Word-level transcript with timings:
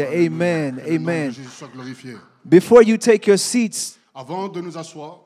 Amen. 0.00 0.76
Que 0.76 0.90
le 0.90 0.98
nom 0.98 1.04
de 1.04 1.10
Amen. 1.10 1.32
Jésus 1.32 1.48
soit 1.48 1.68
glorifié. 1.72 2.16
Before 2.44 2.82
you 2.82 2.96
take 2.96 3.26
your 3.26 3.38
seats, 3.38 3.98
Avant 4.14 4.48
de 4.48 4.60
nous 4.60 4.76
asseoir, 4.76 5.20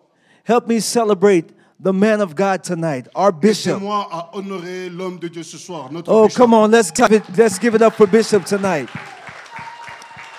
help 0.44 0.66
me 0.68 0.80
celebrate 0.80 1.46
the 1.80 1.92
man 1.92 2.20
of 2.20 2.34
God 2.34 2.62
tonight, 2.62 3.08
our 3.14 3.32
bishop. 3.32 3.82
à 3.82 4.30
honorer 4.34 4.88
de 4.90 5.28
Dieu 5.28 5.42
ce 5.42 5.58
soir, 5.58 5.90
notre 5.92 6.10
Oh, 6.10 6.28
come 6.28 6.54
on, 6.54 6.70
let's 6.70 6.90
give 6.90 7.12
it, 7.12 7.22
let's 7.36 7.58
give 7.58 7.74
it 7.74 7.82
up 7.82 7.94
for 7.94 8.06
Bishop 8.06 8.44
tonight. 8.44 8.88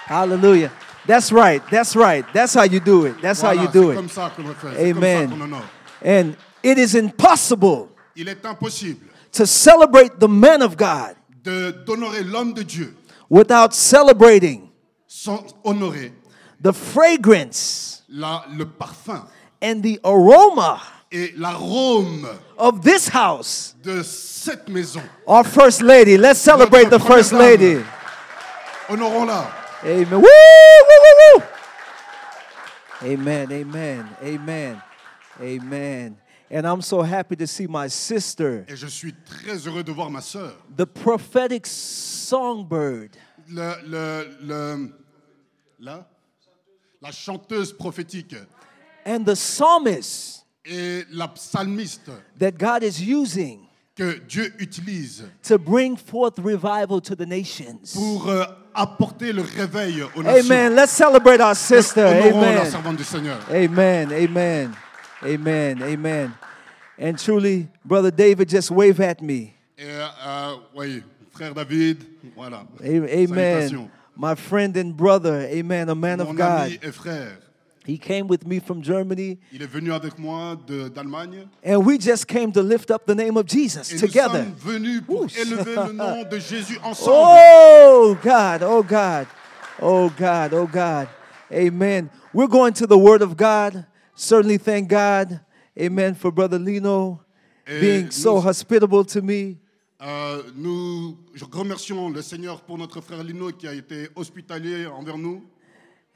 Hallelujah. 0.06 0.72
That's 1.06 1.32
right. 1.32 1.62
That's 1.70 1.96
right. 1.96 2.26
That's 2.34 2.54
how 2.54 2.64
you 2.64 2.80
do 2.80 3.06
it. 3.06 3.22
That's 3.22 3.42
how 3.42 3.52
you 3.52 3.68
do 3.72 3.92
it. 3.92 4.10
ça 4.10 4.32
qu'on 4.36 4.44
le 4.44 4.54
fait. 4.54 4.76
C'est 4.76 4.94
comme 4.94 5.02
ça 5.02 5.08
Amen. 5.44 5.64
And 6.06 6.36
it 6.64 6.78
is 6.78 6.96
impossible 6.96 7.90
Il 8.16 8.28
est 8.28 8.46
impossible 8.46 9.08
to 9.32 9.46
celebrate 9.46 10.20
the 10.20 10.28
man 10.28 10.62
of 10.62 10.76
God 10.78 11.16
de 11.44 11.72
d'honorer 11.86 12.24
l'homme 12.24 12.54
de 12.54 12.64
Dieu 12.64 12.94
without 13.30 13.74
celebrating 13.74 14.70
sans 15.08 15.54
honorer 15.64 16.12
the 16.62 16.72
fragrance 16.74 18.04
la, 18.10 18.44
le 18.50 18.66
parfum 18.66 19.28
and 19.62 19.82
the 19.82 20.00
aroma 20.04 20.80
et 21.12 21.34
l'arôme 21.38 22.28
of 22.58 22.82
this 22.84 23.08
house. 23.08 23.76
de 23.82 24.04
cette 24.04 24.68
maison. 24.70 25.02
Our 25.26 25.44
first 25.44 25.82
lady. 25.82 26.18
Let's 26.18 26.40
celebrate 26.40 26.90
the 26.90 27.00
first 27.00 27.32
première 27.32 27.60
lady. 27.60 27.86
Honorons-la. 28.90 29.52
Amen. 29.84 30.22
Woo, 30.22 30.22
woo, 30.22 31.00
woo, 31.04 31.40
woo. 31.40 31.44
Amen. 33.04 33.52
Amen. 33.52 34.10
Amen. 34.24 34.82
Amen. 35.42 36.18
And 36.50 36.66
I'm 36.66 36.82
so 36.82 37.02
happy 37.02 37.36
to 37.36 37.46
see 37.48 37.68
my 37.68 37.90
sister, 37.90 38.64
Et 38.70 38.76
je 38.78 38.88
suis 38.88 39.14
très 39.26 39.68
heureux 39.68 39.84
de 39.84 39.92
voir 39.92 40.10
ma 40.10 40.22
sœur. 40.22 40.54
the 40.78 40.86
prophetic 40.86 41.66
songbird, 41.68 43.10
Le, 43.50 43.74
le, 43.86 44.28
le- 44.42 44.90
la, 45.80 46.06
la 47.02 47.12
chanteuse 47.12 47.72
prophétique 47.74 48.36
and 49.06 49.24
the 49.26 49.36
psalmist 49.36 50.46
et 50.66 51.06
la 51.12 51.28
psalmiste 51.36 52.10
that 52.40 52.58
God 52.58 52.84
is 52.84 53.02
using 53.02 53.68
que 53.96 54.20
Dieu 54.28 54.54
utilise 54.60 55.24
to 55.44 55.58
bring 55.58 55.96
forth 55.98 56.38
revival 56.40 57.00
to 57.02 57.16
the 57.16 57.26
nations. 57.26 57.94
pour 57.94 58.28
euh, 58.30 58.44
apporter 58.74 59.34
le 59.34 59.42
réveil 59.42 60.04
aux 60.16 60.24
nations. 60.24 60.46
Amen. 60.52 60.76
Let's 60.76 60.92
celebrate 60.92 61.42
our 61.42 61.56
sister. 61.56 62.04
La 62.04 62.28
Amen. 62.28 62.70
servante 62.72 62.98
du 62.98 63.04
Seigneur. 63.04 63.40
Amen. 63.50 64.12
Amen. 64.12 64.72
Amen. 65.24 65.82
Amen. 65.82 66.34
And 67.00 67.18
truly, 67.18 67.68
Brother 67.86 68.12
David 68.12 68.50
just 68.50 68.72
wave 68.72 69.00
at 69.00 69.22
me. 69.22 69.54
Et 69.78 69.86
euh, 69.86 70.56
oui, 70.76 71.04
frère 71.32 71.54
David, 71.54 72.04
voilà. 72.36 72.66
Amen. 72.84 73.90
My 74.16 74.34
friend 74.34 74.76
and 74.78 74.98
brother, 74.98 75.42
amen, 75.52 75.90
a 75.90 75.96
man 75.96 76.20
of 76.20 76.28
Mon 76.30 76.36
God. 76.36 76.62
ami 76.66 76.80
et 76.82 76.92
frère, 76.92 77.38
He 77.86 77.98
came 78.00 78.28
with 78.28 78.46
me 78.48 78.60
from 78.60 78.82
Germany, 78.82 79.38
il 79.54 79.62
est 79.62 79.68
venu 79.70 79.94
avec 79.94 80.18
moi 80.18 80.58
de- 80.66 80.90
d'Allemagne. 80.90 81.48
and 81.64 81.86
we 81.86 82.00
just 82.00 82.28
came 82.28 82.52
to 82.52 82.62
lift 82.64 82.90
up 82.90 83.06
the 83.06 83.14
name 83.16 83.38
of 83.38 83.46
Jesus 83.46 83.94
Et 83.94 83.98
together. 84.00 84.44
nous 84.44 84.60
sommes 84.60 84.74
venus 84.80 85.02
pour 85.06 85.22
Ouh. 85.22 85.28
élever 85.40 85.76
le 85.76 85.94
nom 85.94 86.24
de 86.24 86.40
Jésus 86.40 86.80
ensemble. 86.84 87.12
Oh 87.16 88.18
God, 88.24 88.64
oh 88.64 88.82
God, 88.84 89.28
oh 89.80 90.10
God, 90.10 90.54
oh 90.54 90.66
God. 90.68 91.08
Amen. 91.52 92.10
We're 92.34 92.48
going 92.50 92.74
to 92.74 92.88
the 92.88 92.98
Word 92.98 93.22
of 93.22 93.38
God. 93.38 93.86
Certainly 94.20 94.58
thank 94.58 94.90
God, 94.90 95.40
amen, 95.80 96.16
for 96.16 96.32
Brother 96.32 96.58
Lino 96.58 97.20
Et 97.68 97.80
being 97.80 98.10
so 98.12 98.40
hospitable 98.40 99.06
to 99.06 99.22
me. 99.22 99.58
Euh, 100.02 100.42
nous 100.56 101.18
remercions 101.52 102.10
le 102.10 102.22
Seigneur 102.22 102.62
pour 102.62 102.78
notre 102.78 103.00
frère 103.02 103.24
Lino 103.24 103.52
qui 103.52 103.68
a 103.68 103.74
été 103.74 104.10
hospitalier 104.16 104.86
envers 104.88 105.18
nous 105.18 105.44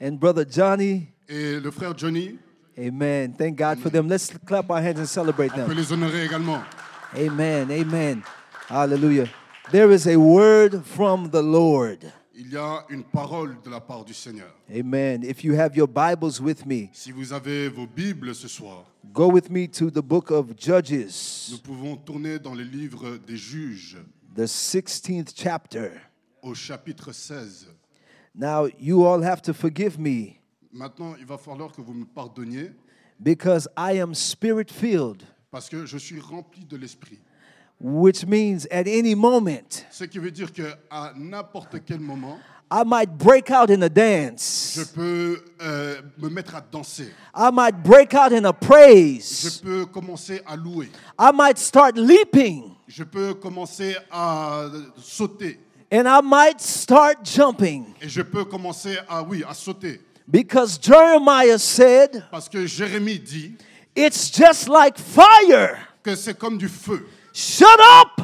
And 0.00 0.12
Brother 0.18 0.44
Johnny, 0.48 1.06
et 1.28 1.60
le 1.60 1.70
frère 1.70 1.96
Johnny. 1.96 2.38
amen. 2.76 3.34
Thank 3.36 3.56
God 3.56 3.78
for 3.78 3.90
them. 3.90 4.08
Let's 4.08 4.32
clap 4.46 4.68
our 4.70 4.80
hands 4.80 4.98
and 4.98 5.06
celebrate 5.06 5.52
On 5.52 5.64
peut 5.66 5.74
them. 5.74 5.76
les 5.76 5.92
honorer 5.92 6.24
également. 6.24 6.60
Amen, 7.16 7.70
amen. 7.70 8.22
Hallelujah. 8.68 9.28
There 9.70 9.92
is 9.92 10.06
a 10.08 10.16
word 10.16 10.82
from 10.84 11.30
the 11.30 11.42
Lord. 11.42 12.12
Il 12.34 12.50
y 12.50 12.56
a 12.56 12.84
une 12.88 13.04
parole 13.04 13.56
de 13.62 13.68
la 13.70 13.80
part 13.80 14.04
du 14.04 14.14
Seigneur. 14.14 14.54
Amen. 14.74 15.22
If 15.22 15.44
you 15.44 15.54
have 15.54 15.76
your 15.76 15.86
Bibles 15.88 16.40
with 16.40 16.64
me, 16.64 16.88
Si 16.92 17.12
vous 17.12 17.32
avez 17.32 17.68
vos 17.68 17.86
Bibles 17.86 18.34
ce 18.34 18.48
soir, 18.48 18.84
go 19.12 19.30
with 19.30 19.50
me 19.50 19.68
to 19.68 19.90
the 19.90 20.00
book 20.02 20.30
of 20.30 20.48
nous 20.48 20.54
Judges, 20.58 21.60
pouvons 21.62 21.96
tourner 21.96 22.38
dans 22.38 22.54
le 22.54 22.62
livre 22.62 23.18
des 23.26 23.36
juges 23.36 23.98
the 24.34 24.46
16th 24.46 25.32
chapter. 25.36 25.90
au 26.42 26.54
chapitre 26.54 27.12
16. 27.12 27.66
Now, 28.34 28.66
you 28.80 29.04
all 29.04 29.22
have 29.22 29.42
to 29.42 29.52
forgive 29.52 29.98
me 29.98 30.38
Maintenant, 30.72 31.14
il 31.18 31.26
va 31.26 31.36
falloir 31.36 31.70
que 31.70 31.82
vous 31.82 31.92
me 31.92 32.06
pardonniez 32.06 32.72
because 33.20 33.68
I 33.76 34.00
am 34.00 34.14
spirit 34.14 34.70
filled, 34.70 35.22
parce 35.50 35.68
que 35.68 35.84
je 35.84 35.98
suis 35.98 36.18
rempli 36.18 36.64
de 36.64 36.78
l'Esprit. 36.78 37.18
Which 37.84 38.24
means 38.26 38.66
at 38.70 38.86
any 38.86 39.14
moment 39.14 39.84
Ce 39.90 40.04
qui 40.04 40.18
veut 40.20 40.30
dire 40.30 40.52
qu'à 40.52 41.12
n'importe 41.16 41.76
quel 41.84 41.98
moment, 42.00 42.38
I 42.70 42.84
might 42.86 43.18
break 43.18 43.50
out 43.50 43.70
in 43.70 43.82
a 43.82 43.88
je 43.88 43.92
dance. 43.92 44.92
peux 44.94 45.42
euh, 45.60 46.00
me 46.16 46.28
mettre 46.30 46.54
à 46.54 46.60
danser. 46.62 47.12
I 47.34 47.50
might 47.52 47.82
break 47.82 48.14
out 48.14 48.32
in 48.32 48.44
a 48.46 48.52
Je 48.62 48.66
praise. 48.66 49.60
peux 49.62 49.84
commencer 49.86 50.40
à 50.46 50.56
louer. 50.56 50.90
I 51.18 51.30
might 51.34 51.58
start 51.58 51.96
leaping 51.98 52.70
Je 52.86 53.02
peux 53.04 53.34
commencer 53.34 53.96
à 54.10 54.66
sauter. 54.96 55.58
and 55.90 56.06
I 56.06 56.20
might 56.22 56.60
start 56.60 57.18
jumping 57.24 57.84
Et 58.00 58.08
je 58.08 58.22
peux 58.22 58.44
commencer 58.46 58.96
à, 59.08 59.22
oui, 59.22 59.42
à 59.46 59.52
sauter. 59.54 60.00
because 60.26 60.78
Jeremiah 60.80 61.58
said, 61.58 62.24
Parce 62.30 62.48
que 62.48 62.64
Jérémie 62.64 63.18
dit 63.18 63.54
It's 63.94 64.30
just 64.34 64.68
like 64.68 64.96
fire. 64.98 65.76
que 66.02 66.14
c'est 66.14 66.38
comme 66.38 66.56
du 66.56 66.68
feu. 66.68 67.06
Shut 67.32 67.80
up 67.80 68.20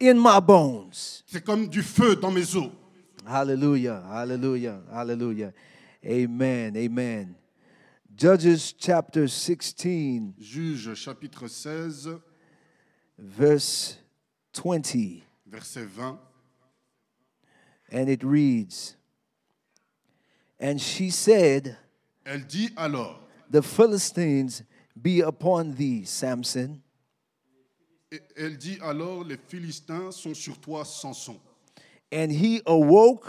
in 0.00 0.18
my 0.18 0.40
bones. 0.40 1.22
C'est 1.26 1.42
comme 1.44 1.68
du 1.68 1.82
feu 1.82 2.16
dans 2.16 2.30
mes 2.30 2.54
os. 2.56 2.70
Hallelujah, 3.26 4.02
hallelujah, 4.10 4.80
hallelujah. 4.92 5.52
Amen, 6.04 6.76
amen. 6.76 7.34
Judges 8.14 8.74
chapter 8.78 9.26
16, 9.26 10.34
Juge 10.38 10.94
chapitre 10.94 11.48
16, 11.48 12.20
verse 13.18 13.96
20, 14.52 15.24
verset 15.46 15.86
20. 15.86 16.18
and 17.90 18.08
it 18.08 18.22
reads 18.22 18.96
And 20.60 20.80
she 20.80 21.10
said, 21.10 21.76
Elle 22.24 22.40
dit 22.46 22.70
alors, 22.76 23.18
The 23.50 23.62
Philistines 23.62 24.62
be 25.00 25.20
upon 25.20 25.74
thee, 25.74 26.04
Samson. 26.04 26.82
Et 28.14 28.22
elle 28.36 28.56
dit 28.56 28.78
alors, 28.82 29.24
les 29.24 29.36
Philistins 29.48 30.10
sont 30.12 30.34
sur 30.34 30.58
toi, 30.60 30.84
Samson. 30.84 31.40
And 32.12 32.30
he 32.30 32.62
awoke 32.66 33.26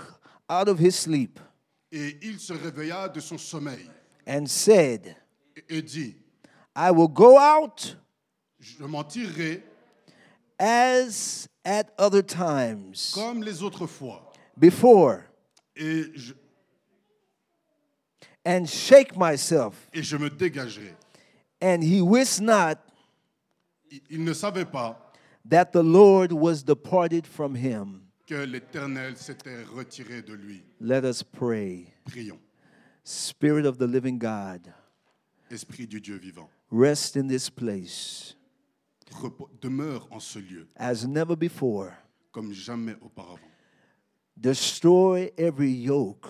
out 0.49 0.67
of 0.67 0.79
his 0.79 0.91
sleep 0.95 1.39
Et 1.91 2.17
il 2.21 2.39
se 2.39 2.53
réveilla 2.53 3.07
de 3.09 3.19
son 3.19 3.37
sommeil 3.37 3.89
and 4.27 4.45
said, 4.47 5.15
et, 5.55 5.77
et 5.77 5.81
dit, 5.81 6.15
I 6.75 6.91
will 6.91 7.07
go 7.07 7.37
out 7.39 7.95
je 8.59 8.83
m'en 8.83 9.03
tirerai 9.03 9.63
as 10.59 11.47
at 11.63 11.85
other 11.97 12.21
times 12.23 13.11
comme 13.13 13.43
les 13.43 13.63
autres 13.63 13.87
fois. 13.87 14.31
before 14.57 15.21
Et 15.75 16.03
je, 16.15 16.33
and 18.45 18.65
shake 18.67 19.17
myself. 19.17 19.89
et 19.93 20.03
je 20.03 20.17
me 20.17 20.29
dégagerai. 20.29 20.93
And 21.61 21.81
he 21.83 22.01
wist 22.01 22.41
not 22.41 22.77
Il, 24.09 24.23
ne 24.23 24.33
savait 24.33 24.65
pas 24.65 25.11
that 25.49 25.71
the 25.71 25.83
Lord 25.83 26.31
was 26.31 26.63
departed 26.63 27.25
from 27.27 27.55
him. 27.55 28.01
que 28.27 28.45
l'Éternel 28.45 29.15
s'était 29.17 29.63
retiré 29.75 30.21
de 30.23 30.33
lui. 30.33 30.63
Let 30.79 31.03
us 31.05 31.21
pray. 31.23 31.93
Prions. 32.05 32.39
Spirit 33.03 33.65
of 33.67 33.77
the 33.77 33.85
living 33.87 34.17
God, 34.17 34.73
Esprit 35.51 35.85
du 35.87 36.01
Dieu 36.01 36.17
vivant, 36.17 36.49
rest 36.71 37.15
in 37.15 37.27
this 37.27 37.49
place 37.51 38.35
repo- 39.21 39.49
demeure 39.61 40.07
en 40.11 40.19
ce 40.19 40.39
lieu 40.39 40.67
as 40.75 41.05
never 41.05 41.35
before. 41.35 41.91
comme 42.31 42.51
jamais 42.51 42.95
auparavant. 43.01 43.39
Destroy 44.35 45.31
every 45.37 45.71
yoke, 45.71 46.27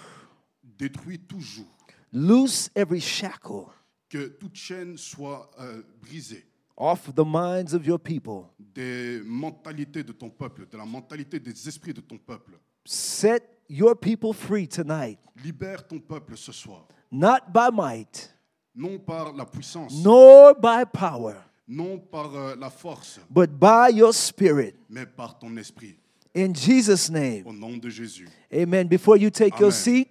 Détruis 0.78 1.20
toujours, 1.20 1.66
loose 2.12 2.70
every 2.76 3.00
shackle 3.00 3.72
que 4.10 4.28
toute 4.38 4.56
chaîne 4.56 4.98
soit 4.98 5.50
euh, 5.60 5.82
brisée 6.02 6.46
off 6.78 7.14
the 7.16 7.24
minds 7.26 7.74
of 7.74 7.86
your 7.86 8.00
people. 8.00 8.50
des 8.74 9.22
mentalités 9.26 10.04
de 10.04 10.12
ton 10.12 10.30
peuple, 10.30 10.68
de 10.70 10.78
la 10.78 10.86
mentalité 10.86 11.40
des 11.40 11.68
esprits 11.68 11.94
de 11.94 12.02
ton 12.02 12.18
peuple. 12.18 12.60
Set 12.86 13.44
your 13.70 13.96
people 13.96 14.34
free 14.34 14.68
tonight, 14.68 15.18
Libère 15.44 15.88
ton 15.88 16.00
peuple 16.00 16.36
ce 16.38 16.52
soir, 16.52 16.88
not 17.12 17.52
by 17.54 17.70
might, 17.74 18.30
non 18.76 18.98
par 19.00 19.34
la 19.34 19.46
puissance, 19.46 19.94
nor 20.04 20.54
by 20.56 20.84
power, 20.92 21.36
non 21.68 21.98
par 21.98 22.34
euh, 22.36 22.56
la 22.60 22.70
force, 22.70 23.20
but 23.30 23.50
by 23.50 23.90
your 23.94 24.14
spirit. 24.14 24.76
mais 24.90 25.06
par 25.06 25.40
ton 25.40 25.56
esprit. 25.58 25.96
In 26.36 26.54
Jesus' 26.54 27.10
name. 27.10 27.44
au 27.48 27.54
nom 27.54 27.78
de 27.78 27.90
Jésus. 27.90 28.28
Amen. 28.54 28.88
Before 28.90 29.16
you 29.18 29.30
take 29.30 29.58
your 29.58 29.70
Amen. 29.72 29.72
seat, 29.72 30.10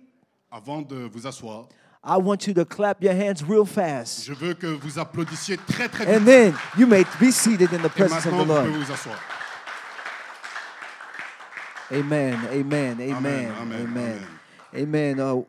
Avant 0.51 0.81
de 0.83 0.97
vous 1.13 1.27
asseoir, 1.27 1.69
I 2.07 2.19
want 2.19 2.47
you 2.47 2.53
to 2.55 2.67
clap 2.67 3.03
your 3.03 3.15
hands 3.15 3.43
real 3.43 3.65
fast. 3.65 4.27
je 4.27 4.35
veux 4.35 4.53
que 4.55 4.67
vous 4.67 4.99
applaudissiez 4.99 5.57
très 5.57 5.89
très 5.89 6.07
And 6.15 6.27
then 6.27 6.55
you 6.77 6.87
may 6.87 7.05
be 7.19 7.31
seated 7.31 7.73
in 7.73 7.81
the 7.81 7.87
Et 7.87 7.97
presence 7.97 8.27
of 8.27 8.33
the 8.33 8.45
vous 8.45 8.45
Lord. 8.45 8.67
pouvez 8.67 8.85
vous 8.85 8.93
asseoir. 8.93 9.19
Amen. 11.93 12.39
Amen. 12.51 13.01
Amen. 13.01 13.53
Amen, 13.53 13.73
Amen. 13.73 14.27
amen. 14.75 15.21
Uh, 15.21 15.43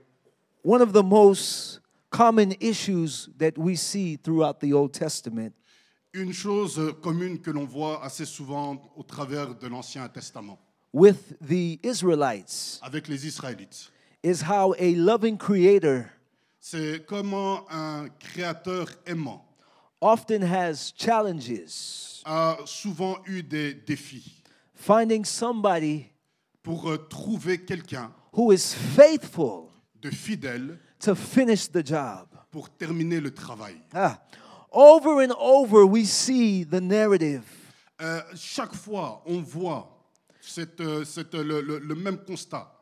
one 0.63 0.81
of 0.81 0.94
the 0.94 1.04
most 1.04 1.80
common 2.10 2.54
issues 2.60 3.30
that 3.38 3.58
we 3.58 3.75
see 3.75 4.16
throughout 4.18 4.60
the 4.60 4.74
Old 4.74 4.94
Testament 4.94 5.54
Une 6.13 6.31
chose 6.31 6.80
commune 7.01 7.40
que 7.42 7.51
l'on 7.51 7.66
voit 7.66 8.01
assez 8.01 8.24
souvent 8.25 8.81
au 8.96 9.04
travers 9.04 9.54
de 9.56 9.68
l'Ancien 9.68 10.08
Testament 10.08 10.58
with 10.94 11.38
the 11.42 11.78
Israelites 11.84 12.80
avec 12.81 13.10
les 13.10 13.25
Israélites, 13.28 13.90
is 14.24 14.44
how 14.44 14.74
a 14.80 14.96
loving 14.96 15.38
creator 15.38 16.10
c'est 16.68 17.06
comment 17.06 17.64
un 17.70 18.08
créateur 18.18 18.88
aimant 19.06 19.46
often 20.02 20.42
has 20.42 20.92
challenges 20.98 22.24
a 22.26 22.58
souvent 22.66 23.18
eu 23.28 23.44
des 23.44 23.76
défis 23.76 24.42
finding 24.74 25.24
somebody 25.24 26.08
pour 26.64 26.90
euh, 26.90 26.98
trouver 27.08 27.64
quelqu'un 27.64 28.12
who 28.34 28.52
is 28.52 28.74
faithful 28.96 29.68
de 30.02 30.10
fidèle 30.10 30.80
to 30.98 31.14
finish 31.14 31.70
the 31.72 31.86
job. 31.86 32.28
pour 32.50 32.68
terminer 32.70 33.20
le 33.20 33.32
travail. 33.32 33.76
Ah, 33.94 34.18
over 34.72 35.22
and 35.24 35.34
over, 35.40 35.86
we 35.86 36.04
see 36.08 36.66
the 36.66 36.82
narrative 36.82 37.44
Euh, 38.02 38.22
chaque 38.36 38.74
fois, 38.74 39.22
on 39.28 39.42
voit 39.42 39.88
cette, 40.42 40.82
euh, 40.82 41.06
cette- 41.06 41.34
le, 41.36 41.62
le- 41.62 41.80
le 41.80 41.96
même 41.96 42.18
constat. 42.26 42.75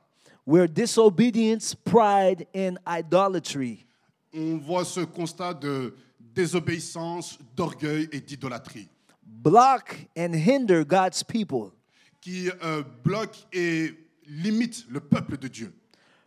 Where 0.45 0.67
disobedience, 0.67 1.73
pride, 1.73 2.45
and 2.53 2.77
idolatry 2.87 3.85
On 4.35 4.57
voit 4.57 4.83
ce 4.83 5.01
constat 5.01 5.53
de 5.53 5.93
désobéissance, 6.19 7.37
d'orgueil 7.55 8.09
et 8.11 8.19
d'idolâtrie 8.19 8.89
block 9.43 10.07
and 10.15 10.33
hinder 10.33 10.83
God's 10.83 11.23
people 11.23 11.71
qui 12.21 12.49
euh, 12.63 12.83
bloque 13.03 13.35
et 13.51 13.93
limite 14.27 14.85
le 14.89 14.99
peuple 14.99 15.37
de 15.37 15.47
Dieu 15.47 15.73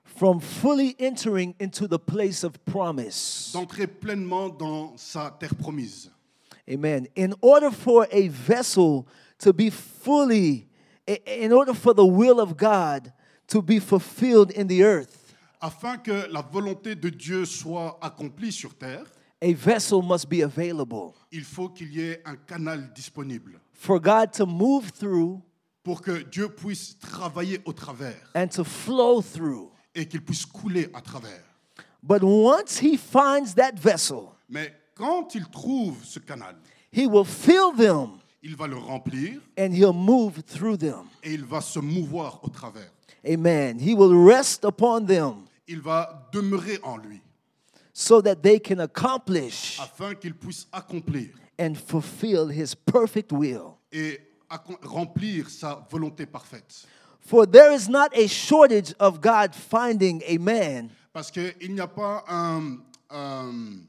from 0.05 0.41
fully 0.41 0.95
entering 0.99 1.55
into 1.59 1.87
the 1.87 1.99
place 1.99 2.45
of 2.45 2.63
promise. 2.65 3.51
d'entrer 3.53 3.87
pleinement 3.87 4.49
dans 4.49 4.97
sa 4.97 5.31
terre 5.31 5.55
promise. 5.55 6.11
Amen. 6.69 7.07
In 7.17 7.35
order 7.43 7.71
for 7.71 8.07
a 8.11 8.29
vessel 8.29 9.07
to 9.39 9.53
be 9.53 9.71
fully, 9.71 10.67
in 11.07 11.53
order 11.53 11.75
for 11.75 11.95
the 11.95 12.05
will 12.05 12.41
of 12.41 12.57
God 12.57 13.13
to 13.49 13.63
be 13.63 13.79
fulfilled 13.81 14.51
in 14.53 14.67
the 14.67 14.83
earth, 14.83 15.23
Afin 15.61 15.97
que 15.99 16.27
la 16.31 16.43
volonté 16.43 16.95
de 16.95 17.09
Dieu 17.09 17.45
soit 17.47 17.99
accomplie 18.03 18.53
sur 18.53 18.75
terre, 18.75 19.05
a 19.43 19.53
vessel 19.53 20.03
must 20.03 20.29
be 20.29 20.43
available 20.43 21.13
il 21.33 21.45
faut 21.45 21.69
qu'il 21.69 21.93
y 21.93 22.01
ait 22.03 22.23
un 22.25 22.37
canal 22.37 22.91
disponible 22.95 23.59
for 23.73 23.99
God 24.01 24.33
to 24.33 24.47
move 24.47 24.91
through 24.93 25.41
pour 25.83 26.01
que 26.03 26.23
Dieu 26.25 26.49
puisse 26.49 26.99
travailler 26.99 27.61
au 27.65 27.73
travers 27.73 28.17
and 28.35 28.49
to 28.49 28.65
flow 28.65 29.21
through. 29.23 29.71
et 29.95 30.07
qu'il 30.07 30.21
puisse 30.23 30.45
couler 30.45 30.89
à 30.95 31.01
travers. 31.01 31.43
But 32.03 32.23
once 32.23 32.79
He 32.81 32.97
finds 32.99 33.55
that 33.57 33.79
vessel, 33.79 34.29
Mais 34.49 34.73
quand 34.95 35.35
il 35.35 35.47
trouve 35.49 36.05
ce 36.05 36.19
canal, 36.19 36.57
He 36.93 37.07
will 37.07 37.25
fill 37.27 37.73
them 37.77 38.19
il 38.43 38.55
va 38.57 38.67
le 38.67 38.77
remplir 38.77 39.41
and 39.59 39.73
He'll 39.73 39.93
move 39.95 40.43
through 40.43 40.77
them. 40.79 41.07
et 41.23 41.33
il 41.35 41.45
va 41.45 41.61
se 41.61 41.79
mouvoir 41.79 42.41
au 42.43 42.49
travers. 42.49 42.91
Amen. 43.27 43.79
He 43.79 43.95
will 43.95 44.15
rest 44.15 44.65
upon 44.65 45.07
them 45.07 45.47
Il 45.69 45.81
va 45.81 46.29
demeurer 46.33 46.79
en 46.83 46.97
lui 46.99 47.21
so 47.93 48.21
that 48.21 48.37
they 48.43 48.59
can 48.61 48.79
accomplish 48.81 49.79
afin 49.81 50.15
qu'il 50.15 50.35
puisse 50.35 50.67
accomplir 50.73 51.31
and 51.59 51.75
fulfill 51.77 52.49
His 52.49 52.75
perfect 52.75 53.33
will. 53.33 53.79
et 53.93 54.21
remplir 54.83 55.49
sa 55.49 55.85
volonté 55.91 56.27
parfaite. 56.27 56.87
For 57.21 57.47
there 57.47 57.73
is 57.73 57.89
not 57.89 58.17
a 58.17 58.29
shortage 58.29 58.95
of 59.01 59.21
God 59.21 59.55
finding 59.55 60.23
a 60.27 60.39
man 60.39 60.91
Parce 61.13 61.31
qu'il 61.33 61.73
n'y 61.75 61.81
a 61.81 61.89
pas, 61.89 62.23
un, 62.29 62.79
un- 63.11 63.81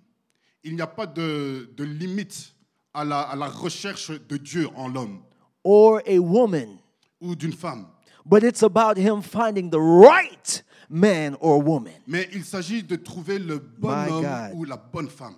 il 0.63 0.73
n'y 0.75 0.81
a 0.81 0.87
pas 0.87 1.05
de, 1.05 1.69
de 1.75 1.83
limite 1.83 2.53
à 2.93 3.03
la, 3.05 3.21
à 3.21 3.35
la 3.35 3.47
recherche 3.47 4.09
de 4.09 4.37
Dieu 4.37 4.67
en 4.75 4.87
l'homme 4.87 5.19
or 5.63 6.01
a 6.07 6.17
woman, 6.17 6.79
ou 7.21 7.35
d'une 7.35 7.51
femme. 7.53 7.85
But 8.27 8.43
it's 8.43 8.63
about 8.63 8.97
him 8.97 9.21
finding 9.21 9.69
the 9.69 9.79
right 9.79 10.63
man 10.89 11.35
or 11.39 11.61
woman. 11.61 11.93
Mais 12.07 12.27
il 12.33 12.43
s'agit 12.43 12.83
de 12.83 12.95
trouver 12.95 13.39
le 13.39 13.59
bon 13.59 13.89
My 13.89 14.09
homme 14.09 14.23
God. 14.23 14.51
ou 14.55 14.63
la 14.65 14.77
bonne 14.77 15.09
femme. 15.09 15.35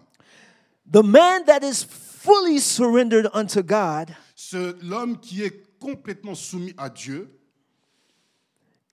The 0.91 1.03
man 1.03 1.43
that 1.45 1.63
is 1.63 1.83
fully 1.83 2.59
surrendered 2.59 3.27
unto 3.33 3.61
God 3.61 4.15
L'homme 4.81 5.19
qui 5.19 5.43
est 5.43 5.79
complètement 5.79 6.33
soumis 6.33 6.73
à 6.77 6.89
Dieu 6.89 7.29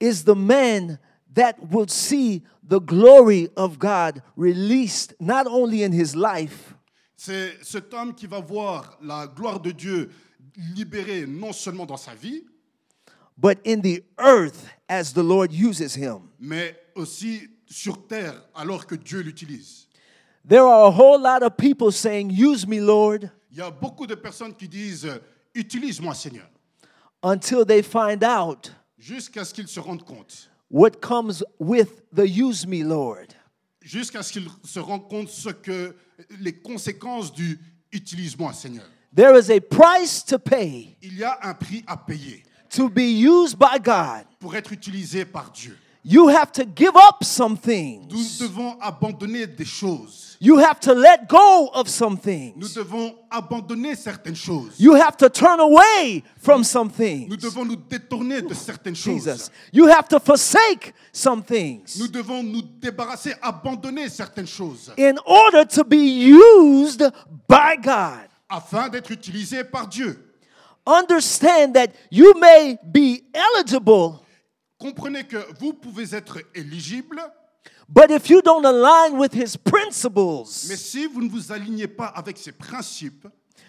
is 0.00 0.24
the 0.24 0.34
man 0.34 0.98
that 1.34 1.54
will 1.70 1.88
see 1.88 2.42
the 2.62 2.78
glory 2.80 3.48
of 3.56 3.78
God 3.78 4.22
released 4.36 5.14
not 5.20 5.46
only 5.46 5.82
in 5.82 5.92
his 5.92 6.14
life, 6.14 6.74
C'est 7.16 7.54
cet 7.62 7.94
homme 7.94 8.14
qui 8.14 8.26
va 8.26 8.40
voir 8.40 8.98
la 9.02 9.26
gloire 9.26 9.60
de 9.60 9.70
Dieu 9.70 10.10
libérée 10.74 11.26
non 11.26 11.52
seulement 11.52 11.86
dans 11.86 11.96
sa 11.96 12.14
vie, 12.14 12.44
but 13.36 13.58
in 13.64 13.80
the 13.82 14.02
earth 14.18 14.66
as 14.88 15.12
the 15.12 15.22
Lord 15.22 15.52
uses 15.52 15.94
him. 15.96 16.30
mais 16.38 16.74
aussi 16.94 17.48
sur 17.68 18.06
terre 18.06 18.34
alors 18.54 18.86
que 18.86 18.94
Dieu 18.96 19.20
l'utilise. 19.20 19.86
There 20.48 20.62
are 20.64 20.86
a 20.86 20.90
whole 20.90 21.20
lot 21.20 21.42
of 21.42 21.56
people 21.56 21.90
saying, 21.90 22.30
Use 22.30 22.66
me, 22.66 22.80
Lord, 22.80 23.30
Il 23.50 23.58
y 23.58 23.62
a 23.62 23.70
beaucoup 23.70 24.06
de 24.06 24.14
personnes 24.14 24.54
qui 24.54 24.68
disent 24.68 25.08
Utilise-moi, 25.54 26.14
Seigneur, 26.14 26.46
until 27.22 27.64
they 27.64 27.82
find 27.82 28.22
out 28.22 28.70
jusqu'à 28.98 29.44
ce 29.44 29.52
qu'ils 29.52 29.66
se 29.68 29.80
rendent 29.80 30.04
compte, 30.04 30.48
what 30.70 31.00
comes 31.00 31.42
with 31.58 32.02
the 32.14 32.26
use 32.28 32.66
me, 32.66 32.82
Lord. 32.84 33.34
jusqu'à 33.82 34.22
ce 34.22 34.32
qu'ils 34.32 34.48
se 34.64 34.78
rendent 34.78 35.08
compte 35.08 35.28
ce 35.30 35.48
que 35.50 35.94
les 36.40 36.52
conséquences 36.52 37.32
du 37.32 37.58
Utilise-moi, 37.92 38.52
Seigneur. 38.52 38.84
There 39.14 39.34
is 39.38 39.50
a 39.50 39.60
price 39.60 40.22
to 40.26 40.38
pay 40.38 40.96
Il 41.02 41.16
y 41.18 41.24
a 41.24 41.38
un 41.42 41.54
prix 41.54 41.82
à 41.86 41.96
payer 41.96 42.42
to 42.70 42.88
be 42.88 43.04
used 43.12 43.58
by 43.58 43.78
God. 43.82 44.24
pour 44.40 44.54
être 44.54 44.72
utilisé 44.72 45.24
par 45.24 45.50
Dieu. 45.52 45.76
You 46.08 46.28
have 46.28 46.52
to 46.52 46.64
give 46.64 46.94
up 46.94 47.24
some 47.24 47.54
Nous 47.54 47.56
things. 47.58 48.38
devons 48.38 48.76
abandonner 48.80 49.44
des 49.48 49.64
choses. 49.64 50.36
You 50.38 50.56
have 50.58 50.78
to 50.80 50.92
let 50.94 51.28
go 51.28 51.68
of 51.74 51.88
some 51.88 52.12
Nous 52.12 52.20
things. 52.22 52.74
devons 52.74 53.12
abandonner 53.28 53.96
certaines 53.96 54.36
choses. 54.36 54.78
You 54.78 54.94
have 54.94 55.16
to 55.16 55.28
turn 55.28 55.58
away 55.58 56.22
from 56.36 56.62
some 56.62 56.88
Nous 56.88 56.94
things. 56.94 57.36
devons 57.38 57.64
nous 57.64 57.74
détourner 57.74 58.40
de 58.42 58.54
certaines 58.54 58.94
choses. 58.94 59.24
Jesus. 59.24 59.50
You 59.72 59.88
have 59.88 60.06
to 60.10 60.20
forsake 60.20 60.94
some 61.12 61.38
Nous 61.40 61.44
things 61.44 62.08
devons 62.12 62.44
nous 62.44 62.62
débarrasser, 62.62 63.34
abandonner 63.42 64.08
certaines 64.08 64.46
choses 64.46 64.92
in 64.96 65.16
order 65.26 65.64
to 65.64 65.82
be 65.82 65.96
used 65.96 67.02
by 67.48 67.74
God. 67.82 68.28
afin 68.48 68.88
d'être 68.88 69.10
utilisés 69.10 69.64
par 69.64 69.88
Dieu. 69.88 70.22
Understand 70.86 71.74
that 71.74 71.88
you 72.10 72.34
may 72.38 72.78
be 72.84 73.24
eligible, 73.34 74.20
Comprenez 74.78 75.24
que 75.24 75.38
vous 75.58 75.72
pouvez 75.72 76.14
être 76.14 76.38
éligible, 76.54 77.20
but 77.88 78.10
if 78.10 78.28
you 78.28 78.40
don't 78.42 78.64
align 78.64 79.18
with 79.18 79.32
His 79.34 79.56
principles, 79.56 80.44
mais 80.68 80.76
si 80.76 81.06
vous 81.06 81.22
ne 81.22 81.28
vous 81.28 81.50
alignez 81.50 81.88
pas 81.88 82.06
avec 82.08 82.36
ces 82.38 82.52
principes, 82.52 83.26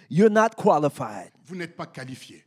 you're 0.10 0.30
not 0.30 0.50
qualified. 0.56 1.32
vous 1.46 1.56
n'êtes 1.56 1.76
pas 1.76 1.86
qualifié. 1.88 2.44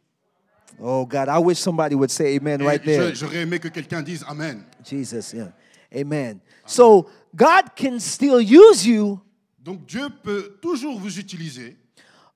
Oh 0.78 1.04
God, 1.04 1.28
I 1.28 1.38
wish 1.38 1.58
somebody 1.58 1.94
would 1.94 2.10
say 2.10 2.36
amen 2.36 2.60
Et 2.60 2.64
right 2.64 2.84
there. 2.84 3.14
J'aurais 3.14 3.38
aimé 3.42 3.58
que 3.58 3.68
quelqu'un 3.68 4.02
dise 4.02 4.24
Amen. 4.28 4.64
Jesus, 4.84 5.34
yeah. 5.34 5.52
Amen. 5.92 6.40
So 6.64 7.08
God 7.34 7.74
can 7.74 7.98
still 7.98 8.40
use 8.40 8.86
you, 8.86 9.20
Donc 9.58 9.84
Dieu 9.86 10.08
peut 10.22 10.58
toujours 10.62 10.98
vous 10.98 11.18
utiliser, 11.18 11.76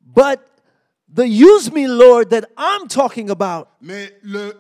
but 0.00 0.40
the 1.14 1.26
use 1.28 1.70
me, 1.72 1.86
Lord, 1.86 2.30
that 2.30 2.44
I'm 2.56 2.88
talking 2.88 3.30
about 3.30 3.68
mais 3.80 4.12
le 4.22 4.54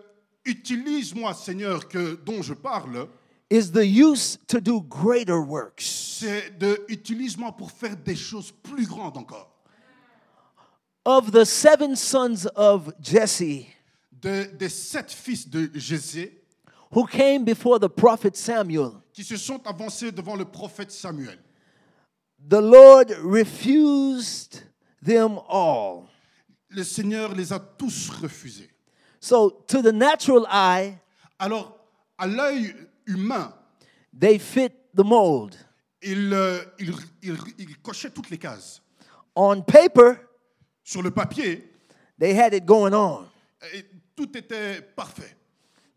utilise-moi, 0.46 1.32
Seigneur, 1.34 1.88
que, 1.88 2.16
dont 2.24 2.42
je 2.42 2.54
parle, 2.54 3.08
is 3.50 3.70
the 3.72 3.84
use 3.86 4.38
to 4.48 4.60
do 4.60 4.80
greater 4.82 5.40
works. 5.40 5.84
c'est 6.20 6.58
de 6.58 6.84
utilise-moi 6.88 7.52
pour 7.52 7.70
faire 7.70 7.96
des 7.96 8.14
choses 8.16 8.52
plus 8.62 8.86
grandes 8.86 9.16
encore. 9.16 9.50
Of 11.06 11.32
the 11.32 11.44
seven 11.44 11.96
sons 11.96 12.46
of 12.56 12.92
Jesse 13.00 13.66
De- 14.22 14.44
des 14.58 14.70
sept 14.70 15.12
fils 15.12 15.46
de 15.48 15.68
Jésé 15.74 16.40
who 16.90 17.04
came 17.06 17.44
before 17.44 17.78
the 17.78 17.88
prophet 17.88 18.36
Samuel, 18.36 18.92
qui 19.12 19.22
se 19.24 19.36
sont 19.36 19.60
avancés 19.66 20.12
devant 20.12 20.36
le 20.36 20.44
prophète 20.46 20.90
Samuel. 20.92 21.38
the 22.48 22.60
Lord 22.60 23.10
refused 23.22 24.62
them 25.02 25.38
all. 25.48 26.08
Le 26.74 26.82
Seigneur 26.84 27.34
les 27.34 27.52
a 27.52 27.58
tous 27.58 28.10
refusés. 28.10 28.70
So, 29.20 29.50
to 29.68 29.80
the 29.82 29.92
natural 29.92 30.44
eye, 30.50 30.98
Alors, 31.38 31.78
à 32.18 32.26
l'œil 32.26 32.74
humain, 33.06 33.52
they 34.18 34.38
fit 34.38 34.70
the 34.94 35.04
mold. 35.04 35.54
il, 36.02 36.32
euh, 36.32 36.62
il, 36.78 36.94
il- 37.22 37.38
il 37.58 37.78
cochait 37.80 38.10
toutes 38.10 38.30
les 38.30 38.38
cases. 38.38 38.82
On 39.36 39.62
paper, 39.62 40.14
Sur 40.82 41.02
le 41.02 41.10
papier, 41.10 41.70
they 42.20 42.38
had 42.38 42.52
it 42.54 42.64
going 42.66 42.92
on. 42.92 43.24
et 43.72 43.84
tout 44.14 44.36
était 44.36 44.82
parfait. 44.82 45.36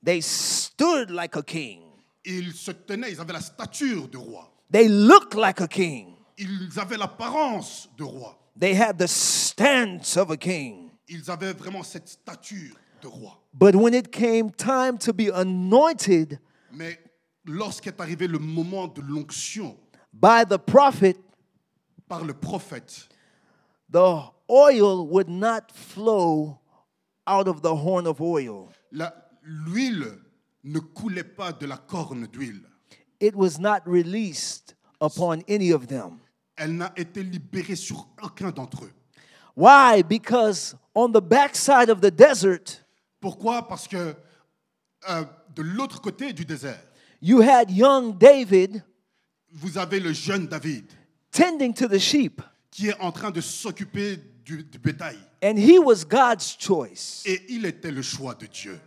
They 0.04 0.22
stood 0.22 1.10
like 1.12 1.36
a 1.36 1.42
king. 1.44 1.82
Ils 2.24 2.54
se 2.54 2.72
tenaient, 2.72 3.12
ils 3.12 3.20
avaient 3.20 3.34
la 3.34 3.42
stature 3.42 4.08
de 4.08 4.18
roi. 4.18 4.50
They 4.72 4.88
looked 4.88 5.34
like 5.34 5.60
a 5.60 5.68
king. 5.68 6.14
Ils 6.38 6.70
avaient 6.80 6.98
l'apparence 6.98 7.90
de 7.98 8.04
roi. 8.04 8.38
They 8.60 8.74
had 8.74 8.98
the 8.98 9.08
stance 9.08 10.18
of 10.18 10.32
a 10.32 10.38
king. 10.38 10.92
Ils 11.08 11.30
avaient 11.30 11.54
vraiment 11.54 11.84
cette 11.84 12.08
stature 12.10 12.76
de 13.02 13.08
roi. 13.08 13.32
But 13.54 13.76
when 13.76 13.94
it 13.94 14.12
came 14.12 14.50
time 14.52 14.98
to 15.00 15.14
be 15.14 15.30
anointed 15.34 16.40
Mais 16.74 16.98
lorsqu'est 17.46 18.00
arrivé 18.02 18.28
le 18.28 18.40
moment 18.40 18.88
de 18.88 19.02
l'onction 19.02 19.78
by 20.14 20.44
the 20.44 20.58
prophet, 20.58 21.16
par 22.10 22.24
le 22.24 22.34
prophète, 22.34 23.08
the 23.90 24.24
oil 24.50 25.08
would 25.08 25.30
not 25.30 25.72
flow 25.72 26.60
out 27.28 27.48
of 27.48 27.62
the 27.62 27.76
horn 27.76 28.08
of 28.08 28.20
oil. 28.22 28.70
la- 28.92 29.14
l'huile 29.44 30.18
ne 30.64 30.80
coulait 30.80 31.24
pas 31.24 31.54
de 31.54 31.66
la 31.68 31.78
corne 31.78 32.28
d'huile. 32.28 32.64
It 33.20 33.36
was 33.36 33.60
not 33.60 33.82
released 33.86 34.76
upon 35.00 35.44
any 35.48 35.72
of 35.72 35.88
them. 35.88 36.20
Elle 36.58 36.76
n'a 36.76 36.92
été 36.98 37.24
libérée 37.24 37.76
sur 37.76 38.08
aucun 38.22 38.50
d'entre 38.52 38.84
eux. 38.86 38.92
Why? 39.56 40.04
Because 40.04 40.76
on 40.94 41.10
the 41.12 41.22
backside 41.22 41.90
of 41.90 42.02
the 42.02 42.12
desert, 42.12 42.84
Pourquoi 43.22 43.68
Parce 43.68 43.88
que 43.88 44.16
euh, 45.10 45.24
de 45.56 45.62
l'autre 45.62 46.02
côté 46.02 46.34
du 46.34 46.46
désert, 46.46 46.80
you 47.22 47.42
had 47.42 47.72
young 47.72 48.18
David 48.18 48.84
vous 49.52 49.78
avez 49.78 50.00
le 50.00 50.14
jeune 50.14 50.46
David 50.48 50.86
tending 51.32 51.74
to 51.74 51.88
the 51.88 51.98
sheep, 52.00 52.42
qui 52.70 52.90
est 52.90 53.00
en 53.00 53.12
train 53.12 53.32
de 53.32 53.42
s'occuper 53.42 54.18
du, 54.46 54.64
du 54.64 54.78
bétail. 54.78 55.18
and 55.44 55.58
he 55.58 55.80
was 55.80 56.04
God's 56.04 56.56
choice. 56.60 57.24
Et 57.26 57.42
il 57.50 57.66
était 57.66 57.92
le 57.92 58.02
choix 58.02 58.34
de 58.36 58.46
Dieu. 58.48 58.80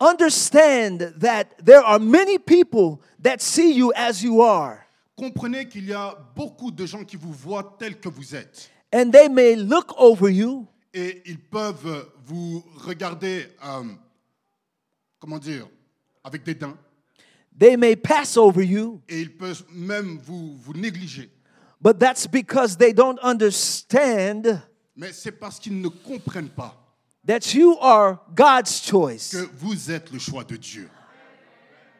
Understand 0.00 1.14
that 1.20 1.64
there 1.64 1.82
are 1.84 1.98
many 2.00 2.38
people 2.38 3.00
that 3.22 3.40
see 3.40 3.72
you 3.72 3.92
as 3.94 4.22
you 4.22 4.42
are, 4.42 4.83
Comprenez 5.16 5.68
qu'il 5.68 5.86
y 5.86 5.92
a 5.92 6.16
beaucoup 6.34 6.70
de 6.70 6.84
gens 6.86 7.04
qui 7.04 7.16
vous 7.16 7.32
voient 7.32 7.76
tel 7.78 7.98
que 8.00 8.08
vous 8.08 8.34
êtes. 8.34 8.70
and 8.92 9.10
they 9.12 9.28
may 9.28 9.56
look 9.56 9.92
over 9.98 10.30
you 10.32 10.66
Et 10.92 11.22
ils 11.26 11.38
peuvent 11.40 12.08
vous 12.26 12.62
regarder, 12.76 13.46
euh, 13.64 13.82
comment 15.18 15.38
dire, 15.38 15.66
avec 16.22 16.44
dédain. 16.44 16.76
They 17.58 17.76
may 17.76 17.96
pass 17.96 18.36
over 18.36 18.64
you, 18.64 19.00
Et 19.08 19.20
ils 19.20 19.36
peuvent 19.36 19.64
même 19.72 20.18
vous, 20.22 20.56
vous 20.56 20.72
négliger. 20.74 21.30
but 21.80 21.98
that's 21.98 22.26
because 22.26 22.76
they 22.76 22.92
don't 22.92 23.18
understand 23.22 24.60
Mais 24.96 25.12
c'est 25.12 25.32
parce 25.32 25.58
qu'ils 25.58 25.80
ne 25.80 25.88
comprennent 25.88 26.48
pas 26.50 26.80
that 27.26 27.54
you 27.54 27.76
are 27.80 28.18
God's 28.34 28.80
choice. 28.84 29.30
que 29.30 29.48
vous 29.56 29.90
êtes 29.90 30.10
le 30.12 30.18
choix 30.18 30.44
de 30.44 30.56
Dieu. 30.56 30.88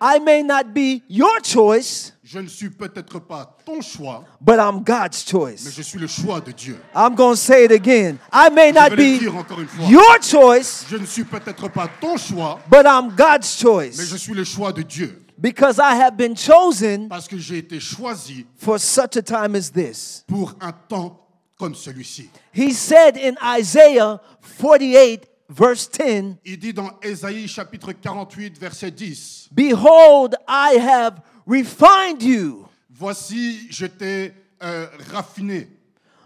I 0.06 0.18
may 0.18 0.42
not 0.42 0.74
be 0.74 1.02
your 1.08 1.40
choice, 1.42 2.12
Je 2.22 2.38
ne 2.38 2.46
suis 2.48 2.68
peut-être 2.68 3.18
pas 3.20 3.56
ton 3.64 3.80
choix, 3.80 4.24
but 4.40 4.56
I'm 4.58 4.82
God's 4.84 5.24
mais 5.24 5.30
choice. 5.30 5.70
je 5.74 5.82
suis 5.82 5.98
le 5.98 6.06
choix 6.06 6.40
de 6.42 6.52
Dieu. 6.52 6.78
I'm 6.94 7.14
going 7.14 7.34
to 7.34 7.40
say 7.40 7.64
it 7.64 7.72
again. 7.72 8.18
I 8.32 8.50
may 8.50 8.68
Je 8.70 8.74
not 8.74 8.90
be 8.96 9.18
dire 9.18 9.34
encore 9.36 9.60
une 9.60 9.66
fois. 9.68 9.86
your 9.88 10.20
choice, 10.22 10.84
Je 10.90 10.96
ne 10.98 11.06
suis 11.06 11.24
peut-être 11.24 11.68
pas 11.68 11.88
ton 12.00 12.16
choix, 12.18 12.60
but 12.70 12.84
I'm 12.84 13.14
God's 13.16 13.48
mais 13.64 13.92
je 14.04 14.06
choice 14.10 14.18
suis 14.18 14.34
le 14.34 14.44
choix 14.44 14.72
de 14.72 14.82
Dieu. 14.82 15.22
because 15.38 15.78
I 15.78 15.94
have 15.96 16.16
been 16.18 16.36
chosen 16.36 17.08
Parce 17.08 17.26
que 17.28 17.38
j'ai 17.38 17.58
été 17.58 17.80
choisi 17.80 18.44
for 18.56 18.78
such 18.78 19.16
a 19.16 19.22
time 19.22 19.54
as 19.54 19.70
this. 19.70 20.22
pour 20.28 20.52
un 20.60 20.72
temps 20.72 21.18
comme 21.58 21.74
celui-ci. 21.74 22.28
He 22.52 22.72
said 22.74 23.16
in 23.16 23.36
Isaiah 23.58 24.20
48, 24.60 25.22
verse 25.48 25.90
10, 25.90 26.36
Il 26.44 26.58
dit 26.58 26.72
dans 26.72 26.90
Ésaïe 27.02 27.46
chapitre 27.48 27.92
48, 27.92 28.58
verset 28.58 28.90
10, 28.90 29.48
Behold, 29.52 30.36
I 30.48 30.76
have 30.78 31.20
refined 31.46 32.22
you, 32.22 32.66
Voici, 32.90 33.66
je 33.70 33.86
t'ai 33.86 34.32
euh, 34.62 34.86
raffiné, 35.12 35.68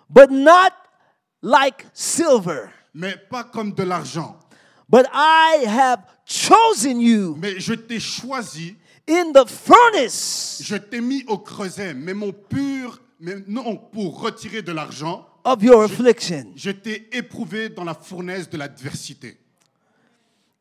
but 0.09 0.31
not 0.31 0.73
like 1.43 1.87
silver. 1.93 2.69
mais 2.95 3.17
pas 3.31 3.45
comme 3.45 3.73
de 3.73 3.83
l'argent, 3.83 4.39
But 4.91 5.07
I 5.13 5.65
have 5.67 6.01
chosen 6.25 7.01
you 7.01 7.37
mais 7.39 7.61
je 7.61 7.75
t'ai 7.75 8.01
choisi, 8.01 8.77
in 9.07 9.33
the 9.33 9.47
furnace. 9.47 10.61
Je 10.63 10.77
t'ai 10.77 11.01
mis 11.01 11.25
au 11.27 11.39
creuset, 11.39 11.93
mais 11.95 12.15
mon 12.15 12.33
pur, 12.33 13.01
mais 13.21 13.37
non 13.47 13.77
pour 13.77 14.21
retirer 14.21 14.63
de 14.63 14.73
l'argent, 14.73 15.28
of 15.45 15.63
your 15.63 15.85
affliction. 15.85 16.53
je 16.57 16.71
t'ai 16.71 17.09
éprouvé 17.17 17.69
dans 17.69 17.85
la 17.85 17.95
fournaise 17.95 18.49
de 18.49 18.57
l'adversité. 18.57 19.39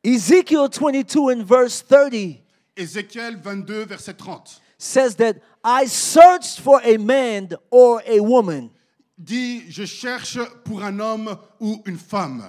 Ezekiel 0.03 0.69
22 0.69 1.19
and 1.31 1.43
verse 1.43 1.84
30 1.88 2.43
Ézéchiel 2.77 3.36
22, 3.38 3.86
verset 3.86 4.13
30 4.13 4.62
says 4.77 5.15
that 5.15 5.38
I 5.63 5.86
searched 5.88 6.60
for 6.60 6.79
a 6.84 6.98
man 6.98 7.50
or 7.72 8.01
a 8.07 8.19
woman 8.19 8.69
dit, 9.17 9.63
je 9.69 9.84
cherche 9.86 10.38
pour 10.63 10.84
un 10.84 11.00
homme 11.00 11.36
ou 11.60 11.81
une 11.86 11.98
femme, 11.98 12.43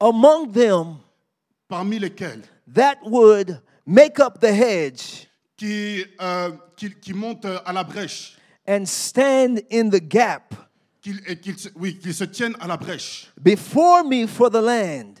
among 0.00 0.50
them 0.52 0.96
parmi 1.68 2.00
lesquels? 2.00 2.42
that 2.66 2.98
would 3.04 3.60
make 3.86 4.18
up 4.18 4.40
the 4.40 4.52
hedge 4.52 5.28
qui, 5.56 6.04
euh, 6.20 6.50
qui, 6.76 6.90
qui 7.00 7.12
monte 7.14 7.46
à 7.64 7.72
la 7.72 7.84
brèche, 7.84 8.36
and 8.66 8.84
stand 8.86 9.62
in 9.70 9.90
the 9.90 10.00
gap 10.00 10.54
qu'ils 11.00 11.20
oui, 11.76 12.00
se 12.12 12.24
tiennent 12.24 12.56
à 12.60 12.66
la 12.66 12.76
brèche. 12.76 13.32
before 13.40 14.04
me 14.04 14.26
for 14.26 14.50
the 14.50 14.60
land. 14.60 15.14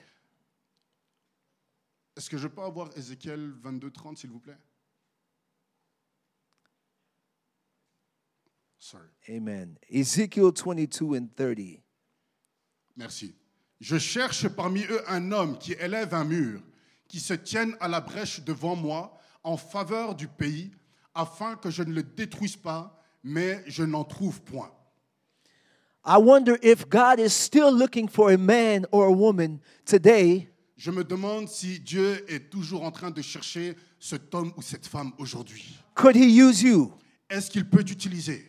Est-ce 2.16 2.28
que 2.28 2.36
je 2.38 2.48
peux 2.48 2.62
avoir 2.62 2.88
Ézéchiel 2.96 3.52
22, 3.62 3.90
30, 3.92 4.18
s'il 4.18 4.30
vous 4.30 4.40
plaît? 4.40 4.58
Sorry. 8.78 9.08
Amen. 9.28 9.76
Ezekiel 9.88 10.50
22 10.52 11.16
and 11.16 11.28
30. 11.36 11.82
Merci. 12.96 13.34
Je 13.80 13.98
cherche 13.98 14.48
parmi 14.48 14.82
eux 14.84 15.02
un 15.08 15.30
homme 15.30 15.58
qui 15.58 15.72
élève 15.74 16.14
un 16.14 16.24
mur, 16.24 16.60
qui 17.06 17.20
se 17.20 17.34
tienne 17.34 17.76
à 17.80 17.86
la 17.86 18.00
brèche 18.00 18.40
devant 18.40 18.74
moi 18.74 19.16
en 19.44 19.56
faveur 19.56 20.14
du 20.16 20.26
pays, 20.26 20.72
afin 21.14 21.56
que 21.56 21.70
je 21.70 21.82
ne 21.82 21.92
le 21.92 22.02
détruise 22.02 22.56
pas, 22.56 23.00
mais 23.22 23.62
je 23.66 23.84
n'en 23.84 24.04
trouve 24.04 24.42
point. 24.42 24.72
I 26.10 26.16
wonder 26.16 26.58
if 26.62 26.88
God 26.88 27.20
is 27.20 27.34
still 27.34 27.70
looking 27.70 28.08
for 28.08 28.32
a 28.32 28.38
man 28.38 28.86
or 28.90 29.08
a 29.08 29.12
woman 29.12 29.60
today 29.84 30.48
Je 30.78 30.90
me 30.90 31.04
demande 31.04 31.48
si 31.48 31.78
Dieu 31.80 32.24
est 32.28 32.50
toujours 32.50 32.84
en 32.84 32.90
train 32.90 33.10
de 33.10 33.20
chercher 33.20 33.76
cet 34.00 34.32
homme 34.34 34.52
ou 34.56 34.62
cette 34.62 34.86
femme 34.86 35.10
aujourd'hui. 35.18 35.76
Could 35.94 36.16
he 36.16 36.40
use 36.40 36.62
you? 36.62 36.92
Est-ce 37.28 37.50
qu'il 37.50 37.68
peut 37.68 37.84
t'utiliser 37.84 38.42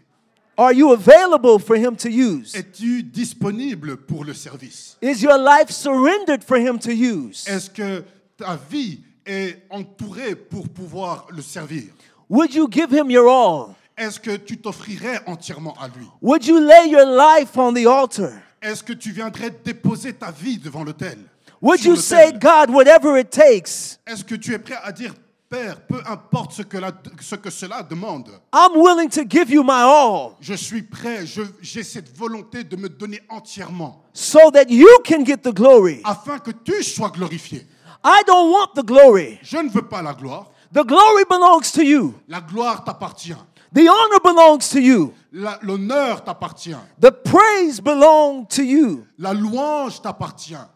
Are 0.56 0.72
you 0.72 0.94
available 0.94 1.60
for 1.60 1.76
him 1.76 1.98
to 1.98 2.08
use? 2.08 2.56
Es-tu 2.56 3.04
disponible 3.04 3.98
pour 3.98 4.24
le 4.24 4.34
service 4.34 4.98
Is 5.02 5.22
your 5.22 5.38
life 5.38 5.70
surrendered 5.70 6.44
for 6.46 6.58
him 6.58 6.80
to 6.80 6.92
use? 6.92 7.46
Est-ce 7.46 7.70
que 7.70 8.06
ta 8.38 8.58
vie 8.70 9.02
est 9.26 9.58
entourée 9.70 10.36
pour 10.36 10.70
pouvoir 10.70 11.28
le 11.32 11.42
servir 11.42 11.84
Would 12.30 12.54
you 12.54 12.70
give 12.70 12.94
him 12.94 13.10
your 13.12 13.28
all? 13.28 13.76
Est-ce 14.00 14.20
que 14.20 14.38
tu 14.38 14.58
t'offrirais 14.58 15.20
entièrement 15.28 15.76
à 15.80 15.88
lui? 15.90 16.06
Would 16.22 16.46
you 16.46 16.58
lay 16.60 16.90
your 16.90 17.06
life 17.06 17.56
on 17.58 17.74
the 17.74 17.86
altar? 17.86 18.32
Est-ce 18.62 18.82
que 18.82 18.94
tu 18.94 19.12
viendrais 19.12 19.52
déposer 19.64 20.14
ta 20.14 20.32
vie 20.32 20.58
devant 20.58 20.84
l'autel? 20.84 21.18
Would 21.62 21.84
you 21.84 21.96
say? 21.98 22.32
God, 22.32 22.70
whatever 22.70 23.20
it 23.20 23.30
takes, 23.30 24.00
Est-ce 24.08 24.24
que 24.24 24.36
tu 24.36 24.54
es 24.54 24.60
prêt 24.60 24.78
à 24.84 24.92
dire, 24.94 25.14
Père, 25.50 25.82
peu 25.82 26.00
importe 26.06 26.52
ce 26.54 26.62
que, 26.62 26.78
la- 26.78 26.92
ce 27.20 27.34
que 27.36 27.50
cela 27.50 27.82
demande, 27.82 28.30
I'm 28.54 28.72
willing 28.80 29.10
to 29.10 29.24
give 29.28 29.50
you 29.52 29.64
my 29.64 29.82
all 29.84 30.36
je 30.40 30.54
suis 30.54 30.84
prêt, 30.84 31.26
je- 31.26 31.42
j'ai 31.60 31.82
cette 31.84 32.16
volonté 32.16 32.64
de 32.64 32.76
me 32.76 32.88
donner 32.88 33.20
entièrement, 33.30 34.04
so 34.14 34.52
that 34.52 34.66
you 34.70 34.88
can 35.04 35.26
get 35.26 35.38
the 35.38 35.52
glory? 35.54 36.02
afin 36.06 36.38
que 36.38 36.52
tu 36.52 36.84
sois 36.84 37.10
glorifié. 37.10 37.66
I 38.06 38.22
don't 38.28 38.52
want 38.52 38.76
the 38.76 38.86
glory. 38.86 39.40
Je 39.42 39.58
ne 39.58 39.70
veux 39.70 39.82
pas 39.82 40.02
la 40.04 40.14
gloire, 40.14 40.52
The 40.72 40.86
glory 40.86 41.24
belongs 41.28 41.72
to 41.74 41.82
you. 41.82 42.14
la 42.28 42.42
gloire 42.42 42.84
t'appartient, 42.84 43.36
The 43.72 43.88
honor 43.88 44.20
belongs 44.24 44.70
to 44.72 44.80
you. 44.80 45.14
L'honneur 45.32 46.24
t'appartient, 46.24 46.80
The 47.00 47.12
praise 47.12 47.80
belongs 47.80 48.48
to 48.56 48.64
you. 48.64 49.06
la 49.18 49.34
louange 49.34 50.02
t'appartient. 50.02 50.68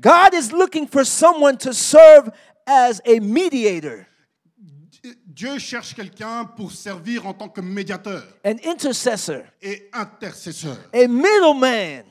God 0.00 0.34
is 0.34 0.50
looking 0.52 0.88
for 0.88 1.04
someone 1.04 1.56
to 1.58 1.72
serve 1.72 2.30
as 2.66 3.00
a 3.06 3.20
mediator, 3.20 4.06
Dieu 5.26 5.58
cherche 5.58 5.94
quelqu'un 5.94 6.44
pour 6.56 6.70
servir 6.72 7.26
en 7.26 7.32
tant 7.34 7.48
que 7.48 7.60
médiateur 7.60 8.22
an 8.44 8.54
intercessor, 8.64 9.42
et 9.60 9.88
intercesseur, 9.92 10.76
a 10.92 11.06
middleman, 11.06 12.04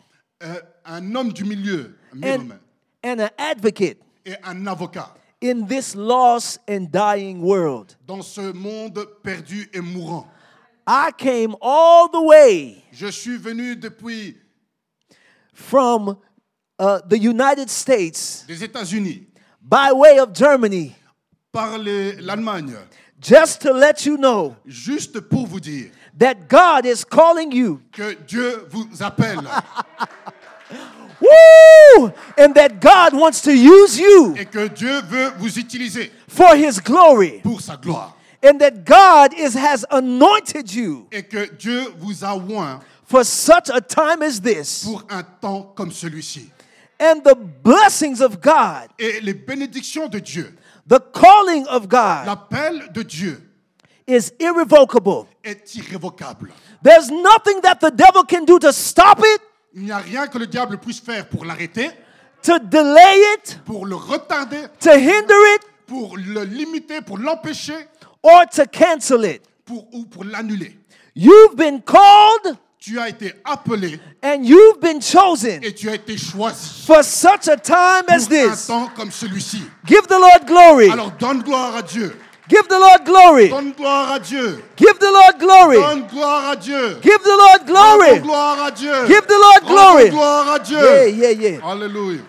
Euh, 0.43 0.55
un 0.85 1.13
homme 1.15 1.31
du 1.31 1.43
milieu, 1.43 1.95
un 2.13 2.17
and, 2.17 2.37
middleman, 2.39 2.59
and 3.03 3.19
an 3.21 3.29
advocate. 3.37 3.97
et 4.25 4.35
un 4.43 4.65
avocat 4.67 5.13
in 5.41 5.65
this 5.67 5.95
lost 5.95 6.59
and 6.67 6.91
dying 6.91 7.41
world. 7.41 7.95
dans 8.05 8.21
ce 8.21 8.53
monde 8.53 9.05
perdu 9.23 9.67
et 9.73 9.81
mourant. 9.81 10.27
I 10.87 11.11
came 11.17 11.55
all 11.61 12.09
the 12.09 12.21
way 12.21 12.83
Je 12.91 13.07
suis 13.11 13.37
venu 13.37 13.75
depuis 13.75 14.35
from 15.53 16.17
uh, 16.79 16.99
the 17.07 17.17
United 17.17 17.69
States 17.69 18.45
les 18.47 18.63
États-Unis 18.63 19.27
by 19.61 19.91
way 19.93 20.19
of 20.19 20.33
Germany 20.33 20.95
par 21.51 21.77
l'Allemagne 21.77 22.75
just 23.19 23.61
to 23.61 23.71
let 23.73 24.05
you 24.05 24.17
know 24.17 24.55
juste 24.65 25.19
pour 25.29 25.45
vous 25.45 25.59
dire 25.59 25.91
that 26.17 26.47
God 26.49 26.85
is 26.85 27.03
calling 27.05 27.51
you. 27.51 27.81
que 27.91 28.15
Dieu 28.27 28.65
vous 28.69 28.87
appelle 29.01 29.39
Woo! 31.21 32.11
And 32.37 32.53
that 32.55 32.79
God 32.81 33.13
wants 33.13 33.41
to 33.41 33.51
use 33.53 33.97
you 33.99 34.35
et 34.37 34.45
que 34.45 34.67
Dieu 34.67 35.01
veut 35.07 35.31
vous 35.37 35.57
utiliser 35.59 36.11
for 36.27 36.55
his 36.55 36.79
glory. 36.79 37.41
pour 37.43 37.61
sa 37.61 37.75
gloire 37.77 38.15
And 38.43 38.57
that 38.59 38.83
God 38.85 39.33
is, 39.37 39.53
has 39.55 39.85
anointed 39.91 40.73
you 40.73 41.07
et 41.11 41.23
que 41.23 41.45
Dieu 41.57 41.93
vous 41.99 42.23
a 42.23 42.35
oint 42.35 42.79
for 43.05 43.23
such 43.23 43.69
a 43.69 43.79
time 43.81 44.23
as 44.23 44.39
this. 44.41 44.83
pour 44.85 45.03
un 45.09 45.23
temps 45.41 45.71
comme 45.75 45.91
celui-ci. 45.91 46.51
And 46.99 47.21
the 47.23 47.35
blessings 47.35 48.21
of 48.21 48.41
God, 48.41 48.87
Et 48.99 49.19
les 49.21 49.33
bénédictions 49.33 50.07
de 50.07 50.19
Dieu, 50.19 50.55
the 50.87 50.99
calling 51.13 51.65
of 51.67 51.87
God 51.87 52.25
l'appel 52.25 52.91
de 52.93 53.03
Dieu 53.03 53.41
is 54.07 54.31
irrevocable. 54.39 55.27
est 55.43 55.75
irrévocable. 55.75 56.49
There's 56.83 57.11
nothing 57.11 57.61
that 57.61 57.79
the 57.79 57.91
devil 57.91 58.23
can 58.23 58.45
do 58.45 58.57
to 58.59 58.71
stop 58.73 59.19
it, 59.19 59.41
Il 59.73 59.83
n'y 59.83 59.91
a 59.91 59.97
rien 59.97 60.27
que 60.27 60.37
le 60.37 60.47
diable 60.47 60.77
puisse 60.77 60.99
faire 60.99 61.27
pour 61.27 61.45
l'arrêter, 61.45 61.89
to 62.43 62.59
delay 62.59 63.35
it, 63.35 63.59
pour 63.65 63.85
le 63.85 63.95
retarder, 63.95 64.67
to 64.79 64.91
hinder 64.91 65.55
it, 65.55 65.61
pour 65.87 66.17
le 66.17 66.43
limiter, 66.43 67.01
pour 67.01 67.17
l'empêcher 67.17 67.87
or 68.23 68.43
to 68.53 68.63
cancel 68.71 69.23
it. 69.25 69.41
pour, 69.65 69.87
ou 69.93 70.05
pour 70.05 70.23
l'annuler. 70.25 70.77
You've 71.15 71.55
been 71.55 71.81
called 71.81 72.57
Tu 72.79 72.97
as 72.99 73.09
été 73.09 73.31
appelé 73.45 73.99
and 74.23 74.43
you've 74.43 74.79
been 74.81 74.99
chosen 74.99 75.63
et 75.63 75.71
tu 75.71 75.87
as 75.87 75.93
été 75.93 76.17
choisi 76.17 76.83
for 76.87 77.03
such 77.03 77.47
a 77.47 77.55
time 77.55 78.05
as 78.07 78.27
pour 78.27 78.37
un 78.39 78.55
temps 78.55 78.91
comme 78.95 79.11
celui-ci. 79.11 79.61
Give 79.85 80.01
the 80.07 80.17
Lord 80.19 80.47
glory. 80.47 80.89
Alors 80.89 81.11
donne 81.11 81.43
gloire 81.43 81.75
à 81.75 81.83
Dieu. 81.83 82.15
Give 82.51 82.67
the 82.67 82.79
Lord 82.79 83.05
glory. 83.05 83.47
Donne 83.47 83.71
gloire 83.71 84.11
à 84.11 84.19
Dieu. 84.19 84.61
Give 84.75 84.99
the 84.99 85.09
Lord 85.09 85.39
glory. 85.39 85.77
Donne 85.77 86.07
gloire 86.07 86.49
à 86.51 86.55
Dieu. 86.59 86.99
Give 87.01 87.23
the 87.23 87.37
Lord 87.37 87.65
glory. 87.65 88.19
gloire 88.19 88.59
à 88.65 88.71
Dieu. 88.71 89.07
Give 89.07 89.25
the 89.25 89.39
Lord 89.39 89.63
glory. 89.65 90.09
gloire 90.09 90.55
à 90.55 90.59
Dieu. 90.59 90.77
Yeah, 90.77 91.05
yeah, 91.05 91.29
yeah. 91.29 91.59
Alléluia. 91.63 92.25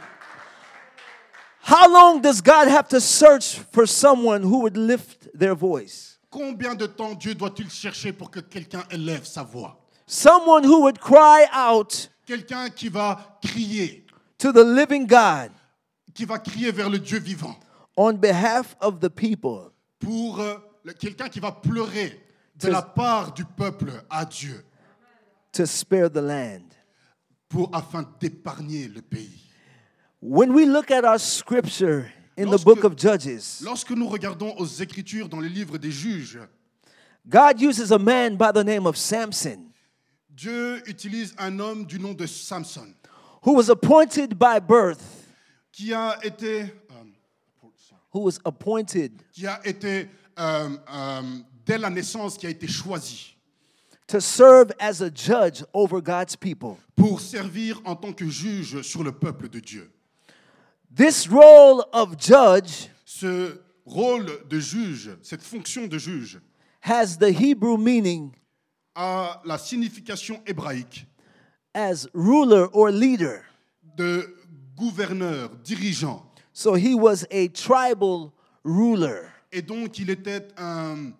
How 1.62 1.88
long 1.88 2.20
does 2.20 2.40
God 2.40 2.68
have 2.68 2.86
to 2.90 3.00
search 3.00 3.58
for 3.72 3.84
someone 3.84 4.44
who 4.44 4.60
would 4.60 4.76
lift 4.76 5.28
their 5.36 5.56
voice? 5.56 6.18
Combien 6.30 6.76
de 6.76 6.86
temps 6.86 7.14
Dieu 7.14 7.34
doit-il 7.34 7.68
chercher 7.68 8.12
pour 8.12 8.30
que 8.30 8.38
quelqu'un 8.38 8.84
élève 8.92 9.24
sa 9.24 9.42
voix 9.42 9.76
Someone 10.06 10.62
who 10.62 10.82
would 10.82 11.00
cry 11.00 11.46
out 11.52 12.08
Quelqu'un 12.26 12.70
qui 12.70 12.88
va 12.88 13.38
crier, 13.44 14.06
to 14.38 14.52
the 14.52 14.62
living 14.62 15.04
God 15.04 15.50
qui 16.14 16.24
va 16.24 16.38
crier 16.38 16.70
vers 16.70 16.88
le 16.88 17.00
Dieu 17.00 17.18
vivant. 17.18 17.56
on 17.96 18.16
behalf 18.16 18.76
of 18.80 19.00
the 19.00 19.10
people. 19.10 19.71
Pour 20.02 20.40
euh, 20.40 20.56
le- 20.84 20.92
quelqu'un 20.92 21.28
qui 21.28 21.40
va 21.40 21.52
pleurer 21.52 22.20
de 22.56 22.66
To- 22.66 22.72
la 22.72 22.82
part 22.82 23.32
du 23.32 23.44
peuple 23.44 23.90
à 24.10 24.24
Dieu 24.24 24.64
to 25.52 25.64
spare 25.66 26.10
the 26.10 26.16
land. 26.20 26.62
pour 27.48 27.68
afin 27.74 28.04
d'épargner 28.20 28.88
le 28.88 29.02
pays. 29.02 29.48
When 30.20 30.52
we 30.52 30.66
look 30.66 30.90
at 30.90 31.04
our 31.04 31.18
scripture 31.20 32.06
in 32.38 32.44
the 32.46 32.50
Lorsque- 32.52 32.64
book 32.64 32.84
of 32.84 32.96
Judges, 32.96 33.60
Lorsque 33.62 33.90
nous 33.90 34.08
regardons 34.08 34.54
aux 34.56 34.66
Écritures 34.66 35.28
dans 35.28 35.40
les 35.40 35.48
livres 35.50 35.76
des 35.78 35.90
juges, 35.90 36.38
God 37.28 37.60
uses 37.60 37.92
a 37.92 37.98
man 37.98 38.36
by 38.36 38.50
the 38.54 38.64
name 38.64 38.86
of 38.86 38.96
Samson 38.96 39.68
Dieu 40.30 40.82
utilise 40.88 41.34
un 41.38 41.58
homme 41.60 41.84
du 41.84 41.98
nom 42.00 42.14
de 42.14 42.26
Samson 42.26 42.94
who 43.44 43.52
was 43.54 43.68
appointed 43.70 44.34
by 44.38 44.58
birth, 44.58 45.02
qui 45.72 45.92
a 45.92 46.16
été, 46.24 46.72
who 48.12 48.20
was 48.20 48.38
appointed 48.44 49.12
qui 49.32 49.46
a 49.46 49.60
été 49.64 50.08
euh, 50.38 50.68
euh, 50.92 51.22
dès 51.64 51.78
la 51.78 51.90
naissance, 51.90 52.36
qui 52.36 52.46
a 52.46 52.50
été 52.50 52.66
choisi 52.66 53.36
to 54.06 54.20
serve 54.20 54.72
as 54.78 55.00
a 55.00 55.08
judge 55.10 55.62
over 55.72 56.00
God's 56.02 56.36
people. 56.36 56.76
pour 56.96 57.20
servir 57.20 57.80
en 57.84 57.96
tant 57.96 58.12
que 58.12 58.28
juge 58.28 58.82
sur 58.82 59.02
le 59.02 59.12
peuple 59.12 59.48
de 59.48 59.60
Dieu. 59.60 59.90
This 60.94 61.26
role 61.26 61.84
of 61.92 62.16
judge 62.18 62.88
Ce 63.04 63.58
rôle 63.86 64.26
de 64.48 64.58
juge, 64.60 65.10
cette 65.22 65.42
fonction 65.42 65.86
de 65.86 65.98
juge, 65.98 66.38
has 66.82 67.16
the 67.16 67.30
Hebrew 67.32 67.76
meaning 67.78 68.32
a 68.94 69.40
la 69.44 69.56
signification 69.58 70.42
hébraïque 70.46 71.06
as 71.74 72.06
ruler 72.12 72.66
or 72.72 72.90
leader. 72.90 73.42
de 73.96 74.26
gouverneur, 74.76 75.50
dirigeant. 75.64 76.22
So 76.52 76.74
he 76.74 76.94
was 76.94 77.26
a 77.30 77.48
tribal 77.48 78.32
ruler. 78.64 79.28
Et 79.50 79.62
donc, 79.62 79.98
il 79.98 80.10
était 80.10 80.48
un, 80.56 81.12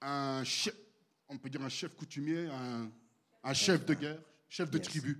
un 0.00 0.44
chef, 0.44 0.74
on 1.28 1.36
peut 1.38 1.48
dire 1.48 1.62
un 1.62 1.68
chef 1.68 1.94
coutumier, 1.96 2.46
un, 2.48 2.90
un 3.44 3.54
chef 3.54 3.84
de 3.86 3.94
guerre, 3.94 4.18
chef 4.48 4.70
de 4.70 4.78
tribu. 4.78 5.16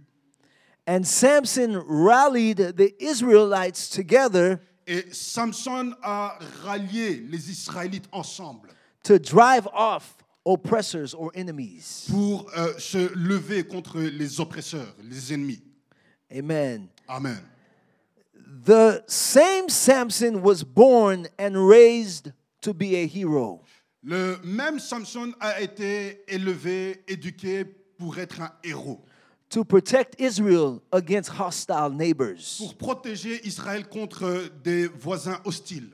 And 0.86 1.06
Samson 1.06 1.82
rallied 1.86 2.56
the 2.76 2.92
Israelites 2.98 3.88
together 3.88 4.60
Et 4.86 5.14
Samson 5.14 5.94
a 6.02 6.36
rallié 6.64 7.20
les 7.30 7.50
Israélites 7.50 8.08
ensemble 8.12 8.68
to 9.04 9.16
drive 9.18 9.68
off 9.72 10.16
oppressors 10.44 11.14
or 11.14 11.30
enemies. 11.36 12.08
pour 12.10 12.50
euh, 12.56 12.76
se 12.78 13.14
lever 13.14 13.62
contre 13.62 14.00
les 14.00 14.40
oppresseurs, 14.40 14.92
les 15.08 15.32
ennemis. 15.32 15.62
Amen. 16.30 16.88
Amen. 17.08 17.38
The 18.64 19.02
same 19.06 19.70
Samson 19.70 20.42
was 20.42 20.62
born 20.62 21.26
and 21.38 21.56
raised 21.56 22.32
to 22.60 22.74
be 22.74 22.96
a 22.96 23.06
hero. 23.06 23.62
Le 24.04 24.36
même 24.44 24.78
Samson 24.78 25.32
a 25.40 25.60
été 25.62 26.20
élevé, 26.28 27.02
éduqué 27.08 27.64
pour 27.96 28.18
être 28.18 28.40
un 28.42 28.52
héros, 28.62 29.00
to 29.48 29.64
protect 29.64 30.20
Israel 30.20 30.80
against 30.92 31.30
hostile 31.30 31.90
neighbors. 31.90 32.58
pour 32.58 32.74
protéger 32.74 33.40
Israël 33.46 33.88
contre 33.88 34.50
des 34.62 34.86
voisins 34.86 35.40
hostiles. 35.44 35.90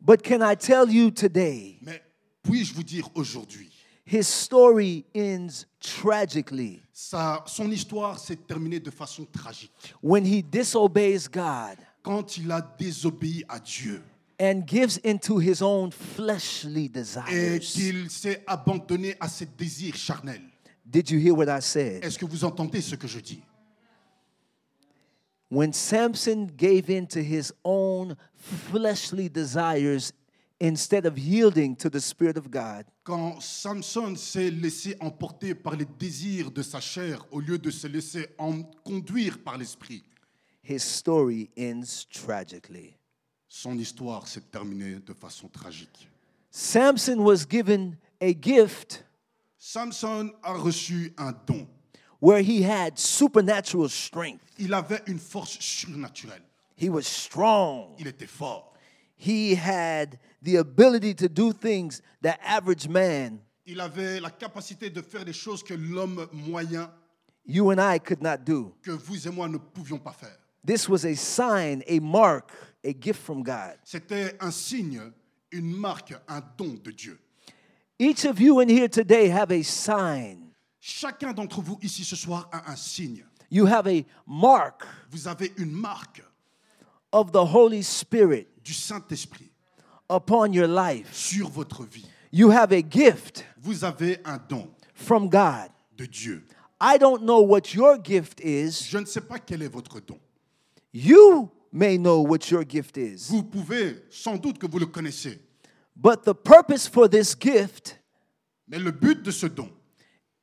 But 0.00 0.22
can 0.22 0.40
I 0.42 0.56
tell 0.56 0.90
you 0.90 1.10
today, 1.10 1.78
Mais 1.82 2.02
puis-je 2.42 2.74
vous 2.74 2.82
dire 2.82 3.08
aujourd'hui, 3.14 3.70
his 4.06 4.26
story 4.28 5.04
ends 5.14 5.66
tragically 5.80 6.80
sa, 6.92 7.42
son 7.46 7.70
histoire 7.70 8.18
s'est 8.18 8.36
terminée 8.36 8.80
de 8.80 8.90
façon 8.90 9.26
tragique. 9.26 9.72
when 10.00 10.24
he 10.24 10.42
disobeys 10.42 11.28
God 11.28 11.76
Quand 12.02 12.36
il 12.38 12.50
a 12.52 12.60
désobéi 12.78 13.44
à 13.48 13.58
Dieu 13.58 14.00
and 14.38 14.62
gives 14.66 15.00
into 15.04 15.38
his 15.40 15.60
own 15.60 15.90
fleshly 15.90 16.84
et 16.84 16.88
desires. 16.88 17.58
qu'il 17.60 18.08
s'est 18.10 18.44
abandonné 18.46 19.16
à 19.18 19.28
ses 19.28 19.46
désirs 19.46 19.96
charnels. 19.96 20.42
Did 20.84 21.10
you 21.10 21.18
hear 21.18 21.34
what 21.34 21.48
I 21.48 21.60
said? 21.60 22.04
Est-ce 22.04 22.16
que 22.18 22.26
vous 22.26 22.44
entendez 22.44 22.80
ce 22.80 22.94
que 22.94 23.08
je 23.08 23.18
dis 23.18 23.42
When 25.50 25.72
Samson 25.72 26.48
gave 26.56 26.90
in 26.90 27.06
to 27.06 27.20
his 27.20 27.52
own 27.64 28.16
fleshly 28.70 29.28
desires 29.28 30.12
instead 30.60 31.06
of 31.06 31.18
yielding 31.18 31.76
to 31.76 31.88
the 31.90 32.00
Spirit 32.00 32.36
of 32.36 32.50
God, 32.50 32.84
Quand 33.04 33.40
Samson 33.42 34.16
s'est 34.16 34.50
laissé 34.50 34.96
emporter 35.00 35.54
par 35.54 35.76
les 35.76 35.84
désirs 35.98 36.50
de 36.50 36.62
sa 36.62 36.80
chair 36.80 37.24
au 37.30 37.40
lieu 37.40 37.58
de 37.58 37.70
se 37.70 37.86
laisser 37.86 38.28
en 38.38 38.62
conduire 38.84 39.38
par 39.44 39.58
l'esprit, 39.58 40.02
his 40.62 40.80
story 40.82 41.50
ends 41.58 42.06
tragically. 42.10 42.96
son 43.48 43.78
histoire 43.78 44.26
s'est 44.26 44.40
terminée 44.50 44.96
de 45.06 45.12
façon 45.14 45.48
tragique. 45.48 46.08
Samson 46.50 47.18
was 47.20 47.44
given 47.48 47.96
a 48.20 48.32
gift 48.32 49.04
Samson 49.58 50.30
a 50.42 50.54
reçu 50.54 51.12
un 51.18 51.32
don. 51.46 51.66
where 52.20 52.40
he 52.40 52.62
had 52.62 52.98
supernatural 52.98 53.88
strength. 53.88 54.40
Il 54.58 54.72
avait 54.72 55.02
une 55.06 55.18
force 55.18 55.58
surnaturelle. 55.60 56.42
He 56.76 56.88
was 56.88 57.02
strong. 57.06 57.94
Il 57.98 58.06
était 58.06 58.26
fort. 58.28 58.72
He 59.18 59.54
had 59.54 60.18
the 60.46 60.56
ability 60.56 61.12
to 61.14 61.28
do 61.28 61.52
things 61.52 62.00
that 62.22 62.38
average 62.42 62.88
man, 62.88 63.40
Il 63.66 63.80
avait 63.80 64.20
la 64.20 64.30
capacité 64.30 64.88
de 64.90 65.02
faire 65.02 65.24
des 65.24 65.32
choses 65.32 65.62
que 65.62 65.74
l'homme 65.74 66.28
moyen, 66.32 66.88
you 67.44 67.70
and 67.72 67.80
I 67.80 67.98
could 67.98 68.22
not 68.22 68.44
do. 68.44 68.72
que 68.82 68.92
vous 68.92 69.26
et 69.26 69.30
moi 69.30 69.48
ne 69.48 69.58
pouvions 69.58 69.98
pas 69.98 70.12
faire. 70.12 70.38
This 70.64 70.88
was 70.88 71.04
a 71.04 71.14
sign, 71.14 71.82
a 71.88 71.98
mark, 72.00 72.50
a 72.84 72.92
gift 72.92 73.20
from 73.22 73.42
God. 73.42 73.76
C'était 73.84 74.36
un 74.40 74.50
signe, 74.52 75.00
une 75.50 75.72
marque, 75.76 76.14
un 76.28 76.40
don 76.56 76.78
de 76.82 76.90
Dieu. 76.92 77.18
Each 77.98 78.24
of 78.24 78.40
you 78.40 78.60
in 78.60 78.68
here 78.68 78.88
today 78.88 79.28
have 79.28 79.50
a 79.50 79.62
sign. 79.62 80.52
Chacun 80.80 81.32
d'entre 81.32 81.60
vous 81.60 81.78
ici 81.82 82.04
ce 82.04 82.14
soir 82.14 82.48
a 82.52 82.70
un 82.70 82.76
signe. 82.76 83.24
You 83.50 83.66
have 83.66 83.86
a 83.88 84.04
mark 84.26 84.84
Vous 85.10 85.26
avez 85.28 85.52
une 85.56 85.72
marque 85.72 86.22
of 87.12 87.32
the 87.32 87.44
Holy 87.44 87.82
Spirit 87.82 88.46
du 88.62 88.74
Saint-Esprit 88.74 89.45
upon 90.10 90.52
your 90.52 90.66
life. 90.68 91.12
sur 91.12 91.48
votre 91.48 91.84
vie. 91.84 92.06
You 92.32 92.50
have 92.50 92.72
a 92.72 92.82
gift 92.82 93.44
Vous 93.62 93.84
avez 93.84 94.18
un 94.24 94.38
don 94.48 94.68
from 94.94 95.28
God. 95.28 95.70
de 95.96 96.06
Dieu. 96.06 96.42
I 96.80 96.98
don't 96.98 97.22
know 97.22 97.40
what 97.40 97.74
your 97.74 97.96
gift 97.98 98.40
is. 98.40 98.86
Je 98.88 98.98
ne 98.98 99.06
sais 99.06 99.20
pas 99.22 99.38
quel 99.38 99.62
est 99.62 99.68
votre 99.72 100.00
don. 100.00 100.18
You 100.92 101.50
may 101.72 101.96
know 101.98 102.20
what 102.22 102.50
your 102.50 102.64
gift 102.68 102.96
is. 102.98 103.28
Vous 103.30 103.42
pouvez, 103.42 104.02
sans 104.10 104.36
doute 104.36 104.58
que 104.58 104.66
vous 104.66 104.78
le 104.78 104.86
connaissez, 104.86 105.40
But 105.96 106.24
the 106.24 106.34
purpose 106.34 106.86
for 106.86 107.08
this 107.08 107.34
gift 107.38 107.98
mais 108.68 108.78
le 108.78 108.90
but 108.90 109.22
de 109.22 109.30
ce 109.30 109.46
don 109.46 109.70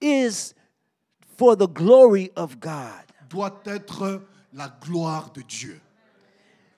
is 0.02 0.54
for 1.38 1.56
the 1.56 1.68
glory 1.68 2.32
of 2.36 2.60
God. 2.60 3.04
doit 3.30 3.62
être 3.66 4.22
la 4.54 4.70
gloire 4.82 5.32
de 5.34 5.42
Dieu. 5.42 5.80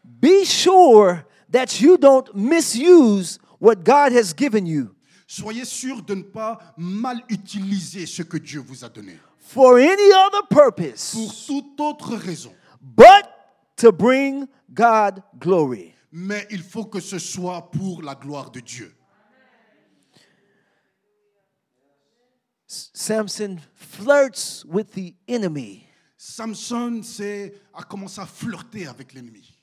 Be 0.03 0.43
sure 0.43 1.23
that 1.49 1.79
you 1.81 1.97
don't 1.97 2.33
misuse 2.35 3.39
what 3.59 3.83
God 3.83 4.11
has 4.11 4.33
given 4.33 4.65
you 4.65 4.91
Soyez 5.27 5.65
sûr 5.65 6.01
de 6.03 6.13
ne 6.15 6.21
pas 6.23 6.59
mal 6.77 7.21
utiliser 7.29 8.05
ce 8.05 8.21
que 8.21 8.37
Dieu 8.37 8.59
vous 8.59 8.83
a 8.85 8.89
donné 8.89 9.17
for 9.39 9.77
any 9.77 10.11
other 10.11 10.43
purpose 10.49 11.13
pour 11.13 11.33
toute 11.45 11.79
autre 11.79 12.15
raison. 12.15 12.53
but 12.81 13.25
to 13.77 13.91
bring 13.91 14.47
God 14.73 15.21
glory. 15.39 15.93
Mais 16.11 16.47
il 16.49 16.63
faut 16.63 16.85
que 16.85 16.99
ce 16.99 17.19
soit 17.19 17.69
pour 17.71 18.01
la 18.01 18.15
gloire 18.15 18.49
de 18.51 18.59
Dieu. 18.61 18.95
Samson 22.67 23.59
flirts 23.75 24.65
with 24.65 24.91
the 24.93 25.13
enemy. 25.27 25.87
Samson 26.17 27.01
a 27.73 27.83
commencé 27.83 28.19
à 28.21 28.25
flirter 28.25 28.87
avec 28.87 29.13
l'ennemi. 29.13 29.54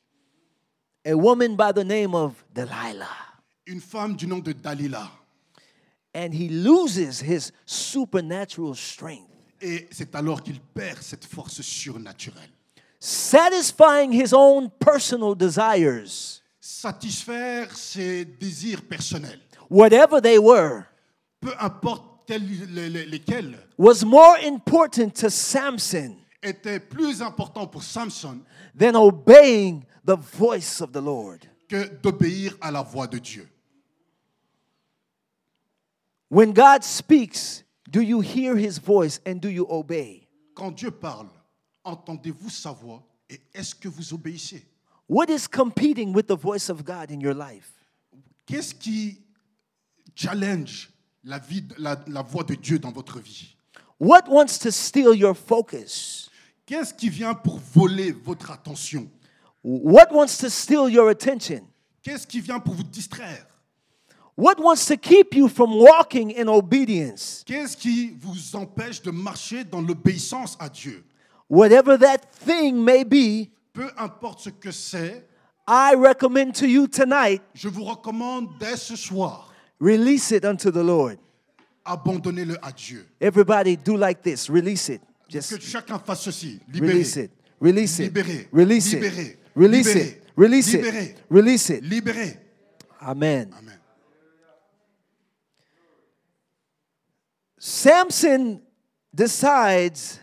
A 1.05 1.15
woman 1.15 1.57
by 1.57 1.73
the 1.73 1.85
name 1.85 2.15
of 2.15 2.45
Delilah. 2.55 3.09
Une 3.67 3.81
femme 3.81 4.15
du 4.17 4.27
nom 4.27 4.41
de 4.41 4.53
Dalila. 4.53 5.09
And 6.15 6.33
he 6.35 6.49
loses 6.49 7.21
his 7.21 7.53
supernatural 7.65 8.75
strength, 8.75 9.29
Et 9.61 9.89
c'est 9.91 10.15
alors 10.15 10.43
qu'il 10.43 10.61
perd 10.75 10.99
cette 11.01 11.25
force 11.25 11.61
surnaturelle. 11.63 12.51
satisfying 13.01 14.13
his 14.13 14.33
own 14.33 14.71
personal 14.79 15.35
desires, 15.35 16.41
Satisfaire 16.61 17.75
ses 17.77 18.25
désirs 18.25 18.83
personnels, 18.83 19.41
whatever 19.69 20.21
they 20.21 20.39
were, 20.39 20.85
peu 21.41 21.53
importe 21.59 22.27
quels- 22.29 22.43
les- 22.71 22.89
les- 22.91 23.07
lesquels, 23.07 23.57
was 23.79 24.05
more 24.05 24.37
important 24.45 25.15
to 25.15 25.31
Samson 25.31 26.17
était 26.43 26.81
plus 26.81 27.23
important 27.23 27.67
pour 27.67 27.83
Samson 27.83 28.41
than 28.79 28.95
obeying 28.97 29.85
the 30.05 30.17
voice 30.17 30.81
of 30.81 30.93
the 30.93 31.01
Lord. 31.01 31.47
que 31.69 31.89
d'obéir 32.03 32.57
à 32.61 32.71
la 32.71 32.83
voix 32.83 33.07
de 33.07 33.19
Dieu. 33.19 33.49
When 36.29 36.53
God 36.53 36.83
speaks, 36.83 37.63
do 37.91 38.01
you 38.01 38.21
hear 38.21 38.57
his 38.57 38.79
voice 38.79 39.21
and 39.27 39.41
do 39.41 39.49
you 39.49 39.67
obey? 39.69 40.29
Quand 40.55 40.73
Dieu 40.73 40.91
parle, 40.91 41.29
entendez-vous 41.85 42.51
sa 42.51 42.73
voix 42.73 43.03
et 43.29 43.41
est-ce 43.55 43.75
que 43.75 43.89
vous 43.89 44.13
obéissez? 44.15 44.67
What 45.09 45.31
is 45.31 45.47
competing 45.47 46.13
with 46.13 46.27
the 46.27 46.37
voice 46.37 46.71
of 46.71 46.85
God 46.85 47.11
in 47.11 47.21
your 47.21 47.35
life? 47.35 47.73
Qu'est-ce 48.47 48.75
qui 48.75 49.19
challenge 50.15 50.91
la, 51.25 51.39
vie, 51.39 51.65
la, 51.79 51.97
la 52.07 52.23
voix 52.23 52.45
de 52.45 52.55
Dieu 52.55 52.79
dans 52.79 52.93
votre 52.93 53.19
vie? 53.21 53.57
What 53.99 54.29
wants 54.29 54.59
to 54.61 54.71
steal 54.71 55.15
your 55.15 55.35
focus? 55.35 56.29
Qu'est-ce 56.67 56.95
qui 56.95 57.09
vient 57.09 57.35
pour 57.35 57.59
voler 57.75 58.13
votre 58.13 58.51
attention? 58.51 59.09
What 59.65 60.13
wants 60.13 60.39
to 60.39 60.49
steal 60.49 60.89
your 60.89 61.09
attention? 61.09 61.63
Qu'est-ce 62.03 62.27
qui 62.27 62.41
vient 62.41 62.61
pour 62.61 62.75
vous 62.75 62.83
distraire? 62.85 63.47
What 64.37 64.59
wants 64.59 64.87
to 64.87 64.97
keep 64.97 65.35
you 65.35 65.49
from 65.49 65.71
walking 65.77 66.33
in 66.37 66.49
obedience? 66.49 67.45
Qu'est-ce 67.47 67.77
qui 67.77 68.17
vous 68.19 68.57
empêche 68.57 69.03
de 69.03 69.11
marcher 69.11 69.63
dans 69.65 69.81
l'obéissance 69.81 70.57
à 70.59 70.69
Dieu? 70.69 71.05
Whatever 71.51 71.99
that 71.99 72.19
thing 72.47 72.77
may 72.83 73.05
be, 73.05 73.51
Peu 73.75 73.91
importe 73.99 74.41
ce 74.41 74.51
que 74.51 74.71
c'est, 74.71 75.27
I 75.69 75.95
recommend 75.97 76.53
to 76.55 76.67
you 76.67 76.87
tonight 76.87 77.43
je 77.55 77.69
vous 77.69 77.85
recommande 77.85 78.49
dès 78.59 78.77
ce 78.77 78.97
soir, 78.97 79.53
release 79.81 80.31
it 80.31 80.45
unto 80.45 80.71
the 80.71 80.83
Lord. 80.83 81.19
abandonnez-le 81.85 82.57
à 82.65 82.73
Dieu. 82.73 83.07
Everybody 83.21 83.77
do 83.77 83.97
like 83.97 84.23
this. 84.23 84.49
Release 84.49 84.89
it. 84.89 85.03
Que 85.41 85.61
chacun 85.61 85.99
fasse 85.99 86.25
ceci. 86.25 86.61
Libérez. 86.69 86.93
release 86.93 87.17
it. 87.17 87.31
Release 87.61 87.99
it. 88.01 88.13
Libérez. 88.13 88.49
Release 88.53 88.93
it. 88.93 89.39
Release 89.55 89.87
Libérez. 89.95 90.07
it. 90.07 90.23
Release 90.37 90.75
it. 90.75 91.17
Release 91.31 91.71
it. 91.71 91.85
Libérez. 91.85 92.37
Amen. 93.01 93.51
Amen. 93.59 93.79
Samson 97.59 98.61
decides 99.15 100.19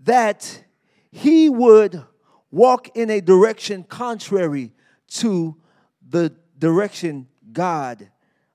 that 0.00 0.62
he 1.10 1.48
would 1.48 2.02
walk 2.50 2.96
in 2.96 3.10
a 3.10 3.20
direction 3.20 3.82
contrary 3.84 4.72
to 5.08 5.56
the 6.08 6.32
direction 6.58 7.26
God 7.52 8.08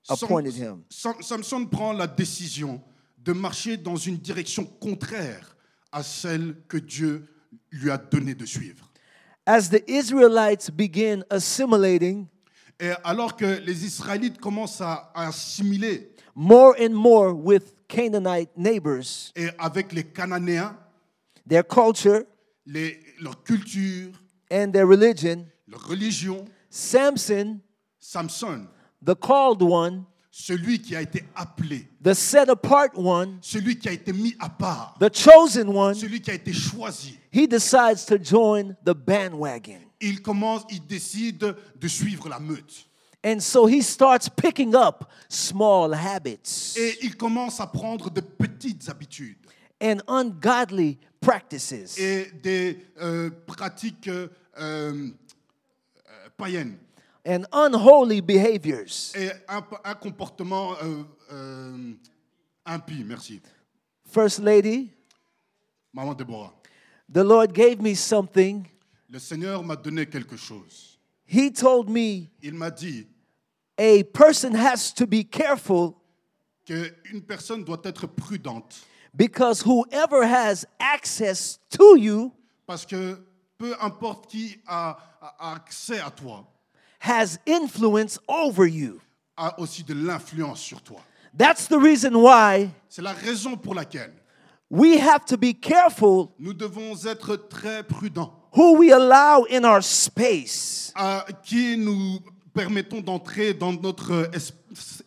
appointed 0.08 0.54
him. 0.54 0.84
Sam- 0.88 1.22
Samson 1.22 1.66
prend 1.66 1.92
la 1.92 2.06
décision 2.06 2.80
de 3.22 3.32
marcher 3.32 3.76
dans 3.76 3.96
une 3.96 4.16
direction 4.16 4.64
contraire 4.64 5.55
à 5.96 6.02
celle 6.02 6.54
que 6.68 6.76
Dieu 6.76 7.26
lui 7.70 7.90
a 7.90 7.96
donné 7.96 8.34
de 8.34 8.44
suivre. 8.44 8.90
As 9.46 9.70
the 9.70 9.82
Israelites 9.88 10.70
begin 10.70 11.22
assimilating 11.30 12.26
Et 12.78 12.90
alors 13.04 13.34
que 13.36 13.46
les 13.64 13.84
Israélites 13.86 14.38
commencent 14.38 14.82
à 14.82 15.10
assimiler 15.14 16.10
more 16.34 16.74
and 16.78 16.90
more 16.92 17.32
with 17.34 17.74
Canaanite 17.88 18.50
neighbors, 18.56 19.32
et 19.34 19.48
avec 19.58 19.92
les 19.94 20.04
Cananéens, 20.04 20.76
their 21.48 21.66
culture 21.66 22.24
les- 22.66 22.98
leur 23.20 23.42
culture, 23.44 24.10
and 24.52 24.72
their 24.72 24.86
religion, 24.86 25.46
leur 25.66 25.80
religion, 25.88 26.44
Samson, 26.68 27.60
Samson, 27.98 28.66
the 29.02 29.14
called 29.14 29.62
one, 29.62 30.04
celui 30.38 30.80
qui 30.80 30.94
a 30.94 31.00
été 31.00 31.24
appelé, 31.34 31.88
the 32.04 32.12
set 32.12 32.50
apart 32.50 32.90
one, 32.94 33.38
celui 33.40 33.78
qui 33.78 33.88
a 33.88 33.92
été 33.92 34.12
mis 34.12 34.36
à 34.38 34.50
part, 34.50 34.94
the 35.00 35.08
chosen 35.10 35.68
one, 35.68 35.94
celui 35.94 36.20
qui 36.20 36.30
a 36.30 36.34
été 36.34 36.52
choisi, 36.52 37.18
he 37.32 37.48
decides 37.48 38.04
to 38.04 38.18
join 38.22 38.76
the 38.84 38.92
bandwagon. 38.92 39.80
il 39.98 40.20
commence, 40.20 40.64
il 40.68 40.86
décide 40.86 41.56
de 41.80 41.88
suivre 41.88 42.28
la 42.28 42.38
meute. 42.38 42.86
And 43.24 43.40
so 43.40 43.66
he 43.66 43.82
starts 43.82 44.28
picking 44.28 44.74
up 44.74 45.04
small 45.28 45.94
habits 45.94 46.76
Et 46.76 46.98
il 47.02 47.16
commence 47.16 47.58
à 47.58 47.66
prendre 47.66 48.10
de 48.10 48.20
petites 48.20 48.88
habitudes 48.90 49.38
and 49.82 50.00
ungodly 50.06 50.98
practices. 51.18 51.98
et 51.98 52.30
des 52.42 52.78
euh, 53.00 53.30
pratiques 53.46 54.06
euh, 54.08 54.28
euh, 54.60 55.08
païennes 56.36 56.76
and 57.26 57.44
unholy 57.52 58.20
behaviors. 58.20 59.12
et 59.16 59.30
un, 59.48 59.62
un 59.84 59.94
comportement 59.94 60.74
euh, 60.82 61.02
euh, 61.32 61.94
impie. 62.64 63.04
Merci. 63.04 63.40
First 64.08 64.38
Lady, 64.38 64.90
Maman 65.92 66.14
Déborah. 66.14 66.52
the 67.08 67.24
Lord 67.24 67.52
gave 67.52 67.80
me 67.82 67.94
something. 67.94 68.64
Le 69.10 69.18
Seigneur 69.18 69.62
m'a 69.62 69.76
donné 69.76 70.06
quelque 70.06 70.36
chose. 70.36 70.98
He 71.26 71.50
told 71.50 71.88
me 71.88 72.28
Il 72.42 72.54
m'a 72.54 72.70
dit 72.70 73.06
a 73.78 74.02
person 74.04 74.54
has 74.54 74.92
to 74.94 75.06
be 75.06 75.24
careful 75.24 75.94
qu'une 76.64 77.22
personne 77.22 77.62
doit 77.64 77.82
être 77.84 78.06
prudente 78.06 78.84
because 79.14 79.62
whoever 79.62 80.24
has 80.24 80.64
access 80.78 81.58
to 81.70 81.96
you 81.96 82.32
parce 82.66 82.84
que 82.86 83.18
peu 83.58 83.74
importe 83.80 84.28
qui 84.30 84.56
a, 84.66 84.96
a 85.20 85.54
accès 85.54 85.98
à 86.00 86.10
toi, 86.10 86.44
has 87.00 87.38
influence 87.46 88.18
over 88.28 88.66
you. 88.66 89.00
a 89.36 89.58
aussi 89.60 89.82
de 89.84 89.92
l'influence 89.94 90.60
sur 90.60 90.80
toi. 90.82 91.00
That's 91.36 91.68
the 91.68 91.76
reason 91.78 92.14
why 92.14 92.70
C'est 92.88 93.02
la 93.02 93.12
raison 93.12 93.56
pour 93.56 93.74
laquelle 93.74 94.12
we 94.70 94.98
have 94.98 95.24
to 95.26 95.36
be 95.36 95.52
careful 95.52 96.28
nous 96.38 96.54
devons 96.54 96.94
être 97.06 97.36
très 97.36 97.82
prudents 97.82 98.32
who 98.56 98.78
we 98.78 98.90
allow 98.90 99.44
in 99.50 99.64
our 99.64 99.82
space. 99.82 100.92
à 100.94 101.26
qui 101.44 101.76
nous 101.76 102.18
permettons 102.54 103.02
d'entrer 103.02 103.52
dans 103.52 103.72
notre 103.74 104.30
es- 104.34 104.52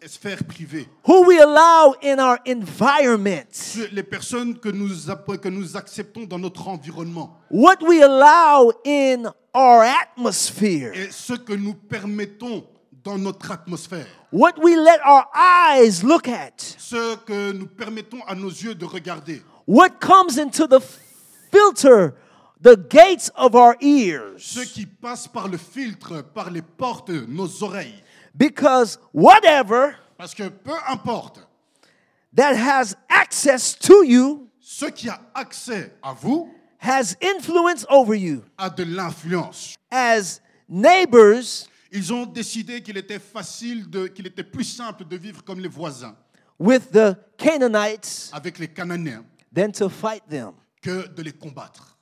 sphère 0.08 0.43
privée. 0.43 0.88
Who 1.08 1.25
we 1.25 1.39
allow 1.39 1.95
in 2.03 2.19
our 2.19 2.38
environment. 2.47 3.47
Sur 3.51 3.88
Les 3.91 4.03
personnes 4.03 4.58
que 4.60 4.69
nous, 4.69 4.89
que 5.38 5.49
nous 5.49 5.77
acceptons 5.77 6.25
dans 6.25 6.39
notre 6.39 6.67
environnement 6.67 7.38
What 7.51 7.77
we 7.82 8.01
allow 8.01 8.71
in 8.86 9.32
our 9.53 9.84
atmosphere. 9.84 10.91
et 10.93 11.12
ce 11.12 11.34
que 11.34 11.53
nous 11.53 11.73
permettons 11.73 12.65
dans 13.03 13.17
notre 13.17 13.51
atmosphère. 13.51 14.08
What 14.32 14.53
we 14.62 14.75
let 14.75 14.99
our 15.05 15.25
eyes 15.34 16.03
look 16.03 16.27
at. 16.27 16.75
Ce 16.77 17.15
que 17.17 17.51
nous 17.51 17.67
permettons 17.67 18.21
à 18.27 18.36
nos 18.36 18.49
yeux 18.49 18.75
de 18.75 18.86
regarder. 18.86 19.41
What 19.67 19.99
comes 19.99 20.38
into 20.38 20.67
the 20.67 20.82
filter 21.51 22.13
the 22.62 22.75
gates 22.75 23.32
of 23.38 23.55
our 23.55 23.75
ears. 23.82 24.36
ceux 24.38 24.65
qui 24.65 24.86
passent 24.86 25.27
par 25.27 25.47
le 25.47 25.58
filtre, 25.58 26.21
par 26.21 26.51
les 26.51 26.62
portes 26.62 27.10
nos 27.10 27.63
oreilles. 27.63 28.03
Because 28.36 28.98
whatever 29.13 29.96
Parce 30.18 30.34
que 30.36 30.50
peu 30.50 30.74
importe, 30.88 31.39
that 32.36 32.56
has 32.56 32.96
access 33.10 33.74
to 33.80 34.04
you 34.04 34.50
ce 34.60 34.86
qui 34.86 35.10
a 35.10 35.20
accès 35.34 35.94
à 36.04 36.13
vous 36.13 36.50
has 36.82 37.15
influence 37.22 37.86
over 37.89 38.15
you. 38.15 38.44
a 38.58 38.70
de 38.70 38.84
l'influence. 38.84 39.76
As 39.92 40.39
neighbors 40.68 41.68
Ils 41.92 42.13
ont 42.13 42.26
décidé 42.28 42.82
qu'il 42.84 42.98
était 42.98 43.18
facile, 43.20 43.89
de, 43.89 44.08
qu'il 44.08 44.28
était 44.28 44.44
plus 44.44 44.63
simple 44.63 45.06
de 45.06 45.18
vivre 45.18 45.44
comme 45.44 45.60
les 45.60 45.68
voisins, 45.68 46.15
with 46.60 46.92
the 46.92 47.15
Canaanites 47.38 48.30
avec 48.32 48.60
les 48.60 48.68
Cananéens, 48.68 49.26
than 49.54 49.72
to 49.72 49.89
fight 49.89 50.22
them. 50.30 50.52
que 50.82 51.08
de 51.08 51.24
les 51.24 51.32
combattre. 51.34 51.98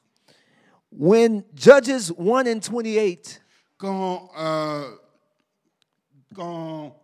When 0.91 1.43
Judges 1.55 2.11
1 2.17 2.47
and 2.47 2.59
28 2.61 3.41
Quand, 3.77 4.29
euh, 4.37 4.89
quand 6.35 6.95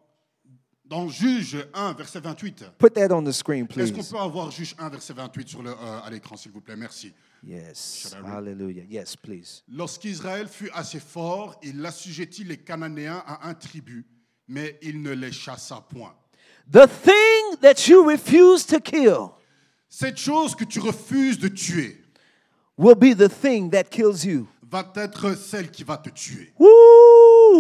dans 0.86 1.08
Juge 1.08 1.58
1, 1.74 1.94
verset 1.94 2.20
28, 2.20 2.66
Put 2.78 2.92
that 2.92 3.12
on 3.12 3.24
the 3.24 3.32
screen, 3.32 3.66
est-ce 3.66 3.92
qu'on 3.92 4.00
please. 4.00 4.12
peut 4.12 4.20
avoir 4.20 4.52
Juge 4.52 4.76
1, 4.78 4.90
verset 4.90 5.14
28 5.14 5.48
sur 5.50 5.64
le, 5.64 5.72
euh, 5.72 6.02
à 6.04 6.10
l'écran, 6.10 6.36
s'il 6.36 6.52
vous 6.52 6.62
plaît? 6.62 6.76
Merci. 6.76 7.14
Yes. 7.46 8.16
Hallelujah. 8.26 8.84
Yes, 8.90 9.16
please. 9.16 9.64
Lorsqu'Israël 9.68 10.48
fut 10.48 10.70
assez 10.74 11.00
fort, 11.00 11.60
il 11.64 11.86
assujettit 11.86 12.44
les 12.44 12.58
Cananéens 12.58 13.24
à 13.26 13.48
un 13.50 13.54
tribut, 13.54 14.06
mais 14.48 14.78
il 14.82 15.02
ne 15.02 15.12
les 15.12 15.32
chassa 15.32 15.82
point. 15.90 16.14
The 16.72 16.88
thing 16.88 17.60
that 17.62 17.88
you 17.90 18.04
refuse 18.06 18.66
to 18.68 18.80
kill 18.80 19.32
Cette 19.90 20.18
chose 20.18 20.56
que 20.56 20.64
tu 20.64 20.80
refuses 20.80 21.38
de 21.38 21.50
tuer 21.50 22.02
will 22.78 22.96
be 22.96 23.16
the 23.16 23.30
thing 23.30 23.70
that 23.72 23.86
kills 23.86 24.26
you. 24.26 24.48
va 24.72 24.92
être 24.96 25.36
celle 25.38 25.70
qui 25.70 25.84
va 25.84 25.98
te 25.98 26.10
tuer. 26.10 26.54
Woo! 26.58 26.68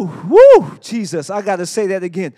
Woo! 0.01 0.77
Jesus, 0.81 1.29
I 1.29 1.41
got 1.41 1.57
to 1.57 1.65
say 1.65 1.87
that 1.87 2.03
again. 2.03 2.33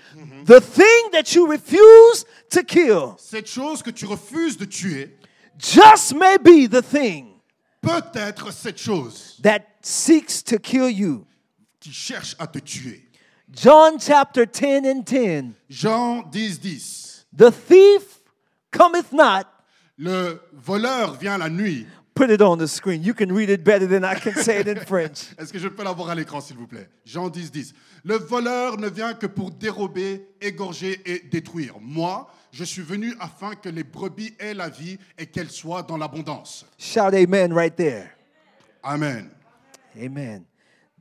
The 0.45 0.59
thing 0.61 1.09
that 1.11 1.33
you 1.33 1.47
refuse 1.47 2.25
to 2.51 2.63
kill 2.63 3.17
Cette 3.19 3.47
chose 3.47 3.81
que 3.81 3.91
tu 3.91 4.05
refuses 4.05 4.57
de 4.57 4.65
tuer 4.65 5.11
just 5.57 6.13
may 6.13 6.37
be 6.37 6.67
the 6.67 6.81
thing 6.81 7.39
peut 7.81 8.03
être 8.15 8.51
cette 8.51 8.77
chose 8.77 9.39
that 9.41 9.61
seeks 9.81 10.43
to 10.43 10.57
kill 10.57 10.89
you. 10.89 11.25
qui 11.79 11.91
cherche 11.91 12.35
à 12.39 12.47
te 12.47 12.59
tuer. 12.59 13.03
John 13.51 13.99
chapter 13.99 14.45
10 14.45 14.85
and 14.85 15.05
10. 15.05 15.53
Jean 15.69 16.23
10, 16.23 16.59
10. 16.59 17.25
The 17.31 17.51
thief 17.51 18.21
cometh 18.71 19.13
not. 19.13 19.45
Le 19.97 20.41
voleur 20.51 21.13
vient 21.13 21.37
la 21.37 21.49
nuit. 21.49 21.85
Put 22.15 22.29
it 22.29 22.41
on 22.41 22.57
the 22.57 22.67
screen. 22.67 23.03
You 23.03 23.13
can 23.13 23.29
read 23.33 23.49
it 23.49 23.65
better 23.65 23.85
than 23.85 24.05
I 24.05 24.15
can 24.15 24.33
say 24.35 24.61
it 24.61 24.67
in 24.69 24.79
French. 24.85 25.33
Est-ce 25.37 25.51
que 25.51 25.59
je 25.59 25.67
peux 25.67 25.83
l'avoir 25.83 26.09
à 26.09 26.15
l'écran, 26.15 26.39
s'il 26.39 26.55
vous 26.55 26.65
plaît? 26.65 26.87
Jean 27.05 27.27
10, 27.29 27.51
10. 27.51 27.73
Le 28.05 28.15
voleur 28.15 28.77
ne 28.77 28.87
vient 28.87 29.13
que 29.13 29.27
pour 29.27 29.51
dérober, 29.51 30.25
égorger 30.39 31.01
et 31.05 31.19
détruire. 31.29 31.75
Moi, 31.81 32.25
je 32.53 32.63
suis 32.63 32.83
venu 32.83 33.13
afin 33.19 33.55
que 33.55 33.67
les 33.67 33.83
brebis 33.83 34.33
aient 34.39 34.53
la 34.53 34.69
vie 34.69 34.97
et 35.17 35.25
qu'elles 35.25 35.51
soient 35.51 35.83
dans 35.83 35.97
l'abondance. 35.97 36.65
Shout 36.77 37.13
amen 37.13 37.51
right 37.51 37.75
there. 37.75 38.15
Amen. 38.81 39.29
Amen. 40.01 40.45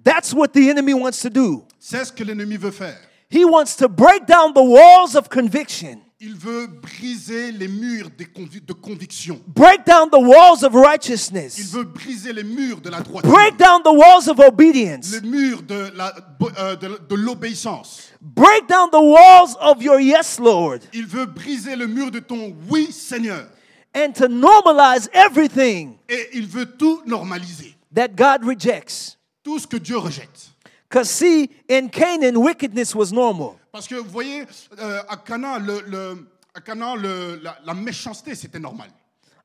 That's 0.02 0.34
what 0.34 0.48
the 0.48 0.68
enemy 0.68 0.94
wants 0.94 1.20
to 1.22 1.30
do. 1.30 1.64
C'est 1.78 2.04
ce 2.04 2.12
que 2.12 2.24
l'ennemi 2.24 2.56
veut 2.56 2.72
faire. 2.72 2.98
He 3.30 3.44
wants 3.44 3.76
to 3.76 3.88
break 3.88 4.26
down 4.26 4.52
the 4.52 4.62
walls 4.62 5.14
of 5.14 5.28
conviction, 5.28 6.02
Il 6.20 6.36
veut 6.36 6.68
briser 6.68 7.50
les 7.52 7.66
murs 7.66 8.08
des 8.16 8.24
convi- 8.24 8.64
de 8.64 8.72
conviction. 8.72 9.40
break 9.48 9.84
down 9.84 10.08
the 10.10 10.14
walls 10.20 10.62
of 10.62 10.72
Il 10.72 10.78
righteousness, 10.78 11.58
veut 11.72 11.82
briser 11.84 12.32
les 12.32 12.44
murs 12.44 12.80
de 12.80 12.88
la 12.88 13.00
droiture. 13.00 13.30
break 13.30 13.56
down 13.58 13.82
the 13.82 13.92
walls 13.92 14.28
of 14.28 14.38
obedience, 14.38 15.10
Les 15.12 15.20
murs 15.28 15.62
de 15.62 15.90
la- 15.94 16.14
euh, 16.58 16.76
de- 16.76 17.00
de 17.08 17.14
l'obéissance. 17.16 18.10
break 18.20 18.68
down 18.68 18.88
the 18.90 19.02
walls 19.02 19.56
of 19.60 19.82
your 19.82 19.98
yes, 20.00 20.38
Lord, 20.38 20.78
Il 20.92 21.06
veut 21.06 21.26
briser 21.26 21.74
le 21.74 21.88
mur 21.88 22.10
de 22.12 22.20
ton 22.20 22.54
oui, 22.70 22.92
Seigneur. 22.92 23.46
and 23.94 24.12
to 24.14 24.28
normalize 24.28 25.10
everything 25.12 25.96
Et 26.08 26.28
il 26.34 26.46
veut 26.46 26.66
tout 26.78 27.02
normaliser. 27.06 27.74
that 27.92 28.08
God 28.16 28.44
rejects. 28.44 29.18
Tout 29.42 29.58
ce 29.58 29.66
que 29.66 29.76
Dieu 29.78 29.98
rejette. 29.98 30.48
Because, 30.88 31.10
see, 31.10 31.50
in 31.68 31.88
Canaan, 31.88 32.36
wickedness 32.36 32.94
was 32.94 33.12
normal. 33.12 33.56
Parce 33.74 33.88
que 33.88 33.96
vous 33.96 34.08
voyez, 34.08 34.44
euh, 34.78 35.02
à 35.08 35.16
Canaan, 35.16 35.58
le, 35.58 35.80
le- 35.88 36.28
à 36.54 36.60
Canaan, 36.60 36.94
le- 36.94 37.40
la, 37.42 37.58
la 37.64 37.74
méchanceté, 37.74 38.36
c'était 38.36 38.60
normal. 38.60 38.88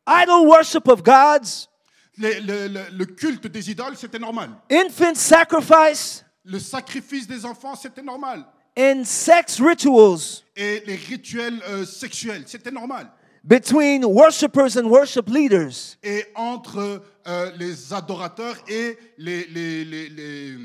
Idol 0.07 0.45
worship 0.47 0.87
of 0.87 1.01
gods, 1.01 1.67
le, 2.15 2.39
le- 2.67 2.95
le 2.95 3.05
culte 3.05 3.47
des 3.47 3.71
idoles, 3.71 3.97
c'était 3.97 4.19
normal. 4.19 4.51
infant 4.71 5.15
sacrifice, 5.15 6.23
Le 6.45 6.59
sacrifice 6.59 7.25
des 7.25 7.43
enfants, 7.43 7.73
c'était 7.75 8.03
normal. 8.03 8.45
and 8.77 9.03
sex 9.03 9.59
rituals 9.59 10.43
Et 10.55 10.83
les 10.85 10.95
rituels 10.95 11.59
euh, 11.67 11.83
sexuels, 11.83 12.43
c'était 12.45 12.69
normal. 12.71 13.07
between 13.43 14.05
worshipers 14.05 14.77
and 14.77 14.85
worship 14.85 15.27
leaders. 15.27 15.97
Et 16.03 16.23
entre 16.35 17.01
euh, 17.27 17.51
les 17.57 17.91
adorateurs 17.91 18.57
et 18.67 18.95
les, 19.17 19.45
les- 19.47 19.83
les- 19.85 20.09
les- 20.09 20.57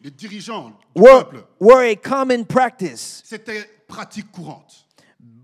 les 0.00 0.10
dirigeants 0.10 0.70
du 0.94 1.02
were, 1.02 1.24
peuple, 1.24 1.46
were 1.58 1.82
a 1.82 1.96
common 1.96 2.44
practice. 2.44 3.22
c'était 3.24 3.64
pratique 3.86 4.30
courante. 4.32 4.86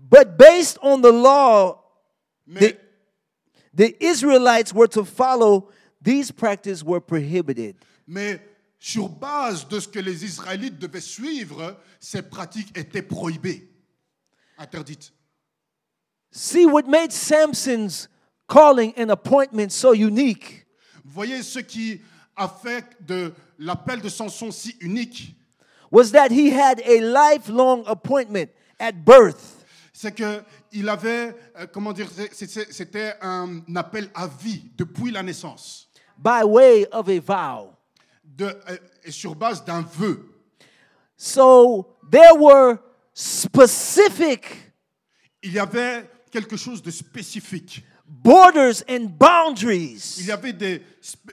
But 0.09 0.37
based 0.37 0.77
on 0.81 1.01
the 1.01 1.11
law 1.11 1.83
Mais 2.45 2.77
the, 3.73 3.91
the 3.91 4.03
Israelites 4.03 4.73
were 4.73 4.87
to 4.87 5.03
follow, 5.03 5.69
these 6.01 6.31
practices 6.31 6.83
were 6.83 7.01
prohibited. 7.01 7.75
Mais 8.07 8.39
sur 8.79 9.09
base 9.09 9.67
de 9.67 9.79
ce 9.79 9.87
que 9.87 9.99
les 9.99 10.23
Israélites 10.23 10.79
devaient 10.79 11.01
suivre, 11.01 11.77
ces 11.99 12.21
pratiques 12.21 12.77
étaient 12.77 13.01
prohibées, 13.01 13.69
interdites. 14.57 15.11
See 16.31 16.65
what 16.65 16.87
made 16.87 17.11
Samson's 17.11 18.07
calling 18.47 18.93
and 18.97 19.09
appointment 19.11 19.71
so 19.71 19.93
unique 19.93 20.67
voyez 21.17 21.41
ce 21.41 21.59
qui 21.59 22.01
a 22.35 22.47
fait 22.47 22.85
de 23.01 23.33
l'appel 23.59 24.01
de 24.01 24.09
Samson 24.09 24.51
si 24.51 24.75
unique, 24.81 25.35
was 25.91 26.11
that 26.11 26.31
he 26.31 26.49
had 26.51 26.81
a 26.85 26.99
lifelong 27.01 27.83
appointment 27.87 28.49
at 28.79 29.03
birth. 29.05 29.65
c'est 29.93 30.13
que 30.13 30.43
il 30.71 30.87
avait, 30.89 31.33
euh, 31.57 31.65
comment 31.71 31.93
dire, 31.93 32.07
c'était 32.31 33.13
un 33.21 33.63
appel 33.75 34.09
à 34.13 34.27
vie 34.27 34.63
depuis 34.77 35.11
la 35.11 35.23
naissance, 35.23 35.89
by 36.17 36.43
way 36.43 36.85
of 36.91 37.07
a 37.09 37.19
vow. 37.19 37.73
de, 38.23 38.45
euh, 38.45 38.77
et 39.03 39.11
sur 39.11 39.33
base 39.35 39.63
d'un 39.65 39.81
vœu. 39.81 40.23
So 41.15 41.95
there 42.11 42.35
were 42.37 42.77
specific 43.13 44.45
Il 45.41 45.53
y 45.53 45.59
avait 45.59 46.07
quelque 46.31 46.57
chose 46.57 46.81
de 46.83 46.91
spécifique. 46.91 47.83
borders 48.05 48.83
and 48.89 49.03
Il 49.03 49.09
boundaries. 49.09 50.17
y 50.25 50.31
avait 50.31 50.53
des, 50.53 50.81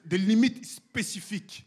des 0.05 0.19
limites 0.19 0.65
spécifiques. 0.65 1.67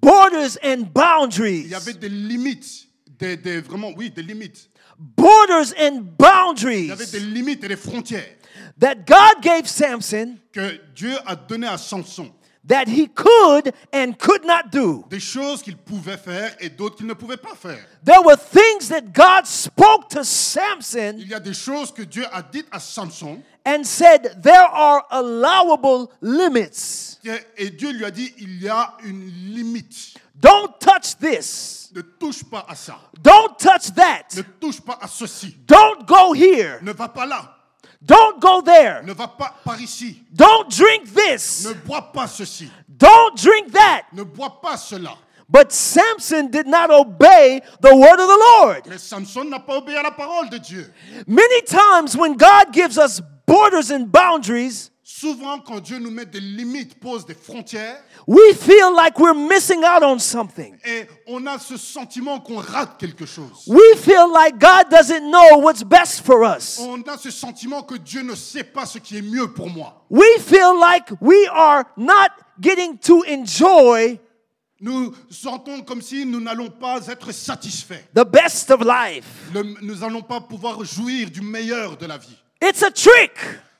Borders 0.00 0.56
and 0.62 0.70
Il 0.72 0.80
y 0.80 0.84
boundaries. 0.84 1.74
avait 1.74 1.94
des 1.94 2.08
limites, 2.08 2.88
des, 3.18 3.36
des- 3.36 3.60
vraiment, 3.60 3.90
oui, 3.96 4.10
des 4.10 4.22
limites. 4.22 4.70
Borders 4.98 5.72
and 5.78 6.04
Il 6.04 6.86
y 6.86 6.90
avait 6.90 7.04
boundaries 7.04 7.10
des 7.12 7.20
limites 7.20 7.64
et 7.64 7.68
des 7.68 7.76
frontières 7.76 8.36
that 8.78 8.94
God 9.06 9.42
gave 9.42 9.66
Samson 9.66 10.36
que 10.52 10.78
Dieu 10.94 11.14
a 11.26 11.34
données 11.36 11.66
à 11.66 11.78
Samson. 11.78 12.30
that 12.66 12.86
he 12.88 13.08
could 13.08 13.72
and 13.92 14.12
could 14.18 14.44
not 14.44 14.70
do. 14.70 15.04
Des 15.08 15.18
choses 15.20 15.62
qu'il 15.62 15.76
pouvait 15.78 16.18
faire 16.18 16.54
et 16.60 16.68
d'autres 16.68 16.96
qu'il 16.96 17.06
ne 17.06 17.14
pouvait 17.14 17.38
pas 17.38 17.54
faire. 17.54 17.84
There 18.04 18.20
were 18.22 18.36
things 18.36 18.88
that 18.90 19.12
God 19.12 19.46
spoke 19.46 20.08
to 20.10 20.22
Samson 20.22 21.14
Il 21.18 21.28
y 21.28 21.34
a 21.34 21.40
des 21.40 21.54
choses 21.54 21.90
que 21.92 22.02
Dieu 22.02 22.24
a 22.30 22.42
dites 22.42 22.66
à 22.70 22.78
Samson 22.78 23.40
and 23.64 23.84
said 23.84 24.42
there 24.42 24.66
are 24.66 25.04
allowable 25.10 26.10
limits. 26.20 27.18
et 27.56 27.70
Dieu 27.70 27.92
lui 27.92 28.04
a 28.04 28.10
dit 28.10 28.32
il 28.38 28.62
y 28.62 28.68
a 28.68 28.94
une 29.04 29.26
limite. 29.54 30.14
Don't 30.40 30.78
touch 30.80 31.16
this. 31.20 31.90
Ne 31.94 32.00
touche 32.00 32.42
pas 32.44 32.64
à 32.68 32.74
ça. 32.74 32.98
Don't 33.22 33.58
touch 33.58 33.92
that. 33.94 34.24
Ne 34.36 34.42
touche 34.58 34.80
pas 34.80 34.98
à 35.00 35.06
ceci. 35.06 35.56
Don't 35.66 36.06
go 36.06 36.32
here. 36.34 36.78
Ne 36.82 36.92
va 36.92 37.08
pas 37.08 37.26
là. 37.26 37.56
Don't 38.00 38.40
go 38.40 38.62
there. 38.62 39.02
Ne 39.04 39.12
va 39.12 39.28
pas 39.28 39.54
par 39.62 39.78
ici. 39.80 40.22
Don't 40.32 40.70
drink 40.70 41.12
this. 41.12 41.66
Ne 41.66 41.74
bois 41.74 42.10
pas 42.12 42.26
ceci. 42.26 42.70
Don't 42.88 43.36
drink 43.36 43.72
that. 43.72 44.04
Ne 44.14 44.22
bois 44.22 44.60
pas 44.62 44.78
cela. 44.78 45.16
But 45.50 45.72
Samson 45.72 46.48
did 46.48 46.66
not 46.66 46.90
obey 46.90 47.60
the 47.80 47.94
word 47.94 48.20
of 48.20 48.28
the 48.28 48.38
Lord. 48.58 48.86
Mais 48.86 48.98
Samson 48.98 49.44
n'a 49.44 49.58
pas 49.58 49.76
obéi 49.76 49.96
à 49.96 50.02
la 50.02 50.12
parole 50.12 50.48
de 50.48 50.58
Dieu. 50.58 50.90
Many 51.26 51.62
times 51.62 52.16
when 52.16 52.36
God 52.36 52.72
gives 52.72 52.96
us 52.96 53.20
borders 53.50 53.90
and 53.90 54.06
boundaries, 54.10 54.90
souvent 55.02 55.58
quand 55.58 55.80
Dieu 55.80 55.98
nous 55.98 56.10
met 56.10 56.24
des 56.26 56.40
limites, 56.40 56.98
pose 57.00 57.26
des 57.26 57.34
frontières, 57.34 58.00
we 58.26 58.54
feel 58.54 58.94
like 58.94 59.18
we're 59.18 59.34
missing 59.34 59.82
out 59.84 60.02
on 60.02 60.18
something. 60.18 60.76
et 60.84 61.06
on 61.26 61.44
a 61.46 61.58
ce 61.58 61.76
sentiment 61.76 62.38
qu'on 62.40 62.58
rate 62.58 62.96
quelque 62.98 63.26
chose. 63.26 63.64
We 63.66 63.96
feel 63.96 64.28
like 64.32 64.58
God 64.58 64.88
doesn't 64.90 65.28
know 65.30 65.58
what's 65.60 65.82
best 65.82 66.20
for 66.24 66.44
us. 66.44 66.78
On 66.80 67.00
a 67.02 67.18
ce 67.18 67.30
sentiment 67.30 67.82
que 67.82 67.96
Dieu 67.96 68.22
ne 68.22 68.34
sait 68.34 68.64
pas 68.64 68.86
ce 68.86 68.98
qui 68.98 69.16
est 69.18 69.22
mieux 69.22 69.52
pour 69.52 69.68
moi. 69.68 70.04
We 70.10 70.38
feel 70.40 70.74
like 70.78 71.10
we 71.20 71.36
are 71.52 71.84
not 71.96 72.30
getting 72.60 72.98
to 72.98 73.24
enjoy 73.28 74.18
Nous 74.82 75.12
sentons 75.30 75.82
comme 75.82 76.00
si 76.00 76.24
nous 76.24 76.40
n'allons 76.40 76.70
pas 76.70 77.06
être 77.08 77.32
satisfaits. 77.32 78.02
the 78.14 78.24
best 78.24 78.70
of 78.70 78.80
life. 78.82 79.26
Le- 79.52 79.74
nous 79.82 79.96
n'allons 79.96 80.22
pas 80.22 80.40
pouvoir 80.40 80.82
jouir 80.84 81.30
du 81.30 81.42
meilleur 81.42 81.96
de 81.98 82.06
la 82.06 82.16
vie. 82.16 82.36
It's 82.62 82.82
a 82.82 82.90
trick, 82.90 83.32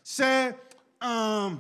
C'est 0.03 0.55
un, 1.01 1.53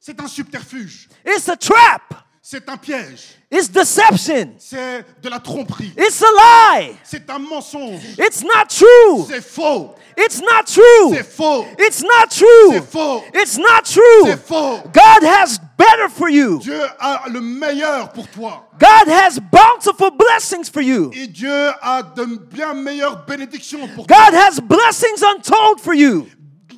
c'est 0.00 0.18
un 0.20 0.26
subterfuge, 0.26 1.08
it's 1.24 1.48
a 1.48 1.56
trap, 1.56 2.14
c'est 2.42 2.68
un 2.68 2.76
piège, 2.76 3.38
it's 3.50 3.70
deception, 3.70 4.54
c'est 4.58 5.04
de 5.22 5.28
la 5.28 5.38
tromperie, 5.40 5.92
it's 5.96 6.22
a 6.22 6.26
lie, 6.26 6.96
c'est 7.04 7.28
un 7.30 7.38
mensonge, 7.38 8.00
it's 8.18 8.42
not 8.42 8.66
true, 8.68 9.26
c'est 9.28 9.42
faux, 9.42 9.94
it's 10.16 10.40
not 10.40 10.64
true, 10.66 11.14
c'est 11.14 11.22
faux, 11.22 11.66
it's 11.78 12.02
not 12.02 12.28
true, 12.30 12.72
c'est 12.72 12.90
faux, 12.90 13.22
it's 13.34 13.58
not 13.58 13.82
true. 13.84 14.24
c'est 14.24 14.46
faux. 14.46 14.80
God 14.92 15.22
has 15.22 15.58
better 15.76 16.08
for 16.08 16.28
you. 16.28 16.58
Dieu 16.60 16.80
a 16.98 17.24
le 17.30 17.40
meilleur 17.40 18.12
pour 18.12 18.26
toi. 18.28 18.68
God 18.78 19.08
has 19.08 19.38
bountiful 19.38 20.10
blessings 20.10 20.70
for 20.70 20.82
you. 20.82 21.10
Et 21.14 21.26
Dieu 21.26 21.70
a 21.80 22.02
de 22.02 22.24
bien 22.24 22.74
meilleures 22.74 23.24
bénédictions 23.26 23.86
pour 23.94 24.06
toi. 24.06 24.16
God 24.16 24.34
has 24.34 24.60
blessings 24.60 25.22
untold 25.22 25.80
for 25.80 25.94
you. 25.94 26.26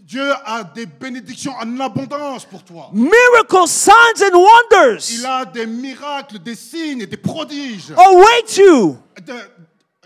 Dieu 0.06 0.32
a 0.44 0.62
des 0.62 0.86
bénédictions 0.86 1.52
en 1.60 1.80
abondance 1.80 2.44
pour 2.44 2.62
toi. 2.62 2.90
Miracles, 2.92 3.66
signs, 3.66 4.22
and 4.22 4.36
wonders 4.38 5.10
Il 5.10 5.26
a 5.26 5.44
des 5.44 5.66
miracles, 5.66 6.38
des 6.38 6.54
signes 6.54 7.00
et 7.00 7.06
des 7.06 7.16
prodiges. 7.16 7.90
await 7.90 8.46
you. 8.56 8.96
De- 9.20 9.32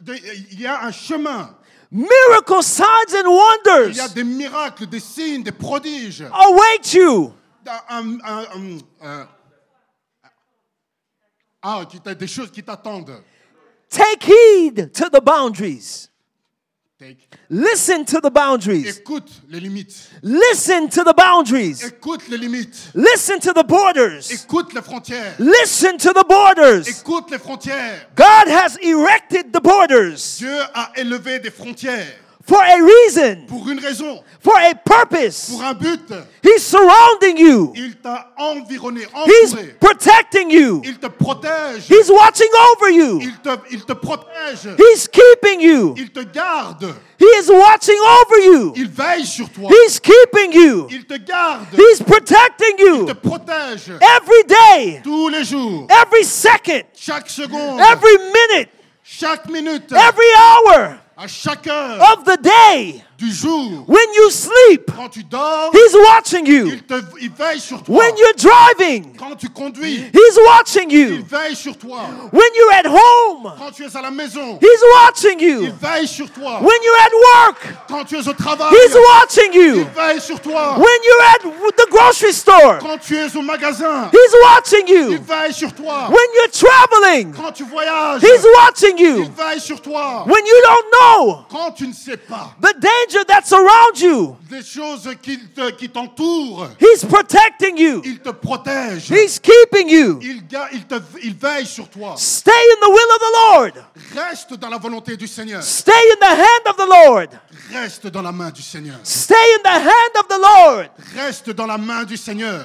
de- 0.01 0.17
il 0.53 0.59
y 0.61 0.67
a 0.67 0.85
un 0.87 0.91
chemin. 0.91 1.55
Miracles, 1.93 2.63
signs, 2.63 3.15
and 3.15 3.29
Il 3.91 3.97
y 3.97 4.01
a 4.01 4.05
wonders 4.05 4.15
des 4.15 4.25
miracles, 4.25 4.87
des 4.87 5.01
signes, 5.01 5.43
des 5.43 5.53
prodiges. 5.53 6.23
await 6.33 6.81
you. 6.95 7.35
Un- 7.91 8.19
un- 8.25 8.79
un- 9.03 9.29
ah, 11.63 11.85
des 12.19 12.27
choses 12.27 12.51
qui 12.51 12.63
t'attendent. 12.63 13.23
Take 13.91 14.25
heed 14.25 14.93
to 14.93 15.11
the 15.11 15.21
boundaries. 15.23 16.10
Take- 17.01 17.31
Listen 17.49 18.05
to 18.05 18.21
the 18.21 18.31
boundaries. 18.31 18.99
Écoute 18.99 19.41
les 19.49 19.59
limites. 19.59 20.11
Listen 20.23 20.87
to 20.91 21.03
the 21.03 21.15
boundaries. 21.17 21.83
Écoute 21.83 22.29
les 22.29 22.37
limites. 22.37 22.91
Listen 22.95 23.41
to 23.41 23.55
the 23.55 23.65
borders. 23.67 24.31
Écoute 24.31 24.75
les 24.75 24.83
frontières. 24.83 25.35
Listen 25.39 25.97
to 25.97 26.13
the 26.13 26.27
borders. 26.29 26.87
Écoute 26.87 27.31
les 27.31 27.39
frontières. 27.39 28.07
God 28.15 28.49
has 28.49 28.77
erected 28.83 29.51
the 29.51 29.63
borders 29.63 30.37
Dieu 30.37 30.61
a 30.75 30.93
élevé 30.95 31.39
des 31.41 31.51
frontières 31.51 32.19
for 32.51 32.61
a 32.61 32.83
reason, 32.83 33.47
pour 33.47 33.69
une 33.69 33.79
raison, 33.79 34.25
for 34.41 34.57
a 34.59 34.75
purpose. 34.75 35.51
pour 35.51 35.63
un 35.63 35.75
but. 35.75 36.01
He's 36.43 36.65
surrounding 36.67 37.37
you. 37.37 37.73
Il 37.77 37.97
t'a 37.97 38.33
environné, 38.37 39.03
He's 39.27 39.53
entouré. 39.55 39.77
protecting 39.79 40.51
you. 40.51 40.83
Il 40.85 40.99
te 40.99 41.07
protège. 41.07 41.89
He's 41.89 42.11
watching 42.11 42.51
over 42.73 42.91
you. 42.91 43.21
Il 43.21 43.39
te, 43.39 43.51
il 43.71 43.85
te 43.85 43.93
protège. 43.93 44.67
He's 44.79 45.07
keeping 45.07 45.61
you. 45.61 45.95
Il 45.97 46.11
te 46.11 46.25
garde. 46.25 46.93
He 47.21 47.27
is 47.39 47.49
watching 47.49 47.99
over 48.01 48.41
you. 48.45 48.73
Il 48.75 48.89
veille 48.89 49.25
sur 49.25 49.49
toi. 49.51 49.71
He's 49.71 50.01
keeping 50.01 50.53
you. 50.53 50.89
Il 50.91 51.07
te 51.07 51.19
garde. 51.19 51.69
He's 51.79 52.03
protecting 52.03 52.75
Il 52.79 53.05
te 53.05 53.11
you 53.11 53.15
protège 53.15 53.91
every 54.01 54.45
day, 54.49 55.01
tous 55.05 55.29
les 55.29 55.45
jours, 55.45 55.87
every 55.89 56.25
second, 56.25 56.83
chaque 56.95 57.29
seconde, 57.29 57.81
every 57.81 58.19
minute, 58.19 58.71
chaque 59.05 59.49
minute, 59.49 59.93
every 59.93 60.27
hour 60.37 60.75
à 60.75 60.79
chaque 60.79 60.79
heure 60.79 60.99
of 62.01 62.25
the 62.25 62.39
day. 62.39 63.05
Du 63.21 63.31
jour. 63.31 63.85
When 63.87 64.09
you 64.17 64.31
sleep, 64.31 64.91
Quand 64.97 65.11
tu 65.11 65.23
dors, 65.25 65.71
He's 65.75 65.95
watching 65.95 66.47
you. 66.47 66.69
il, 66.69 66.83
te, 66.83 66.95
il 67.21 67.31
veille 67.31 67.61
sur 67.61 67.83
toi. 67.83 67.95
When 67.99 68.17
you're 68.17 68.35
driving, 68.35 69.13
Quand 69.19 69.37
tu 69.37 69.51
conduis, 69.51 70.05
He's 70.15 70.39
watching 70.47 70.91
il 70.91 70.99
you. 71.19 71.25
veille 71.29 71.55
sur 71.55 71.77
toi. 71.77 72.01
When 72.33 72.49
you're 72.57 72.73
at 72.73 72.87
home, 72.89 73.53
Quand 73.59 73.73
tu 73.73 73.85
es 73.85 73.95
à 73.95 74.01
la 74.01 74.11
maison, 74.11 74.59
He's 74.63 74.83
watching 75.05 75.39
il 75.39 75.49
you. 75.49 75.73
veille 75.81 76.09
sur 76.09 76.31
toi. 76.31 76.61
When 76.63 76.79
you're 76.83 76.97
at 77.05 77.15
work, 77.45 77.59
Quand 77.89 78.05
tu 78.07 78.17
es 78.17 78.27
au 78.27 78.33
travail, 78.33 78.73
He's 78.73 78.95
watching 78.97 79.51
il 79.53 79.61
you. 79.77 79.87
veille 79.95 80.21
sur 80.21 80.41
toi. 80.41 80.77
When 80.79 81.01
you're 81.05 81.23
at 81.35 81.73
the 81.77 81.91
grocery 81.91 82.33
store, 82.33 82.79
Quand 82.81 82.97
tu 82.99 83.19
es 83.19 83.37
au 83.37 83.43
magasin, 83.43 84.11
He's 84.15 84.35
watching 84.43 84.87
il 84.89 84.95
you. 85.13 85.19
veille 85.29 85.53
sur 85.53 85.75
toi. 85.75 86.09
When 86.09 86.27
you're 86.37 86.51
traveling, 86.51 87.35
Quand 87.35 87.53
tu 87.53 87.65
voyages, 87.65 88.23
He's 88.23 88.47
watching 88.57 88.97
il 88.99 89.05
you. 89.05 89.29
veille 89.37 89.61
sur 89.61 89.83
toi. 89.83 90.25
When 90.27 90.47
you 90.47 90.55
don't 90.65 90.87
know 91.27 91.39
Quand 91.51 91.73
tu 91.73 91.87
ne 91.87 91.93
sais 91.93 92.17
pas 92.17 92.55
the 92.63 92.73
danger 92.81 93.10
that's 93.27 93.53
around 93.53 93.99
you, 94.01 94.37
des 94.49 94.63
choses 94.63 95.09
qui 95.23 95.39
te- 95.49 95.71
qui 95.73 95.89
t'entourent, 95.89 96.69
He's 96.81 97.05
protecting 97.05 97.77
you. 97.77 98.03
il 98.05 98.19
te 98.21 98.31
protège. 98.31 99.11
He's 99.11 99.39
keeping 99.39 99.89
you. 99.89 100.19
Il, 100.23 100.43
il, 100.73 100.87
te, 100.87 100.95
il 101.23 101.35
veille 101.35 101.67
sur 101.67 101.89
toi. 101.89 102.15
Stay 102.17 102.51
in 102.51 102.81
the 102.81 102.91
will 102.91 103.11
of 103.15 103.19
the 103.21 103.33
Lord. 103.35 103.85
Reste 104.15 104.55
dans 104.55 104.69
la 104.69 104.79
volonté 104.79 105.17
du 105.17 105.27
Seigneur. 105.29 105.63
Stay 105.63 105.93
in 105.93 106.19
the 106.21 106.39
hand 106.39 106.69
of 106.69 106.77
the 106.77 106.89
Lord. 106.89 107.29
Reste 107.73 108.07
dans 108.09 108.23
la 108.23 108.33
main 108.33 108.51
du 108.51 108.63
Seigneur. 108.63 108.99
Stay 109.05 109.35
in 109.35 109.63
the 109.63 109.83
hand 109.83 110.17
of 110.19 110.29
the 110.29 110.39
Lord. 110.41 110.91
Reste 111.17 111.51
dans 111.51 111.67
la 111.67 111.79
main 111.79 112.05
du 112.05 112.17
Seigneur. 112.17 112.65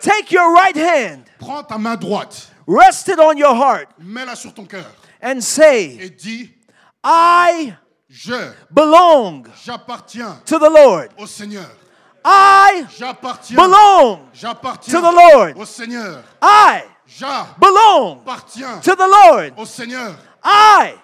Take 0.00 0.30
your 0.30 0.52
right 0.54 0.76
hand, 0.76 1.22
Prends 1.38 1.64
ta 1.64 1.78
main 1.78 1.96
droite, 1.96 2.48
rest 2.66 3.08
it 3.08 3.18
on 3.18 3.36
your 3.36 3.54
heart, 3.54 3.88
mets-la 3.98 4.36
sur 4.36 4.52
ton 4.52 4.64
cœur 4.66 4.84
and 5.22 5.40
say, 5.40 5.96
et 6.00 6.10
dis 6.10 6.50
I 7.02 7.72
Je, 8.18 8.32
belong 8.70 9.42
to 10.46 10.58
the 10.58 10.70
Lord. 10.70 11.10
au 11.18 11.26
Seigneur. 11.26 11.66
I 12.24 12.86
belong 13.54 14.20
to 14.32 15.00
the 15.02 15.12
Lord. 15.12 15.54
au 15.58 15.66
Seigneur. 15.66 16.24
I 16.40 16.84
belong 17.60 18.24
to 18.82 18.96
the 18.96 19.06
Lord. 19.06 19.52
au 19.58 19.66
Seigneur. 19.66 20.14
I 20.42 20.94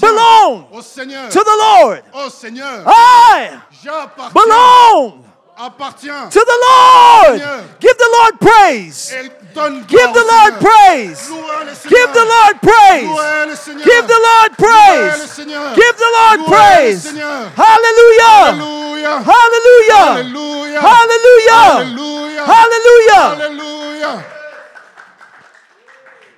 belong 0.00 0.66
au 0.72 0.80
Seigneur. 0.80 1.28
to 1.28 1.40
the 1.44 1.56
Lord. 1.58 2.02
Au 2.14 2.30
Seigneur. 2.30 2.84
I 2.86 3.60
J'appartiens. 3.84 4.32
belong 4.32 5.24
Appartiens. 5.60 6.32
to 6.32 6.40
the 6.40 6.58
Lord. 6.68 7.36
Give 7.80 7.98
the 7.98 8.10
Lord 8.16 8.40
praise. 8.40 9.12
Give 9.12 10.12
the 10.14 10.24
Lord 10.24 10.54
praise. 10.56 11.28
Louez 11.28 11.64
le 11.66 11.74
Seigneur. 11.74 12.00
Give 12.00 12.12
the 12.14 12.24
Lord 12.24 12.60
praise. 12.62 13.04
Louez 13.04 13.46
le 13.46 13.56
Seigneur. 13.56 13.84
Give 13.84 14.06
the 14.08 14.20
Lord 14.24 14.56
praise. 14.56 15.36
Give 15.76 15.96
the 16.00 16.10
Lord 16.16 16.40
praise. 16.48 17.04
Hallelujah. 17.04 18.56
Alléluia. 18.56 19.20
Hallelujah. 19.20 20.80
Hallelujah. 20.80 22.44
Hallelujah. 22.46 24.24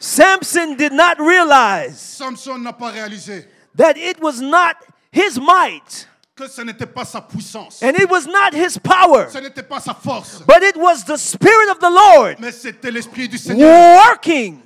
Samson 0.01 0.75
did 0.77 0.93
not 0.93 1.21
realize 1.21 1.97
Samson 1.97 2.59
n'a 2.59 2.73
pas 2.73 2.91
réalisé 2.91 3.47
that 3.77 3.97
it 3.97 4.21
was 4.21 4.41
not 4.41 4.77
his 5.13 5.39
might 5.39 6.09
que 6.47 6.53
ce 6.53 6.63
n'était 6.63 6.87
pas 6.87 7.05
sa 7.05 7.21
puissance, 7.21 7.83
and 7.83 7.93
it 7.99 8.11
was 8.11 8.27
not 8.27 8.53
his 8.55 8.79
power, 8.79 9.29
ce 9.31 9.39
n'était 9.39 9.63
pas 9.63 9.81
sa 9.81 9.95
force, 9.95 10.43
but 10.47 10.63
it 10.63 10.77
was 10.77 11.05
the 11.05 11.17
Spirit 11.17 11.71
of 11.71 11.79
the 11.79 11.91
Lord 11.91 12.37
mais 12.41 12.53
c'était 12.53 12.91
l'Esprit 12.91 13.29
du 13.29 13.39
Seigneur 13.39 13.97
working, 14.07 14.59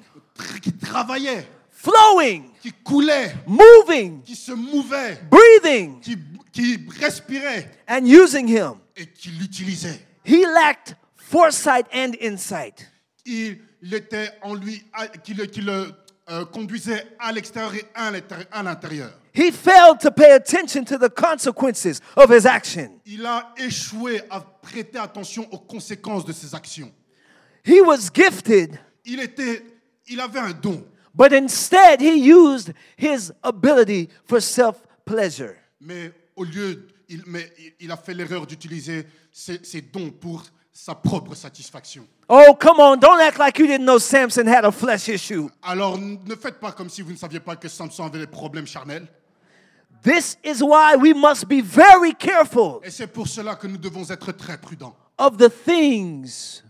qui 0.63 0.73
travaillait, 0.73 1.47
flowing, 1.71 2.51
qui 2.63 2.73
coulait, 2.73 3.35
moving, 3.47 4.23
qui 4.23 4.37
se 4.37 4.53
mouvait, 4.53 5.21
breathing, 5.31 6.01
qui, 6.01 6.17
qui 6.53 6.79
respirait 7.01 7.71
and 7.89 8.05
using 8.05 8.49
him. 8.49 8.75
et 8.97 9.07
qui 9.07 9.31
l'utilisait. 9.31 10.01
He 10.25 10.45
lacked 10.45 10.97
foresight 11.17 11.87
and 11.93 12.13
insight. 12.21 12.89
Il 13.25 13.59
était 13.93 14.31
en 14.43 14.55
lui, 14.55 14.83
qui 15.23 15.35
le, 15.35 15.47
qui 15.47 15.61
le, 15.61 15.93
euh, 16.31 16.45
conduisait 16.47 17.07
à 17.21 17.31
l'extérieur 17.31 17.75
et 17.75 17.85
à 17.95 18.63
l'intérieur. 18.63 19.13
He 19.37 19.51
failed 19.51 20.01
to 20.01 20.11
pay 20.11 20.33
attention 20.35 20.85
to 20.87 20.97
the 20.99 21.11
consequences 21.11 22.01
of 22.17 22.31
his 22.31 22.47
action. 22.47 23.01
Il 23.05 23.27
a 23.27 23.53
échoué 23.59 24.23
à 24.31 24.41
prêter 24.41 24.99
attention 24.99 25.47
aux 25.53 25.59
conséquences 25.59 26.25
de 26.25 26.33
ses 26.33 26.55
actions. 26.55 26.91
He 27.65 27.81
was 27.83 28.09
gifted, 28.13 28.79
Il 29.05 29.21
était, 29.21 29.63
il 30.09 30.21
avait 30.21 30.39
un 30.41 30.53
don, 30.53 30.83
but 31.15 31.33
instead 31.35 32.01
he 32.01 32.17
used 32.33 32.73
his 32.97 33.31
ability 33.43 34.09
for 34.25 34.41
self 34.41 34.77
pleasure. 35.05 35.55
mais 35.81 36.13
au 36.35 36.45
lieu, 36.45 36.87
il, 37.09 37.23
mais 37.27 37.53
il- 37.79 37.91
a 37.93 37.97
fait 37.97 38.15
l'erreur 38.15 38.47
d'utiliser 38.47 39.07
ses, 39.31 39.61
ses 39.63 39.81
dons 39.83 40.11
pour 40.11 40.45
sa 40.73 40.95
propre 40.95 41.35
satisfaction. 41.35 42.07
Oh, 42.29 42.55
come 42.59 42.81
on, 42.81 42.97
don't 42.97 43.21
act 43.21 43.39
like 43.39 43.59
you 43.59 43.67
didn't 43.67 43.85
know 43.85 43.99
Samson 43.99 44.47
had 44.47 44.65
a 44.65 44.73
flesh 44.73 45.09
issue. 45.09 45.49
Alors 45.63 45.99
ne 45.99 46.35
faites 46.35 46.59
pas 46.59 46.73
comme 46.73 46.89
si 46.89 47.03
vous 47.03 47.13
ne 47.13 47.17
saviez 47.17 47.41
pas 47.41 47.57
que 47.57 47.69
Samson 47.69 48.05
avait 48.07 48.19
des 48.21 48.27
problèmes 48.27 48.67
charnels. 48.67 49.07
This 50.07 50.37
is 50.45 50.63
why 50.63 50.95
we 50.95 51.13
must 51.13 51.49
be 51.49 51.61
very 51.61 52.15
careful 52.15 52.81
Et 52.85 52.91
c'est 52.93 53.09
pour 53.09 53.27
cela 53.27 53.57
que 53.57 53.67
nous 53.67 53.77
devons 53.77 54.09
être 54.09 54.31
très 54.31 54.57
prudents. 54.57 54.95
of 55.19 55.37
the 55.37 55.51
things 55.51 56.63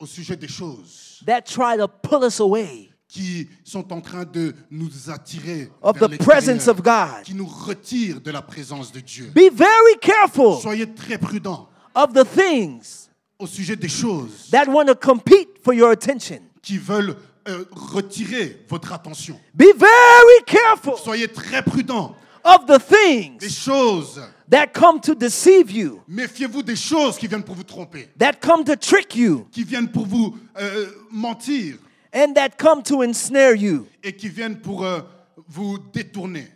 au 0.00 0.06
sujet 0.06 0.36
des 0.36 0.48
choses 0.48 1.20
that 1.26 1.42
try 1.42 1.76
to 1.76 1.86
pull 1.86 2.24
us 2.24 2.40
away 2.40 2.88
qui 3.08 3.46
sont 3.62 3.92
en 3.92 4.00
train 4.00 4.24
de 4.24 4.54
nous 4.70 4.88
attirer 5.10 5.70
of 5.82 5.98
vers 5.98 6.08
the 6.08 6.16
presence 6.16 6.66
of 6.66 6.80
God. 6.80 7.24
qui 7.24 7.34
nous 7.34 7.44
retirent 7.46 8.22
de 8.22 8.30
la 8.30 8.40
présence 8.40 8.90
de 8.90 9.00
Dieu. 9.00 9.26
Be 9.34 9.52
very 9.52 9.98
careful 10.00 10.58
Soyez 10.62 10.86
très 10.94 11.18
prudents 11.18 11.68
of 11.94 12.14
the 12.14 12.24
things 12.24 13.10
au 13.38 13.46
sujet 13.46 13.76
des 13.76 13.88
choses 13.90 14.48
that 14.50 14.64
want 14.66 14.86
to 14.86 14.94
compete 14.94 15.58
for 15.62 15.74
your 15.74 15.90
attention. 15.90 16.40
qui 16.62 16.78
veulent 16.78 17.16
euh, 17.48 17.64
retirer 17.72 18.64
votre 18.66 18.92
attention. 18.94 19.38
Be 19.52 19.64
very 19.76 20.44
careful 20.46 20.94
Soyez 20.96 21.28
très 21.28 21.62
prudents 21.62 22.16
of 22.44 22.66
the 22.66 22.78
things 22.78 23.42
choses. 23.56 24.18
that 24.48 24.72
come 24.74 25.00
to 25.00 25.14
deceive 25.14 25.70
you, 25.70 26.02
Méfiez-vous 26.08 26.62
des 26.62 26.76
choses 26.76 27.16
qui 27.16 27.26
viennent 27.26 27.42
pour 27.44 27.54
vous 27.54 27.64
tromper, 27.64 28.08
that 28.18 28.34
come 28.40 28.64
to 28.64 28.76
trick 28.76 29.14
you, 29.16 29.46
qui 29.50 29.64
viennent 29.64 29.90
pour 29.90 30.06
vous 30.06 30.36
euh, 30.58 30.86
mentir 31.10 31.76
and 32.12 32.34
that 32.34 32.50
come 32.58 32.82
to 32.82 33.02
ensnare 33.02 33.54
you. 33.54 33.86
et 34.02 34.14
qui 34.14 34.28
viennent 34.28 34.60
pour 34.60 34.84
euh, 34.84 35.00
vous 35.48 35.78
détourner. 35.92 36.48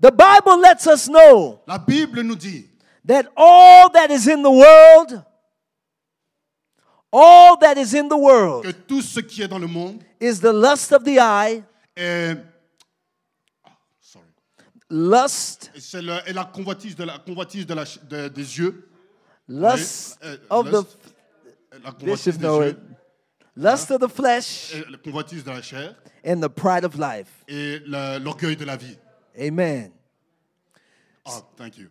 The 0.00 0.10
Bible 0.10 0.60
lets 0.60 0.86
us 0.86 1.06
know 1.08 1.60
La 1.66 1.78
Bible 1.78 2.22
nous 2.22 2.34
dit 2.36 2.66
that 3.06 3.26
all 3.36 3.90
that 3.92 4.10
is 4.10 4.28
in 4.28 4.42
the 4.42 4.50
world, 4.50 5.24
all 7.12 7.56
that 7.60 7.76
is 7.78 7.94
in 7.94 8.08
the 8.08 8.16
world 8.16 8.64
que 8.64 8.72
tout 8.72 9.02
ce 9.02 9.20
qui 9.20 9.42
est 9.42 9.48
dans 9.48 9.58
le 9.58 9.66
monde 9.66 10.02
is 10.20 10.40
the 10.40 10.52
lust 10.52 10.92
of 10.92 11.04
the 11.04 11.18
eye, 11.18 11.62
est. 11.96 12.36
lust, 14.92 15.70
c'est 15.78 16.02
et 16.26 16.32
la 16.32 16.44
convoitise, 16.44 16.94
de 16.94 17.04
la, 17.04 17.18
convoitise 17.18 17.66
de 17.66 17.74
la 17.74 17.84
de- 17.84 18.28
des 18.28 18.58
yeux, 18.58 18.88
lust 19.48 20.18
euh, 20.22 20.36
of 20.50 20.68
the 20.68 20.72
lust. 20.72 20.98
la 21.82 21.92
convoitise 21.92 22.38
des 22.38 22.46
yeux, 22.46 22.68
it. 22.68 22.78
Lust 23.56 23.90
of 23.90 24.00
the 24.00 24.08
flesh 24.08 24.74
et 24.74 24.84
la 24.90 24.98
convoitise 24.98 25.44
de 25.44 25.50
la 25.50 25.62
chair 25.62 25.94
and 26.26 26.40
the 26.40 26.48
pride 26.48 26.84
of 26.84 26.94
life. 26.96 27.44
et 27.48 27.80
l'orgueil 27.86 28.56
de 28.56 28.64
la 28.64 28.76
vie. 28.76 28.96
Amen. 29.38 29.90
Ah, 31.24 31.40
thank 31.56 31.78
you. 31.78 31.88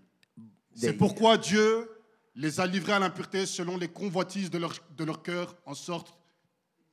C'est 0.76 0.94
pourquoi 0.94 1.38
Dieu 1.38 1.90
les 2.36 2.60
a 2.60 2.66
livrés 2.68 2.94
à 2.94 3.00
l'impureté 3.00 3.46
selon 3.46 3.78
les 3.78 3.88
convoitises 3.88 4.50
de 4.50 4.58
leur, 4.58 4.74
de 4.96 5.04
leur 5.04 5.22
cœur, 5.22 5.56
en 5.66 5.74
sorte. 5.74 6.14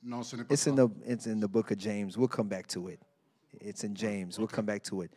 Non, 0.03 0.23
ce 0.23 0.35
n'est 0.35 0.43
pas 0.43 0.53
It's 0.53 0.63
ça. 0.63 0.71
in 0.71 0.75
the 0.75 0.89
it's 1.07 1.27
in 1.27 1.39
the 1.39 1.47
book 1.49 1.71
of 1.71 1.77
James. 1.79 2.17
We'll 2.17 2.27
come 2.29 2.47
back 2.47 2.67
to 2.67 2.89
it. 2.89 2.99
It's 3.61 3.83
in 3.83 3.93
James. 3.95 4.37
We'll 4.37 4.47
come 4.47 4.65
back 4.65 4.83
to 4.83 5.01
it. 5.03 5.11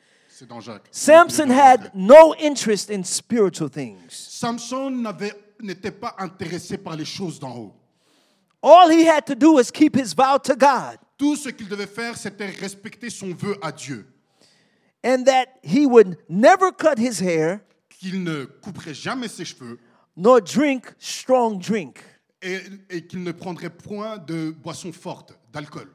Dans 0.48 0.60
Jacques. 0.60 0.88
Samson 0.90 1.50
had 1.50 1.92
no 1.94 2.34
interest 2.34 2.90
in 2.90 3.04
spiritual 3.04 3.68
things. 3.68 4.10
Samson 4.10 4.90
n'était 5.60 5.92
pas 5.92 6.16
intéressé 6.18 6.76
par 6.76 6.96
les 6.96 7.04
choses 7.04 7.38
d'en 7.38 7.56
haut. 7.56 7.74
All 8.62 8.90
he 8.90 9.06
had 9.06 9.24
to 9.26 9.34
do 9.34 9.52
was 9.52 9.70
keep 9.70 9.94
his 9.96 10.14
vow 10.14 10.38
to 10.38 10.54
God 10.54 10.98
Tout 11.18 11.36
ce 11.36 11.48
qu'il 11.50 11.68
devait 11.68 11.86
faire, 11.86 12.16
c'était 12.16 12.46
respecter 12.46 13.10
son 13.10 13.32
vœu 13.32 13.56
à 13.62 13.70
Dieu, 13.72 14.06
and 15.04 15.24
that 15.24 15.46
he 15.62 15.86
would 15.86 16.16
never 16.28 16.72
cut 16.72 16.98
his 16.98 17.20
hair 17.20 17.60
qu'il 17.88 18.22
ne 18.22 18.44
couperait 18.44 18.94
jamais 18.94 19.28
ses 19.28 19.44
cheveux 19.44 19.78
nor 20.16 20.40
drink 20.40 20.92
strong 20.98 21.58
drink. 21.60 22.02
et, 22.42 22.60
et 22.90 23.06
qu'il 23.06 23.22
ne 23.22 23.30
prendrait 23.32 23.70
point 23.70 24.18
de 24.18 24.50
boissons 24.50 24.92
fortes, 24.92 25.38
d'alcool. 25.52 25.88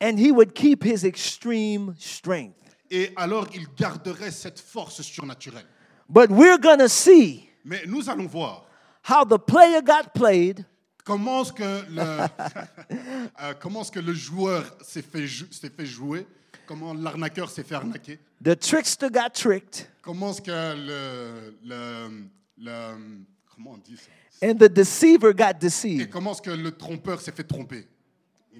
And 0.00 0.18
he 0.18 0.32
would 0.32 0.54
keep 0.54 0.82
his 0.82 1.04
extreme 1.04 1.94
strength. 1.98 2.56
Et 2.94 3.12
alors, 3.16 3.48
il 3.54 3.66
garderait 3.76 4.30
cette 4.30 4.60
force 4.60 5.02
surnaturelle. 5.02 5.66
But 6.08 6.30
we're 6.30 6.58
to 6.78 6.86
see 6.86 7.48
Mais 7.64 7.82
nous 7.86 8.08
allons 8.08 8.26
voir 8.26 8.66
how 9.10 9.24
the 9.24 9.38
player 9.38 9.82
got 9.82 10.12
played 10.14 10.64
comment 11.02 11.42
est-ce 11.42 11.52
que 11.52 11.84
le, 11.90 12.00
euh, 13.42 13.54
comment 13.58 13.80
est-ce 13.82 13.90
que 13.90 13.98
le 14.00 14.12
joueur 14.14 14.64
s'est 14.80 15.02
fait, 15.02 15.26
jou- 15.26 15.50
s'est 15.50 15.70
fait 15.70 15.86
jouer, 15.86 16.24
comment 16.66 16.94
l'arnaqueur 16.94 17.50
s'est 17.50 17.64
fait 17.64 17.74
arnaquer, 17.74 18.18
the 18.42 18.56
trickster 18.56 19.08
got 19.10 19.30
tricked 19.34 19.88
comment 20.02 20.30
est-ce 20.30 20.42
que 20.42 20.50
le, 20.76 21.56
le, 21.64 22.28
le- 22.58 23.24
comment 23.54 23.72
on 23.72 23.78
dit 23.78 23.96
ça? 23.96 24.10
And 24.46 24.54
the 24.56 24.68
deceiver 24.68 25.32
got 25.34 25.50
Et 25.52 25.58
deceived. 25.60 26.10
comment 26.10 26.32
est-ce 26.32 26.42
que 26.42 26.50
le 26.50 26.70
trompeur 26.76 27.20
s'est 27.20 27.32
fait 27.32 27.44
tromper? 27.44 27.88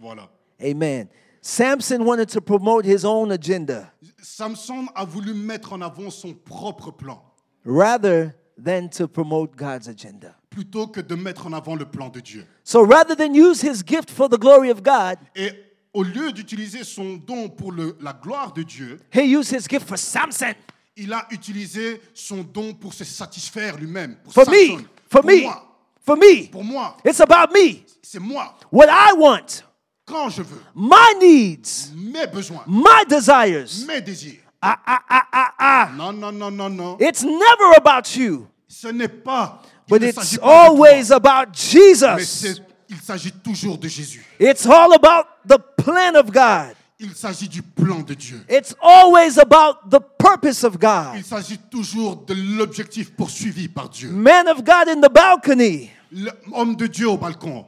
Voilà. 0.00 0.28
Amen. 0.60 1.06
Samson 1.46 2.06
wanted 2.06 2.30
to 2.30 2.40
promote 2.40 2.86
his 2.86 3.04
own 3.04 3.30
agenda 3.30 3.92
Samson 4.22 4.88
a 4.96 5.04
voulu 5.04 5.34
mettre 5.34 5.74
en 5.74 5.82
avant 5.82 6.08
son 6.10 6.32
propre 6.32 6.90
plan 6.90 7.20
rather 7.66 8.34
than 8.56 8.88
to 8.88 9.06
promote 9.06 9.54
God's 9.54 9.86
agenda. 9.86 10.34
plutôt 10.48 10.86
que 10.86 11.02
de 11.02 11.14
mettre 11.14 11.46
en 11.46 11.52
avant 11.52 11.74
le 11.76 11.84
plan 11.84 12.08
de 12.08 12.20
Dieu. 12.20 12.46
So 12.62 12.82
rather 12.82 13.14
than 13.14 13.34
use 13.34 13.60
his 13.60 13.82
gift 13.84 14.10
for 14.10 14.26
the 14.30 14.38
glory 14.38 14.70
of 14.70 14.82
God, 14.82 15.18
Et 15.36 15.50
au 15.92 16.02
lieu 16.02 16.32
d'utiliser 16.32 16.82
son 16.82 17.16
don 17.26 17.50
pour 17.50 17.72
le- 17.72 17.94
la 18.00 18.14
gloire 18.14 18.54
de 18.54 18.62
Dieu, 18.62 18.98
he 19.12 19.24
used 19.36 19.50
his 19.52 19.66
gift 19.68 19.86
for 19.86 19.98
Samson. 19.98 20.54
il 20.96 21.12
a 21.12 21.26
utilisé 21.30 22.00
son 22.14 22.42
don 22.42 22.72
pour 22.72 22.94
se 22.94 23.04
satisfaire 23.04 23.76
lui-même. 23.76 24.16
Pour 24.24 24.32
For 24.32 24.44
Samson. 24.46 24.76
me. 24.78 24.84
For 25.10 25.20
pour 25.20 25.30
me. 25.30 25.42
moi. 25.42 25.62
For 26.00 26.16
me. 26.16 26.48
Pour 26.50 26.64
moi. 26.64 26.96
It's 27.04 27.20
about 27.20 27.52
me. 27.52 27.84
C'est 28.00 28.18
moi. 28.20 28.54
What 28.72 28.86
I 28.88 29.12
want. 29.18 29.62
Quand 30.06 30.28
je 30.28 30.42
veux. 30.42 30.60
My 30.74 31.14
needs. 31.20 31.92
Mes 31.94 32.26
besoins. 32.26 32.62
My 32.66 33.04
desires. 33.08 33.68
Mes 33.86 34.00
désirs. 34.00 34.40
Ah, 34.60 34.78
ah, 34.86 35.00
ah, 35.08 35.22
ah, 35.32 35.54
ah. 35.58 35.90
Non, 35.96 36.12
non, 36.12 36.32
non, 36.32 36.50
non, 36.50 36.70
non. 36.70 36.96
It's 37.00 37.22
never 37.22 37.76
about 37.76 38.16
you, 38.16 38.46
Ce 38.66 38.88
n'est 38.88 39.08
pas. 39.08 39.62
but 39.88 40.02
it's 40.02 40.38
always 40.42 41.10
about 41.10 41.52
Jesus. 41.52 42.60
il 42.88 42.96
s'agit 43.02 43.32
toujours 43.32 43.76
de 43.78 43.88
Jésus. 43.88 44.24
It's 44.40 44.66
all 44.66 44.92
about 44.94 45.26
the 45.46 45.58
plan 45.76 46.14
of 46.14 46.30
God. 46.30 46.74
Il 46.98 47.14
s'agit 47.14 47.48
du 47.48 47.60
plan 47.60 48.00
de 48.00 48.14
Dieu. 48.14 48.40
It's 48.48 48.74
always 48.80 49.38
about 49.38 49.90
the 49.90 50.00
purpose 50.18 50.64
of 50.64 50.78
God. 50.78 51.16
Il 51.16 51.24
s'agit 51.24 51.58
toujours 51.70 52.16
de 52.24 52.34
l'objectif 52.34 53.12
poursuivi 53.14 53.68
par 53.68 53.88
Dieu. 53.90 54.08
Man 54.10 54.48
of 54.48 54.62
God 54.64 54.88
in 54.88 55.00
the 55.00 55.12
balcony. 55.12 55.90
L'homme 56.12 56.76
de 56.76 56.86
Dieu 56.86 57.08
au 57.08 57.18
balcon. 57.18 57.66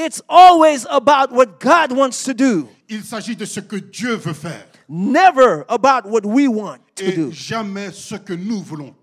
It's 0.00 0.22
always 0.28 0.86
about 0.88 1.32
what 1.32 1.58
God 1.58 1.90
wants 1.90 2.22
to 2.24 2.32
do, 2.32 2.68
Il 2.88 3.02
s'agit 3.02 3.34
de 3.36 3.44
ce 3.44 3.58
que 3.60 3.80
Dieu 3.80 4.14
veut 4.16 4.32
faire 4.32 4.64
never 4.88 5.64
about 5.68 6.06
what 6.06 6.24
we 6.24 6.46
want 6.48 6.78
to 6.94 7.04
et 7.04 7.16
do. 7.16 7.30
jamais 7.32 7.90
ce 7.92 8.14
que 8.14 8.34
nous 8.36 8.62
voulons. 8.62 8.94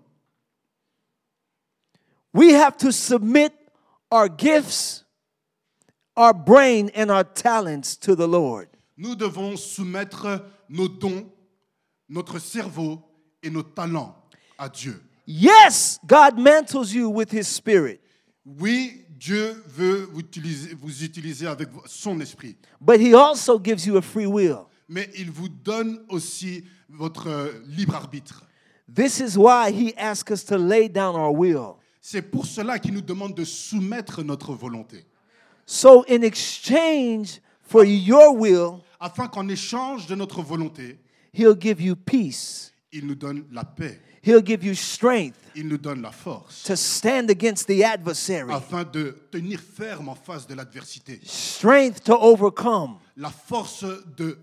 We 2.32 2.52
have 2.54 2.76
to 2.78 2.92
submit 2.92 3.52
our 4.10 4.28
gifts, 4.28 5.04
our 6.16 6.32
brain, 6.34 6.90
and 6.94 7.10
our 7.10 7.24
talents 7.24 7.96
to 7.98 8.14
the 8.16 8.26
Lord. 8.26 8.68
Nous 8.96 9.14
devons 9.14 9.56
soumettre 9.56 10.42
nos 10.68 10.88
dons, 10.88 11.26
notre 12.08 12.38
cerveau 12.38 13.02
et 13.42 13.50
nos 13.50 13.62
talents 13.62 14.14
à 14.58 14.68
Dieu. 14.72 15.00
Yes, 15.26 15.98
God 16.06 16.38
mantles 16.38 16.92
you 16.94 17.10
with 17.10 17.30
His 17.32 17.46
Spirit, 17.48 18.00
Oui, 18.44 19.02
Dieu 19.18 19.62
veut 19.66 19.95
vous 20.16 20.20
utiliser, 20.22 20.74
vous 20.80 21.04
utiliser 21.04 21.46
avec 21.46 21.68
son 21.86 22.18
esprit, 22.20 22.56
but 22.80 22.98
He 22.98 23.14
also 23.14 23.58
gives 23.62 23.84
you 23.86 23.96
a 23.98 24.02
free 24.02 24.26
will. 24.26 24.64
mais 24.88 25.10
il 25.18 25.30
vous 25.30 25.48
donne 25.48 26.00
aussi 26.08 26.64
votre 26.88 27.26
euh, 27.28 27.52
libre 27.66 27.94
arbitre. 27.96 28.44
This 28.94 29.20
is 29.20 29.36
why 29.36 29.70
He 29.70 29.92
asks 29.98 30.30
us 30.30 30.44
to 30.46 30.56
lay 30.56 30.88
down 30.88 31.14
our 31.16 31.32
will. 31.34 31.74
C'est 32.00 32.22
pour 32.22 32.46
cela 32.46 32.78
qu'il 32.78 32.94
nous 32.94 33.02
demande 33.02 33.34
de 33.34 33.44
soumettre 33.44 34.22
notre 34.22 34.54
volonté, 34.54 35.04
So, 35.66 36.04
in 36.08 36.22
exchange 36.22 37.40
for 37.60 37.84
your 37.84 38.32
will, 38.36 38.80
afin 39.00 39.26
qu'en 39.26 39.48
échange 39.48 40.06
de 40.06 40.14
notre 40.14 40.40
volonté, 40.40 40.98
He'll 41.34 41.56
give 41.60 41.82
you 41.82 41.94
peace, 41.96 42.72
il 42.92 43.06
nous 43.06 43.16
donne 43.16 43.44
la 43.52 43.64
paix, 43.64 44.00
He'll 44.26 44.42
give 44.42 44.64
you 44.64 44.74
strength 44.74 45.38
il 45.56 45.68
nous 45.68 45.78
donne 45.78 46.02
la 46.02 46.10
force, 46.10 46.64
to 46.64 46.76
stand 46.76 47.30
against 47.30 47.66
the 47.66 47.82
adversary, 47.82 48.52
afin 48.52 48.84
de 48.84 49.16
tenir 49.30 49.58
ferme 49.58 50.10
en 50.10 50.14
face 50.14 50.46
de 50.46 50.54
l'adversité, 50.54 51.20
strength 51.24 52.04
to 52.04 52.12
overcome, 52.12 52.98
la 53.16 53.30
force 53.30 53.84
de 54.16 54.36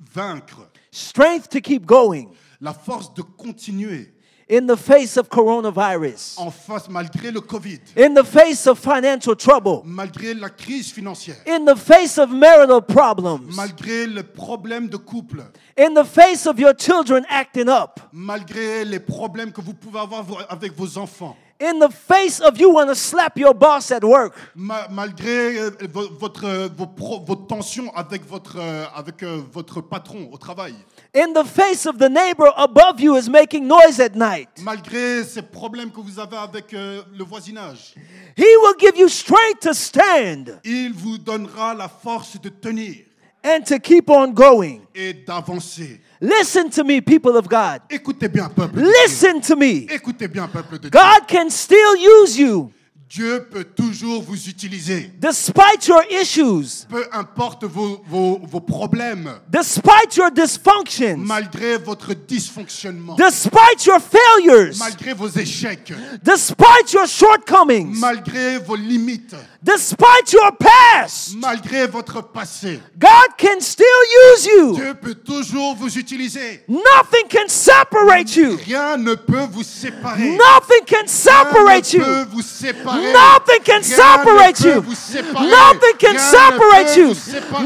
vaincre, 0.00 0.68
strength 0.90 1.48
to 1.48 1.60
keep 1.60 1.86
going. 1.86 2.26
La 2.60 2.72
force 2.72 3.12
de 3.14 3.22
continuer 3.22 4.14
in 4.48 4.66
the 4.66 4.76
face 4.76 5.16
of 5.16 5.28
coronavirus, 5.28 6.36
en 6.38 6.50
face 6.50 6.88
malgré 6.88 7.30
le 7.32 7.40
Covid, 7.40 7.80
in 7.96 8.14
the 8.14 8.24
face 8.24 8.66
of 8.68 8.78
financial 8.78 9.34
trouble, 9.34 9.82
malgré 9.84 10.34
la 10.34 10.48
crise 10.50 10.92
financière, 10.92 11.36
in 11.46 11.64
the 11.64 11.74
face 11.76 12.16
of 12.18 12.30
marital 12.30 12.80
problems, 12.80 13.54
malgré 13.56 14.06
le 14.06 14.22
problème 14.22 14.88
de 14.88 14.96
couple, 14.96 15.42
in 15.76 15.94
the 15.94 16.04
face 16.04 16.46
of 16.46 16.58
your 16.60 16.74
children 16.74 17.24
acting 17.28 17.68
up, 17.68 17.98
malgré 18.12 18.84
les 18.84 19.00
problèmes 19.00 19.50
que 19.52 19.60
vous 19.60 19.74
pouvez 19.74 19.98
avoir 19.98 20.22
vo- 20.22 20.38
avec 20.48 20.72
vos 20.76 20.96
enfants, 20.98 21.36
in 21.58 21.78
the 21.78 21.88
face 21.90 22.38
of 22.40 22.58
you 22.60 22.70
want 22.70 22.88
to 22.90 22.94
slap 22.94 23.38
your 23.38 23.54
boss 23.54 23.90
at 23.90 24.04
work. 24.04 24.34
Ma- 24.54 24.88
malgré 24.88 25.58
euh, 25.58 25.70
vo- 25.90 26.08
votre, 26.18 26.44
euh, 26.44 26.68
vos, 26.76 26.86
vos 27.24 27.36
tensions 27.36 27.90
avec, 27.94 28.24
votre, 28.26 28.56
euh, 28.58 28.84
avec 28.94 29.22
votre 29.52 29.80
patron 29.80 30.28
au 30.32 30.36
travail, 30.36 30.74
In 31.14 31.32
the 31.32 31.44
face 31.46 31.86
of 31.86 31.96
the 31.96 32.10
neighbor 32.10 32.52
above 32.58 33.00
you 33.00 33.16
is 33.16 33.30
making 33.30 33.66
noise 33.66 33.98
at 34.00 34.14
night. 34.14 34.48
malgré 34.62 35.24
ces 35.24 35.40
problèmes 35.40 35.90
que 35.90 36.00
vous 36.00 36.18
avez 36.20 36.36
avec 36.36 36.72
le 36.72 37.24
voisinage, 37.24 37.94
He 38.36 38.44
will 38.62 38.74
give 38.78 38.98
you 38.98 39.08
strength 39.08 39.60
to 39.60 39.72
stand 39.72 40.60
il 40.62 40.92
vous 40.92 41.16
donnera 41.16 41.72
la 41.74 41.88
force 41.88 42.38
de 42.40 42.50
tenir 42.50 42.96
and 43.42 43.62
to 43.64 43.78
keep 43.78 44.10
on 44.10 44.28
going. 44.28 44.80
et 44.94 45.14
d'avancer. 45.14 46.00
Listen 46.20 46.70
to 46.70 46.84
me, 46.84 47.00
people 47.00 47.36
of 47.36 47.48
God. 47.48 47.82
Écoutez 47.90 48.28
bien, 48.28 48.48
peuple. 48.48 48.80
Listen 48.80 49.40
to 49.40 49.56
me. 49.56 49.86
Écoutez 49.90 50.28
bien, 50.28 50.48
peuple 50.48 50.78
de 50.78 50.88
Dieu. 50.88 50.90
God 50.90 51.26
can 51.28 51.50
still 51.50 51.96
use 51.96 52.38
you 52.38 52.72
Dieu 53.08 53.46
peut 53.50 53.64
toujours 53.64 54.20
vous 54.22 54.48
utiliser. 54.48 55.10
despite 55.20 55.86
your 55.86 56.02
issues, 56.10 56.86
Peu 56.88 57.06
importe 57.12 57.64
vos, 57.64 58.02
vos, 58.08 58.40
vos 58.42 58.60
problèmes, 58.60 59.30
despite 59.48 60.16
your 60.16 60.30
dysfunctions, 60.32 61.16
malgré 61.18 61.78
votre 61.78 62.14
dysfonctionnement, 62.14 63.14
despite 63.14 63.86
your 63.86 64.00
failures, 64.00 64.74
malgré 64.78 65.12
vos 65.12 65.28
échecs, 65.28 65.92
despite 66.22 66.92
your 66.92 67.06
shortcomings, 67.06 67.96
malgré 68.00 68.58
vos 68.58 68.76
limites, 68.76 69.36
despite 69.66 70.32
your 70.32 70.52
past. 70.52 71.34
malgré 71.36 71.86
votre 71.86 72.22
passé. 72.22 72.80
God 72.96 73.36
can 73.36 73.60
still 73.60 73.84
use 74.32 74.46
you. 74.46 74.74
Dieu 74.76 74.94
peut 74.94 75.14
toujours 75.14 75.74
vous 75.74 75.98
utiliser. 75.98 76.62
Nothing 76.68 77.28
can 77.28 77.48
separate 77.48 78.36
you. 78.36 78.56
Rien 78.64 78.96
ne 78.96 79.14
peut 79.14 79.46
vous 79.50 79.64
séparer. 79.64 80.36
Nothing 80.36 80.84
can 80.86 80.96
Rien 80.96 81.06
separate 81.06 81.92
ne 81.94 81.98
peut 81.98 82.20
you. 82.20 82.26
vous 82.30 82.42
séparer. 82.42 83.12
Nothing 83.12 83.62
can 83.64 83.82
separate 83.82 84.60
you. 84.60 84.74
Nothing 84.76 85.96
can 85.98 86.18
separate 86.18 86.96
you. 86.96 87.14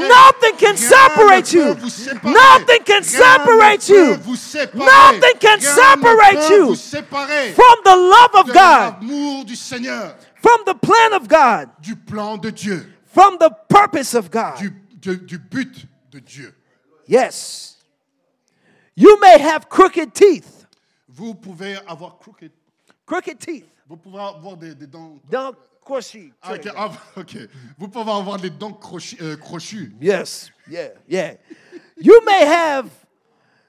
Nothing 0.08 0.56
can 0.58 0.76
separate 0.76 1.52
you. 1.52 1.64
peut 1.66 1.80
vous 1.80 1.88
séparer. 1.96 2.34
Nothing 2.34 2.84
can 2.84 3.02
separate 3.02 3.88
you. 3.88 4.16
Nothing 4.74 5.38
can 5.38 5.60
separate 5.60 6.50
you 6.50 6.74
from 7.54 7.76
the 7.84 7.96
love 7.96 8.34
of 8.34 8.46
God, 8.46 8.94
l'amour 9.00 9.44
du 9.44 9.56
Seigneur, 9.56 10.14
from 10.40 10.60
the 10.66 10.74
plan 10.74 11.12
of 11.14 11.28
God, 11.28 11.70
du 11.82 11.94
plan 11.96 12.36
de 12.38 12.50
Dieu, 12.50 12.84
from 13.06 13.36
the 13.38 13.50
purpose 13.68 14.14
of 14.14 14.30
God. 14.30 14.58
du, 14.58 14.70
du- 15.00 15.16
du 15.26 15.38
but 15.38 15.84
de 16.10 16.20
Dieu. 16.20 16.52
Yes. 17.06 17.76
You 18.94 19.18
may 19.20 19.38
have 19.38 19.68
crooked 19.68 20.14
teeth. 20.14 20.66
Vous 21.08 21.34
pouvez 21.34 21.76
avoir 21.86 22.18
crooked, 22.18 22.50
Crooked 23.06 23.38
teeth. 23.40 23.66
vous 23.88 23.96
pouvez 23.96 24.18
avoir 24.20 24.56
des, 24.56 24.74
des 24.74 24.86
dents. 24.86 25.18
Don't 25.28 25.56
crochets. 25.84 26.32
Ah, 26.42 26.54
ok, 26.54 26.68
ah, 26.76 26.90
ok. 27.16 27.36
Vous 27.78 27.88
pouvez 27.88 28.10
avoir 28.10 28.38
des 28.38 28.50
dents 28.50 28.72
crochues. 28.72 29.16
euh, 29.20 29.36
crochues. 29.36 29.92
Yes. 30.00 30.50
Yeah. 30.68 30.90
Yeah. 31.08 31.34
You 31.96 32.20
may 32.24 32.44
have, 32.46 32.88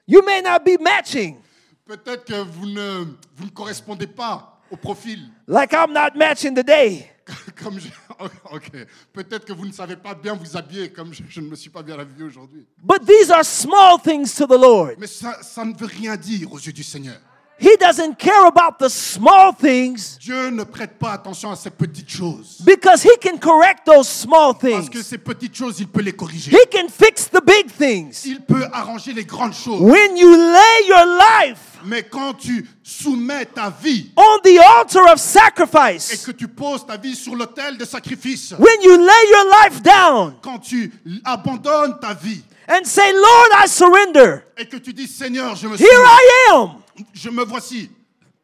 you 0.06 0.22
may 0.24 0.40
not 0.40 0.64
be 0.64 0.78
matching. 0.80 1.38
Peut-être 1.84 2.24
que 2.24 2.42
vous 2.44 2.66
ne, 2.66 3.04
vous 3.34 3.46
ne 3.46 3.50
correspondez 3.50 4.06
pas 4.06 4.51
au 4.72 4.76
profil. 4.76 5.20
Like 5.46 5.72
I'm 5.72 5.92
not 5.92 6.16
matching 6.16 6.54
today. 6.54 7.08
Comme 7.62 7.78
je- 7.78 7.88
ok. 8.52 8.70
Peut-être 9.12 9.44
que 9.44 9.52
vous 9.52 9.66
ne 9.66 9.72
savez 9.72 9.96
pas 9.96 10.14
bien 10.14 10.34
vous 10.34 10.56
habiller 10.56 10.90
comme 10.90 11.12
je, 11.14 11.22
je 11.28 11.40
ne 11.40 11.48
me 11.48 11.54
suis 11.54 11.70
pas 11.70 11.82
bien 11.82 11.98
habillé 11.98 12.24
aujourd'hui. 12.24 12.66
But 12.82 13.06
these 13.06 13.30
are 13.30 13.44
small 13.44 14.00
things 14.02 14.34
to 14.36 14.46
the 14.46 14.58
Lord. 14.60 14.94
Mais 14.98 15.06
ça, 15.06 15.42
ça 15.42 15.64
ne 15.64 15.74
veut 15.76 15.86
rien 15.86 16.16
dire 16.16 16.52
aux 16.52 16.58
yeux 16.58 16.72
du 16.72 16.82
Seigneur. 16.82 17.18
He 17.60 17.76
doesn't 17.78 18.18
care 18.18 18.46
about 18.46 18.78
the 18.80 18.88
small 18.88 19.52
things 19.52 20.18
Dieu 20.18 20.50
ne 20.50 20.64
prête 20.64 20.98
pas 20.98 21.12
attention 21.12 21.50
à 21.52 21.56
ces 21.56 21.70
petites 21.70 22.10
choses. 22.10 22.58
because 22.64 23.02
he 23.04 23.16
can 23.20 23.38
correct 23.38 23.86
those 23.86 24.08
small 24.08 24.54
Parce 24.54 24.88
que 24.88 24.94
things. 24.98 25.02
ces 25.04 25.18
petites 25.18 25.54
choses, 25.56 25.78
il 25.78 25.86
peut 25.86 26.00
les 26.02 26.12
corriger. 26.12 26.50
He 26.50 26.66
can 26.72 26.88
fix 26.88 27.28
the 27.30 27.40
big 27.44 27.70
things. 27.70 28.24
Il 28.24 28.40
peut 28.40 28.64
arranger 28.72 29.12
les 29.12 29.24
grandes 29.24 29.54
choses. 29.54 29.80
When 29.80 30.16
you 30.16 30.34
lay 30.34 30.86
your 30.88 31.06
life 31.06 31.58
Mais 31.84 32.02
quand 32.02 32.34
tu 32.34 32.66
soumets 32.82 33.46
ta 33.46 33.70
vie 33.82 34.10
on 34.16 34.38
the 34.42 34.58
altar 34.58 35.04
of 35.12 35.14
et 35.14 35.18
sacrifice, 35.18 36.24
que 36.24 36.32
tu 36.32 36.48
poses 36.48 36.84
ta 36.86 36.96
vie 36.96 37.14
sur 37.14 37.34
l'autel 37.36 37.76
de 37.76 37.84
sacrifice, 37.84 38.52
when 38.58 38.82
you 38.82 38.96
lay 38.96 39.30
your 39.30 39.44
life 39.62 39.82
down 39.82 40.34
quand 40.42 40.58
tu 40.58 40.92
abandonnes 41.24 41.98
ta 42.00 42.14
vie 42.14 42.42
and 42.68 42.84
say, 42.86 43.12
Lord, 43.12 43.50
I 43.58 43.66
surrender. 43.68 44.44
et 44.56 44.66
que 44.68 44.76
tu 44.78 44.92
dis 44.92 45.06
Seigneur, 45.08 45.54
je 45.56 45.66
me, 45.68 45.76
Here 45.76 45.88
I 46.04 46.50
am. 46.52 46.82
je 47.12 47.30
me 47.30 47.44
voici, 47.44 47.90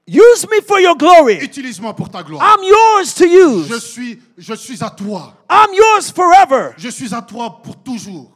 Use 0.06 0.46
me 0.50 0.62
for 0.62 0.80
your 0.80 0.96
glory. 0.96 1.38
utilise-moi 1.42 1.94
pour 1.94 2.08
ta 2.10 2.22
gloire. 2.22 2.42
I'm 2.42 2.64
yours 2.64 3.12
to 3.14 3.24
Je 3.26 3.74
use. 3.74 3.84
suis, 3.84 4.18
je 4.38 4.54
suis 4.54 4.82
à 4.82 4.88
toi. 4.90 5.34
I'm 5.50 5.72
yours 5.74 6.10
forever. 6.10 6.74
Je 6.78 6.88
suis 6.88 7.12
à 7.14 7.20
toi 7.20 7.60
pour 7.62 7.76
toujours. 7.82 8.32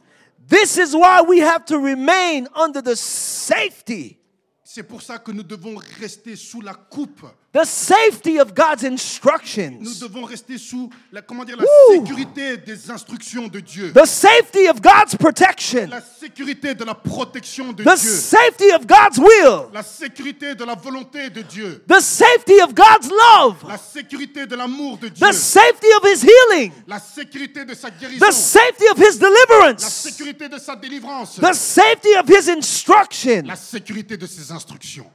This 0.47 0.77
is 0.77 0.93
why 0.95 1.21
we 1.27 1.39
have 1.41 1.65
to 1.65 1.79
remain 1.79 2.47
under 2.55 2.81
the 2.81 2.95
safety, 2.95 4.19
C'est 4.63 4.83
pour 4.83 5.01
ça 5.01 5.17
que 5.19 5.31
nous 5.31 5.43
devons 5.43 5.75
rester 5.99 6.35
sous 6.35 6.61
la 6.61 6.73
coupe. 6.73 7.21
The 7.53 7.65
safety 7.65 8.39
of 8.39 8.55
God's 8.55 8.83
instructions. 8.83 9.77
Nous 9.79 9.89
instructions, 9.91 10.07
devons 10.07 10.23
rester 10.25 10.57
sous 10.57 10.89
la, 11.11 11.21
comment 11.21 11.45
dire, 11.45 11.55
la 11.55 11.63
Woo! 11.63 12.01
sécurité 12.03 12.57
des 12.57 12.89
instructions 12.89 13.47
de 13.47 13.59
Dieu. 13.59 13.93
the 13.93 14.05
safety 14.07 14.67
of 14.67 14.81
God's 14.81 15.15
protection, 15.15 15.87
La 15.87 16.01
sécurité 16.01 16.73
de 16.73 16.83
la 16.83 16.95
protection 16.95 17.71
de 17.71 17.83
the 17.83 17.95
Dieu. 17.95 17.95
safety 17.95 18.71
of 18.73 18.87
God's 18.87 19.19
will, 19.19 19.69
La 19.71 19.83
sécurité 19.83 20.55
de 20.55 20.63
la 20.63 20.73
volonté 20.73 21.29
de 21.29 21.43
Dieu. 21.43 21.83
the 21.87 21.99
safety 22.01 22.59
of 22.59 22.73
God's 22.73 23.09
love, 23.11 23.57
La 23.67 23.77
sécurité 23.77 24.47
de 24.47 24.55
l'amour 24.55 24.97
de 24.97 25.09
Dieu. 25.09 25.27
the 25.27 25.31
safety 25.33 25.87
of 26.01 26.03
His 26.11 26.23
healing, 26.25 26.71
La 26.87 26.99
sécurité 26.99 27.65
de 27.65 27.75
sa 27.75 27.91
guérison. 27.91 28.25
the 28.25 28.31
safety 28.33 28.85
of 28.91 28.97
His 28.97 29.19
La 29.19 29.29
deliverance, 29.29 29.83
sécurité 29.83 30.49
de 30.49 30.57
sa 30.57 30.75
délivrance. 30.75 31.39
the 31.39 31.53
safety 31.53 32.15
of 32.17 32.27
His 32.27 32.49
instruction. 32.49 33.43
La 33.45 33.55
sécurité 33.55 34.17
de 34.17 34.25
ses 34.25 34.51
instructions. 34.51 35.05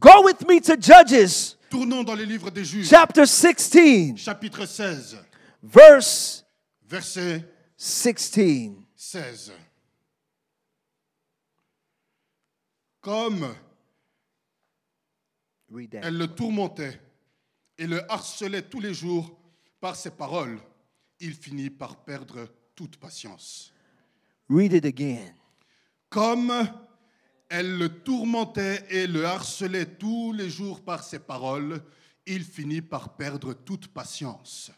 Go 0.00 0.22
with 0.24 0.46
me 0.48 0.60
to 0.62 0.76
Judges 0.80 1.56
Tournons 1.68 2.02
dans 2.02 2.14
les 2.14 2.24
livres 2.26 2.50
des 2.50 2.64
juges. 2.64 2.88
chapter 2.88 3.26
16, 3.26 4.16
Chapitre 4.16 4.64
16, 4.66 5.18
verse 5.62 6.44
verset 6.88 7.44
16. 7.76 8.72
16. 8.96 9.52
Comme 13.02 13.54
Read 15.72 15.90
that. 15.92 16.00
elle 16.02 16.16
le 16.18 16.26
tourmentait 16.28 16.98
et 17.78 17.86
le 17.86 18.10
harcelait 18.10 18.62
tous 18.62 18.80
les 18.80 18.92
jours 18.94 19.38
par 19.80 19.96
ses 19.96 20.10
paroles, 20.10 20.58
il 21.20 21.34
finit 21.34 21.70
par 21.70 21.96
perdre 22.04 22.48
toute 22.74 22.96
patience. 22.96 23.72
Read 24.48 24.72
it 24.72 24.84
again. 24.84 25.34
Comme 26.08 26.52
elle 27.50 27.76
le 27.76 27.88
tourmentait 27.88 28.86
et 28.88 29.06
le 29.08 29.26
harcelait 29.26 29.86
tous 29.86 30.32
les 30.32 30.48
jours 30.48 30.80
par 30.80 31.02
ses 31.02 31.18
paroles, 31.18 31.82
il 32.24 32.44
finit 32.44 32.80
par 32.80 33.16
perdre 33.16 33.52
toute 33.52 33.88
patience. 33.88 34.70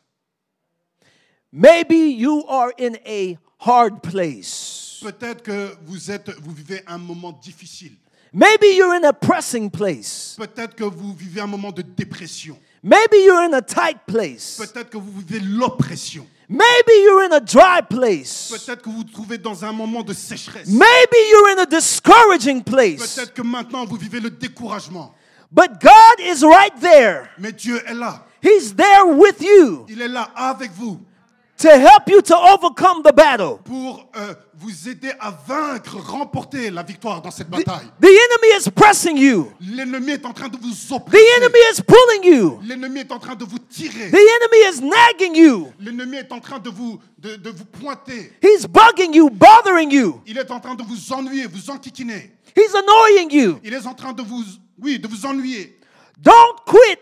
Maybe 1.52 2.16
you 2.18 2.46
are 2.48 2.70
in 2.80 2.94
a 3.06 3.36
hard 3.58 4.00
place. 4.00 5.00
Peut-être 5.02 5.42
que 5.42 5.76
vous, 5.84 6.10
êtes, 6.10 6.30
vous 6.40 6.52
vivez 6.52 6.82
un 6.86 6.96
moment 6.96 7.32
difficile. 7.32 7.92
Maybe 8.32 8.74
you're 8.74 8.94
in 8.94 9.04
a 9.04 9.12
pressing 9.12 9.70
place. 9.70 10.36
Peut-être 10.38 10.74
que 10.74 10.84
vous 10.84 11.12
vivez 11.12 11.42
un 11.42 11.46
moment 11.46 11.70
de 11.70 11.82
dépression. 11.82 12.58
Maybe 12.82 13.16
you're 13.22 13.42
in 13.42 13.52
a 13.52 13.60
tight 13.60 13.98
place. 14.06 14.56
Peut-être 14.56 14.88
que 14.88 14.96
vous 14.96 15.20
vivez 15.20 15.40
l'oppression. 15.40 16.26
Maybe 16.52 16.92
you're 17.02 17.22
in 17.22 17.32
a 17.32 17.40
dry 17.40 17.80
place. 17.80 18.50
Peut-être 18.52 18.82
que 18.82 18.90
vous 18.90 18.98
vous 18.98 19.04
trouvez 19.04 19.38
dans 19.38 19.64
un 19.64 19.72
moment 19.72 20.02
de 20.02 20.12
sécheresse. 20.12 20.68
Maybe 20.68 21.16
you're 21.30 21.48
in 21.56 21.62
a 21.62 21.66
discouraging 21.66 22.62
place. 22.62 23.14
Peut-être 23.16 23.32
que 23.32 23.40
maintenant 23.40 23.86
vous 23.86 23.96
vivez 23.96 24.20
le 24.20 24.28
découragement. 24.28 25.14
But 25.50 25.80
God 25.80 26.20
is 26.20 26.44
right 26.44 26.78
there. 26.78 27.30
Mais 27.38 27.52
Dieu 27.52 27.80
est 27.86 27.94
là. 27.94 28.26
He's 28.42 28.74
there 28.74 29.06
with 29.06 29.40
you 29.40 29.86
Il 29.88 30.02
est 30.02 30.08
là 30.08 30.28
avec 30.34 30.72
vous 30.72 31.00
to 31.62 31.68
help 31.78 32.08
you 32.08 32.20
to 32.22 32.34
overcome 32.36 33.02
the 33.02 33.12
battle. 33.14 33.58
pour 33.64 34.08
euh, 34.16 34.34
vous 34.58 34.88
aider 34.88 35.12
à 35.18 35.30
vaincre, 35.46 35.96
remporter 35.98 36.70
la 36.70 36.82
victoire 36.82 37.22
dans 37.22 37.30
cette 37.30 37.48
The, 37.48 37.64
bataille. 37.64 37.86
the 38.00 38.06
enemy 38.06 38.58
is 38.58 38.70
pressing 38.70 39.16
you. 39.16 39.52
L'ennemi 39.60 40.12
est 40.12 40.26
en 40.26 40.32
train 40.32 40.48
de 40.48 40.56
vous 40.56 40.70
The 40.72 40.92
oppresser. 40.92 41.24
enemy 41.36 41.58
is 41.72 41.80
pulling 41.82 42.24
you. 42.34 42.58
L'ennemi 42.62 43.00
est 43.00 43.12
en 43.12 43.18
train 43.18 43.34
de 43.34 43.44
vous 43.44 43.58
tirer. 43.58 44.10
The 44.10 44.14
enemy 44.14 44.68
is 44.70 44.80
nagging 44.82 45.34
you. 45.36 45.72
L'ennemi 45.80 46.16
est 46.18 46.32
en 46.32 46.40
train 46.40 46.58
de 46.58 46.70
vous, 46.70 46.98
de, 47.18 47.36
de 47.36 47.50
vous 47.50 47.64
pointer. 47.64 48.32
He's 48.42 48.66
bugging 48.66 49.14
you, 49.14 49.30
bothering 49.30 49.90
you. 49.90 50.20
Il 50.26 50.38
est 50.38 50.50
en 50.50 50.60
train 50.60 50.74
de 50.74 50.82
vous 50.82 51.12
ennuyer, 51.12 51.46
vous 51.46 51.70
enquiquiner. 51.70 52.32
He's 52.56 52.74
annoying 52.74 53.30
you. 53.32 53.58
Il 53.64 53.72
est 53.72 53.86
en 53.86 53.94
train 53.94 54.12
de 54.12 54.22
vous, 54.22 54.42
oui, 54.80 54.98
de 54.98 55.08
vous 55.08 55.24
ennuyer. 55.26 55.78
Don't 56.20 56.56
quit 56.66 56.98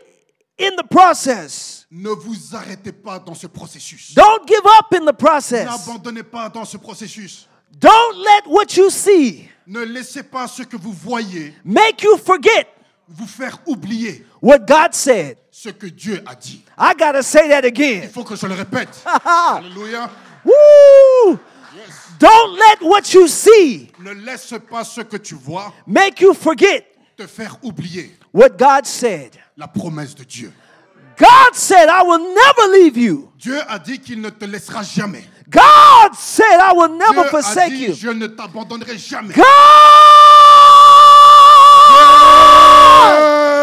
in 0.58 0.76
the 0.76 0.86
process. 0.88 1.79
Ne 1.90 2.10
vous 2.10 2.54
arrêtez 2.54 2.92
pas 2.92 3.18
dans 3.18 3.34
ce 3.34 3.48
processus. 3.48 4.14
Don't 4.14 4.46
give 4.46 4.62
up 4.78 4.94
in 4.94 5.04
the 5.04 5.16
process. 5.16 5.66
N'abandonnez 5.66 6.22
pas 6.22 6.48
dans 6.48 6.64
ce 6.64 6.76
processus. 6.76 7.48
Don't 7.80 8.16
let 8.16 8.46
what 8.48 8.76
you 8.76 8.90
see 8.90 9.48
Ne 9.66 9.80
laissez 9.80 10.22
pas 10.22 10.46
ce 10.48 10.62
que 10.62 10.76
vous 10.76 10.92
voyez 10.92 11.54
make 11.64 12.02
you 12.02 12.16
forget 12.18 12.66
vous 13.08 13.26
faire 13.26 13.58
oublier 13.66 14.24
what 14.40 14.58
God 14.60 14.92
said. 14.92 15.36
ce 15.50 15.68
que 15.70 15.86
Dieu 15.86 16.22
a 16.26 16.34
dit. 16.36 16.64
I 16.78 16.94
got 16.96 17.12
to 17.12 17.22
say 17.22 17.48
that 17.48 17.60
Il 17.60 17.66
again. 17.66 18.08
faut 18.12 18.22
que 18.24 18.36
je 18.36 18.46
le 18.46 18.54
répète. 18.54 19.04
Alléluia. 19.24 20.08
Woo! 20.44 21.38
Yes. 21.74 22.12
Don't 22.18 22.56
let 22.56 22.82
what 22.82 23.12
you 23.14 23.26
see 23.28 23.90
Ne 23.98 24.12
laisse 24.12 24.54
pas 24.70 24.84
ce 24.84 25.00
que 25.02 25.16
tu 25.16 25.34
vois 25.34 25.72
make 25.86 26.20
you 26.20 26.34
forget 26.34 26.86
te 27.16 27.26
faire 27.26 27.56
oublier 27.62 28.16
what 28.32 28.50
God 28.50 28.84
said. 28.86 29.32
la 29.56 29.66
promesse 29.68 30.14
de 30.14 30.22
Dieu. 30.24 30.52
God 31.20 31.54
said, 31.54 31.88
I 31.88 32.02
will 32.02 32.34
never 32.34 32.72
leave 32.72 32.96
you. 32.96 33.30
Dieu 33.36 33.60
a 33.68 33.78
dit 33.78 33.98
qu'il 34.00 34.20
ne 34.22 34.30
te 34.30 34.46
laissera 34.46 34.82
jamais. 34.82 35.22
God 35.50 36.14
said, 36.14 36.58
I 36.60 36.72
will 36.74 36.88
never 36.96 37.12
Dieu 37.12 37.26
a 37.26 37.30
forsake 37.30 37.70
dit, 37.72 37.88
you. 37.88 37.94
je 37.94 38.08
ne 38.08 38.26
t'abandonnerai 38.26 38.96
jamais. 38.96 39.34
God 39.34 39.44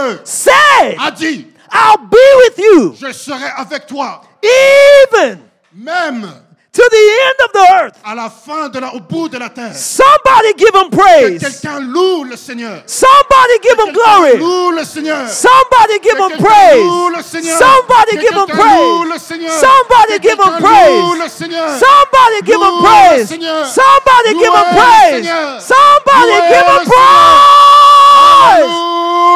Dieu 0.08 0.20
said, 0.24 0.98
a 1.00 1.12
dit, 1.12 1.48
I'll 1.72 1.98
be 1.98 2.18
with 2.38 2.58
you 2.60 2.94
je 2.96 3.12
serai 3.12 3.50
avec 3.58 3.88
toi, 3.88 4.22
even 4.44 5.40
même 5.74 6.32
to 6.74 6.84
the 6.92 7.04
end 7.26 7.40
of 7.46 7.52
the 7.54 7.74
earth. 7.74 7.94
à 8.04 8.16
la 8.16 8.30
fin 8.30 8.70
de 8.70 8.80
la, 8.80 8.94
au 8.94 9.00
bout 9.00 9.30
de 9.30 9.38
la 9.38 9.50
terre. 9.50 9.74
Somebody 9.76 10.54
give 10.58 10.76
him 10.76 10.90
praise. 10.90 11.40
quelqu'un 11.40 11.80
loue 11.80 12.24
le 12.24 12.36
Seigneur. 12.38 12.84
Somebody 12.86 13.60
give 13.64 13.80
him 13.80 13.94
glory. 13.94 14.38
loue 14.38 14.72
le 14.72 14.84
Seigneur. 14.86 15.28
Somebody 15.30 16.00
give 16.04 16.18
him 16.18 16.30
quelqu'un 16.30 16.76
loue 16.76 17.10
le 17.10 17.14
praise. 17.14 17.26
Seigneur. 17.26 17.58
Somebody 17.58 18.18
give 18.20 18.34
him 18.34 18.46
quelqu'un 18.46 18.78
loue 18.78 19.04
le 19.04 19.10
praise. 19.10 19.22
Seigneur. 19.22 19.54
Somebody 19.60 20.20
give 20.22 20.32
him 20.32 20.38
quelqu'un 20.38 20.60
loue 20.60 21.16
praise. 21.16 21.24
le 21.24 21.30
Seigneur. 21.30 21.70
Somebody 21.78 22.40
give 22.46 22.56
him 22.56 22.62
Loue 22.62 22.78
le 22.78 22.84
praise. 22.84 23.28
Seigneur. 23.28 23.66
Somebody 23.68 24.30
give 24.38 24.54
him 24.54 24.68
praise. 24.78 25.64
Somebody 25.66 26.36
give 26.48 26.68
him 26.68 26.84
praise. 26.86 27.28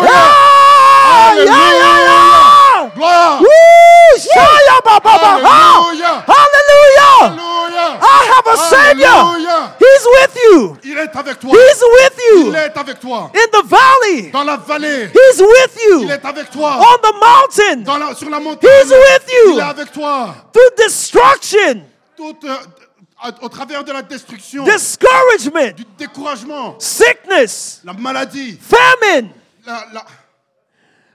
Yeah, 0.01 1.35
yeah, 1.37 1.71
yeah, 1.81 1.97
yeah. 2.07 2.91
Gloire. 2.95 3.39
Woo! 3.81 4.19
Shaya 4.19 4.81
ba 4.83 4.99
ba 4.99 5.17
ba 5.17 5.39
ha. 5.43 5.91
Alléluia. 5.91 6.23
Hallelujah. 6.27 7.99
I 8.01 8.31
have 8.33 8.47
a 8.47 8.57
Savior. 8.57 9.19
He's 9.79 10.05
with 10.05 10.35
you. 10.43 10.77
Il 10.83 10.97
est 10.97 11.15
avec 11.15 11.39
toi. 11.39 11.51
He's 11.51 11.81
with 11.81 12.19
Il 12.19 12.47
you 12.47 12.55
est 12.55 12.77
avec 12.77 12.99
toi. 12.99 13.31
in 13.33 13.47
the 13.51 13.63
valley. 13.65 14.31
Dans 14.31 14.43
la 14.43 14.57
vallée. 14.57 15.09
He's 15.13 15.39
with 15.39 15.77
Il 15.77 16.01
you 16.03 16.09
est 16.09 16.23
avec 16.25 16.49
toi. 16.51 16.79
on 16.79 16.97
the 16.97 17.13
mountain. 17.19 17.83
Dans 17.83 17.97
la, 17.97 18.15
sur 18.15 18.29
la 18.29 18.39
montagne. 18.39 18.69
He's 18.69 18.89
with 18.91 19.23
Il 19.29 19.51
you 19.53 19.59
est 19.59 19.63
avec 19.63 19.91
toi. 19.91 20.35
through 20.53 20.75
destruction, 20.77 21.83
Tout, 22.17 22.35
euh, 22.43 22.55
à- 23.23 23.31
au 23.43 23.49
travers 23.49 23.83
de 23.83 23.91
la 23.91 24.01
destruction, 24.01 24.63
discouragement, 24.63 25.71
du 25.75 25.85
découragement, 25.97 26.75
sickness, 26.79 27.81
la 27.83 27.93
maladie, 27.93 28.59
famine, 28.59 29.29
la, 29.65 29.85
la, 29.93 30.05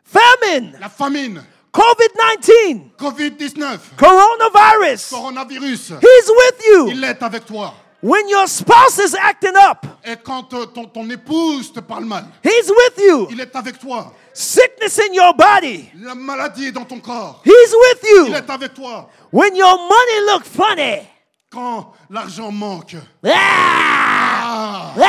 famine, 0.04 0.76
la 0.80 0.88
famine, 0.88 1.44
COVID 1.76 2.12
19, 2.40 2.90
Covid-19, 2.96 3.78
coronavirus. 3.98 5.10
coronavirus. 5.10 5.92
He's 6.00 6.30
with 6.30 6.62
you 6.64 6.88
Il 6.90 7.04
est 7.04 7.22
avec 7.22 7.44
toi. 7.44 7.74
when 8.02 8.26
your 8.30 8.46
spouse 8.48 8.98
is 8.98 9.14
acting 9.14 9.52
up. 9.56 9.84
Et 10.04 10.16
quand 10.16 10.52
euh, 10.54 10.64
ton, 10.66 10.86
ton 10.86 11.08
épouse 11.10 11.70
te 11.72 11.80
parle 11.80 12.04
mal, 12.06 12.24
He's 12.42 12.70
with 12.70 12.98
you. 13.06 13.28
il 13.30 13.40
est 13.40 13.54
avec 13.54 13.78
toi. 13.78 14.12
Sickness 14.32 14.98
in 15.00 15.12
your 15.12 15.34
body. 15.34 15.90
La 16.00 16.14
maladie 16.14 16.66
est 16.68 16.72
dans 16.72 16.84
ton 16.86 16.98
corps. 16.98 17.42
He's 17.44 17.74
with 17.74 18.00
Il 18.04 18.28
you 18.28 18.34
est 18.34 18.48
avec 18.50 18.72
toi. 18.72 19.10
when 19.30 19.54
your 19.54 19.76
money 19.76 20.32
look 20.32 20.44
funny. 20.44 21.02
Quand 21.50 21.92
l'argent 22.08 22.50
manque. 22.50 22.96
Ah! 23.24 23.30
Ah, 23.30 24.92
Ah! 24.98 25.02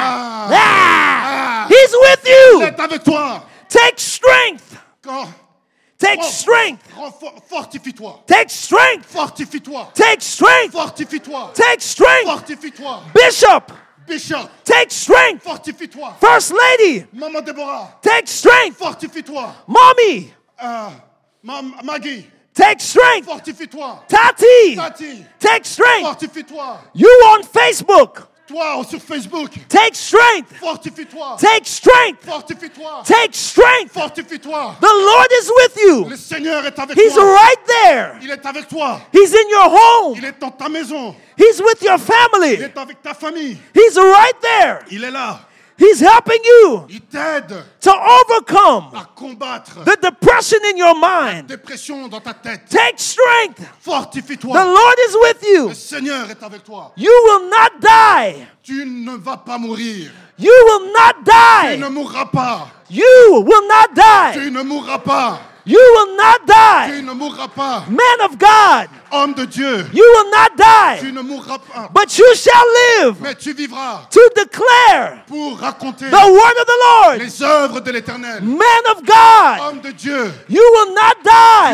ah, 0.00 0.48
Ah! 0.50 1.66
ah. 1.66 1.66
He's 1.68 1.92
with 1.92 2.20
Il 2.24 2.30
you. 2.60 2.62
est 2.66 2.78
avec 2.80 3.02
toi. 3.02 3.42
Take 3.68 3.98
strength. 3.98 4.76
Quand 5.02 5.26
Take 5.98 6.22
strength. 6.22 6.82
fortifie-toi. 7.50 8.22
Take 8.26 8.50
strength. 8.50 9.06
Fortifie-toi. 9.12 9.90
Take 9.94 10.20
strength. 10.22 10.72
Fortifie-toi. 10.74 11.50
Take 11.54 11.80
strength. 11.80 12.26
Fortifie-toi. 12.28 13.02
Bishop, 13.14 13.72
Bishop, 14.06 14.50
take 14.64 14.90
strength. 14.92 15.42
fortifie-toi. 15.44 16.14
First 16.20 16.52
lady, 16.52 17.04
Maman 17.12 17.42
Déborah, 17.44 18.00
take 18.00 18.28
strength. 18.28 18.78
fortifie-toi. 18.78 19.52
Mommy, 19.66 20.32
euh, 20.62 20.90
Ma- 21.42 21.62
Maggie, 21.82 22.26
take 22.54 22.80
strength. 22.80 23.26
fortifie-toi. 23.26 24.04
Tati, 24.08 24.76
Tati, 24.76 25.24
take 25.40 25.64
strength. 25.66 26.06
fortifie-toi. 26.06 26.78
You 26.94 27.08
on 27.34 27.42
Facebook, 27.42 28.28
Toi 28.48 28.82
sur 28.88 28.98
Facebook, 29.00 29.50
take 29.68 29.94
strength. 29.94 30.56
fortifie-toi. 30.58 31.36
Take 31.38 31.66
strength. 31.66 32.24
Fortifie-toi. 32.24 33.02
Take 33.04 33.34
strength. 33.34 33.92
Fortifie-toi. 33.92 34.76
The 34.80 34.86
Lord 34.86 35.26
is 35.42 35.50
with 35.54 35.76
you. 35.76 36.04
Le 36.08 36.16
Seigneur 36.16 36.64
est 36.64 36.78
avec 36.78 36.96
He's 36.98 37.12
toi. 37.14 37.24
right 37.24 37.58
there. 37.66 38.12
Il 38.22 38.30
est 38.30 38.46
avec 38.46 38.66
toi. 38.68 39.00
He's 39.12 39.34
in 39.34 39.48
your 39.50 39.70
home. 39.70 40.14
Il 40.16 40.24
est 40.24 40.40
dans 40.40 40.50
ta 40.50 40.68
maison. 40.70 41.14
He's 41.36 41.60
with 41.60 41.82
your 41.82 41.98
Il 41.98 42.00
family. 42.00 42.54
est 42.54 42.78
avec 42.78 43.02
ta 43.02 43.12
famille. 43.12 43.58
He's 43.74 43.96
right 43.98 44.40
there. 44.40 44.78
Il 44.90 45.04
est 45.04 45.10
là. 45.10 45.40
He's 45.80 46.00
helping 46.00 46.40
you 46.44 46.86
Il 46.88 47.00
t'aide 47.02 47.54
to 47.80 47.90
overcome 47.90 48.90
à 48.96 49.04
combattre 49.14 49.84
the 49.84 49.96
depression 50.02 50.58
in 50.74 50.76
your 50.76 50.94
mind. 50.96 51.46
dépression 51.46 52.08
dans 52.08 52.20
ta 52.20 52.34
tête. 52.34 52.62
Take 52.68 52.98
strength. 52.98 53.58
The 53.60 53.84
Fortifie-toi. 53.84 54.64
Lord 54.64 54.94
is 55.08 55.14
with 55.22 55.42
you. 55.44 55.68
Le 55.68 55.74
Seigneur 55.74 56.28
est 56.30 56.42
avec 56.42 56.64
toi. 56.64 56.92
You 56.96 57.10
will 57.26 57.48
not 57.48 57.78
die. 57.80 58.44
Tu 58.64 58.84
ne 58.84 59.16
vas 59.16 59.36
pas 59.36 59.56
mourir. 59.56 60.10
You 60.36 60.50
will 60.50 60.92
not 60.92 61.14
Tu 61.24 61.30
die. 61.76 61.78
ne 61.78 61.88
mourras 61.88 62.26
pas. 62.26 62.68
You 62.90 63.04
will 63.44 63.68
not 63.68 63.94
die. 63.94 64.32
Tu 64.34 64.50
ne 64.50 64.62
mourras 64.62 64.98
pas. 64.98 65.38
You 65.64 65.78
will 65.78 66.16
not 66.16 66.46
die. 66.46 66.96
Tu 66.96 67.02
ne 67.04 67.12
mourras 67.12 67.48
pas. 67.48 67.84
Man 67.88 68.20
of 68.24 68.36
God, 68.38 68.88
Homme 69.10 69.34
de 69.34 69.44
Dieu, 69.46 69.86
you 69.92 70.04
will 70.04 70.30
not 70.30 70.56
die. 70.56 70.98
tu 71.00 71.12
ne 71.12 71.20
mourras 71.22 71.58
pas. 71.58 71.88
But 71.92 72.18
you 72.18 72.26
shall 72.34 72.64
live 73.04 73.16
Mais 73.20 73.34
tu 73.34 73.52
vivras 73.54 74.06
to 74.10 74.20
declare 74.36 75.24
pour 75.26 75.58
raconter 75.58 76.10
the 76.10 76.14
word 76.30 76.56
of 76.60 76.66
the 76.66 76.78
Lord. 77.06 77.18
les 77.18 77.42
œuvres 77.42 77.80
de 77.80 77.90
l'Éternel. 77.92 78.42
Man 78.42 78.82
of 78.90 79.02
God, 79.04 79.60
Homme 79.68 79.80
de 79.80 79.90
Dieu, 79.92 80.32
you 80.48 80.62
will 80.74 80.94
not 80.94 81.14
tu 81.22 81.28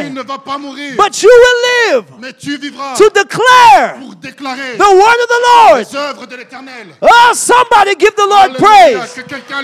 die. 0.09 0.11
ne 0.11 0.22
vas 0.22 0.39
pas 0.39 0.59
mourir. 0.59 0.95
But 0.97 1.22
you 1.22 1.28
will 1.30 1.95
live 1.97 2.05
Mais 2.20 2.32
tu 2.32 2.57
vivras 2.57 2.95
to 2.97 3.09
declare 3.11 3.97
pour 4.01 4.14
déclarer 4.16 4.76
the 4.76 4.91
word 4.95 5.18
of 5.22 5.28
the 5.28 5.41
Lord. 5.43 5.78
les 5.78 5.97
œuvres 5.97 6.26
de 6.26 6.37
l'Éternel. 6.37 6.89
Oh, 7.01 7.32
somebody 7.35 7.97
give 7.99 8.14
the 8.16 8.26
Lord 8.28 8.51
Alléluia. 8.51 8.59
praise. 8.61 9.14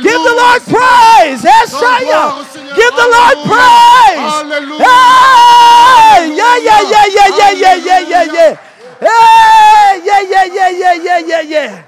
Give 0.03 0.23
the 0.23 0.35
Lord 0.37 0.63
praise. 0.65 1.43
Yes, 1.45 1.71
Donne 1.71 1.81
gloire 1.81 2.01
Shia. 2.01 2.41
au 2.41 2.45
Seigneur. 2.53 2.75
Give 2.77 2.91
the 2.97 3.09
Lord 3.09 3.47
praise. 3.47 4.35
Alléluia. 4.41 4.87
Hey, 4.87 6.35
yeah, 6.35 6.57
yeah, 6.59 6.81
yeah, 6.83 7.07
yeah, 7.07 7.29
yeah, 7.39 7.51
yeah, 7.61 7.77
yeah, 7.77 8.01
yeah, 8.01 8.25
yeah. 8.25 8.53
Hey, 9.01 10.01
yeah, 10.05 10.21
yeah, 10.21 10.45
yeah, 10.45 10.71
yeah, 10.71 10.95
yeah, 10.95 11.19
yeah, 11.19 11.41
yeah. 11.41 11.83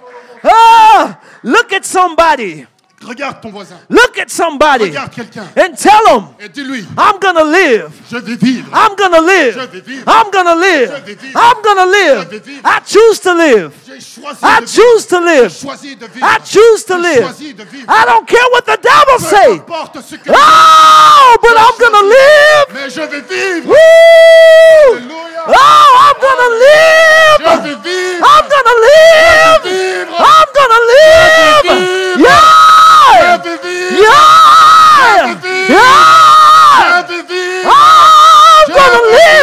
Oh, 0.45 1.17
look 1.43 1.73
at 1.73 1.85
somebody. 1.85 2.67
Regarde 3.05 3.41
ton 3.43 3.51
voisin. 3.51 3.75
Look 3.91 4.17
at 4.19 4.29
somebody 4.31 4.85
Regarde 4.85 5.11
quelqu'un. 5.13 5.45
and 5.57 5.75
tell 5.77 6.07
him, 6.17 6.25
Et 6.39 6.49
dis-lui, 6.49 6.87
I'm 6.97 7.19
gonna 7.21 7.43
live. 7.45 7.89
je 8.11 8.17
vais 8.17 8.37
vivre. 8.37 8.69
I'm 8.73 8.95
gonna 8.97 9.19
Je 9.19 9.23
live. 9.27 9.69
vais 9.73 9.81
vivre. 9.81 10.05
I'm 10.07 10.31
gonna 10.31 10.55
Je 10.55 10.61
live. 10.61 11.03
vais 11.07 11.15
vivre. 11.15 11.41
I'm 11.41 11.63
gonna 11.63 11.85
Je 11.85 11.91
vais 11.91 12.25
live. 12.31 12.43
vivre. 12.45 12.63
I 12.65 12.79
choose 12.87 13.21
to 13.21 13.35
live. 13.35 13.71
J'ai 13.87 14.01
choisi 14.01 14.45
I 14.45 14.61
de 14.61 14.67
vivre. 14.67 14.73
choose 14.73 15.07
to 15.09 15.21
live. 15.21 15.99
De 15.99 16.07
vivre. 16.07 16.27
I 16.27 16.39
choose 16.45 16.85
to 16.87 16.95
J'ai 16.95 17.03
live. 17.03 17.23
choisi 17.27 17.55
de 17.55 17.65
vivre. 17.65 17.87
I 17.93 18.05
don't 18.07 18.27
care 18.27 18.49
what 18.53 18.63
the 18.63 18.79
devil 18.81 19.19
Peu 19.19 19.25
say. 19.37 19.53
importe 19.55 19.99
ce 20.03 20.15
que 20.17 20.31
Oh, 20.31 21.37
but 21.43 21.57
I'm 21.57 21.79
gonna 21.79 22.03
live. 22.03 22.67
mais 22.75 22.89
je 22.91 23.01
vais 23.01 23.21
vivre. 23.23 23.69
Woo! 23.69 24.97
Alléluia. 24.97 25.45
Oh, 25.49 25.53
I'm 25.99 26.21
gonna 26.21 26.49
Je 26.53 27.43
live. 27.43 27.63
vais 27.63 27.91
vivre. 27.91 28.27
I'm 28.27 28.49
gonna 28.49 28.75
live. 28.87 29.63
vivre. 29.65 30.17
I'm 30.19 30.49
gonna 30.55 30.81
live. 30.93 32.02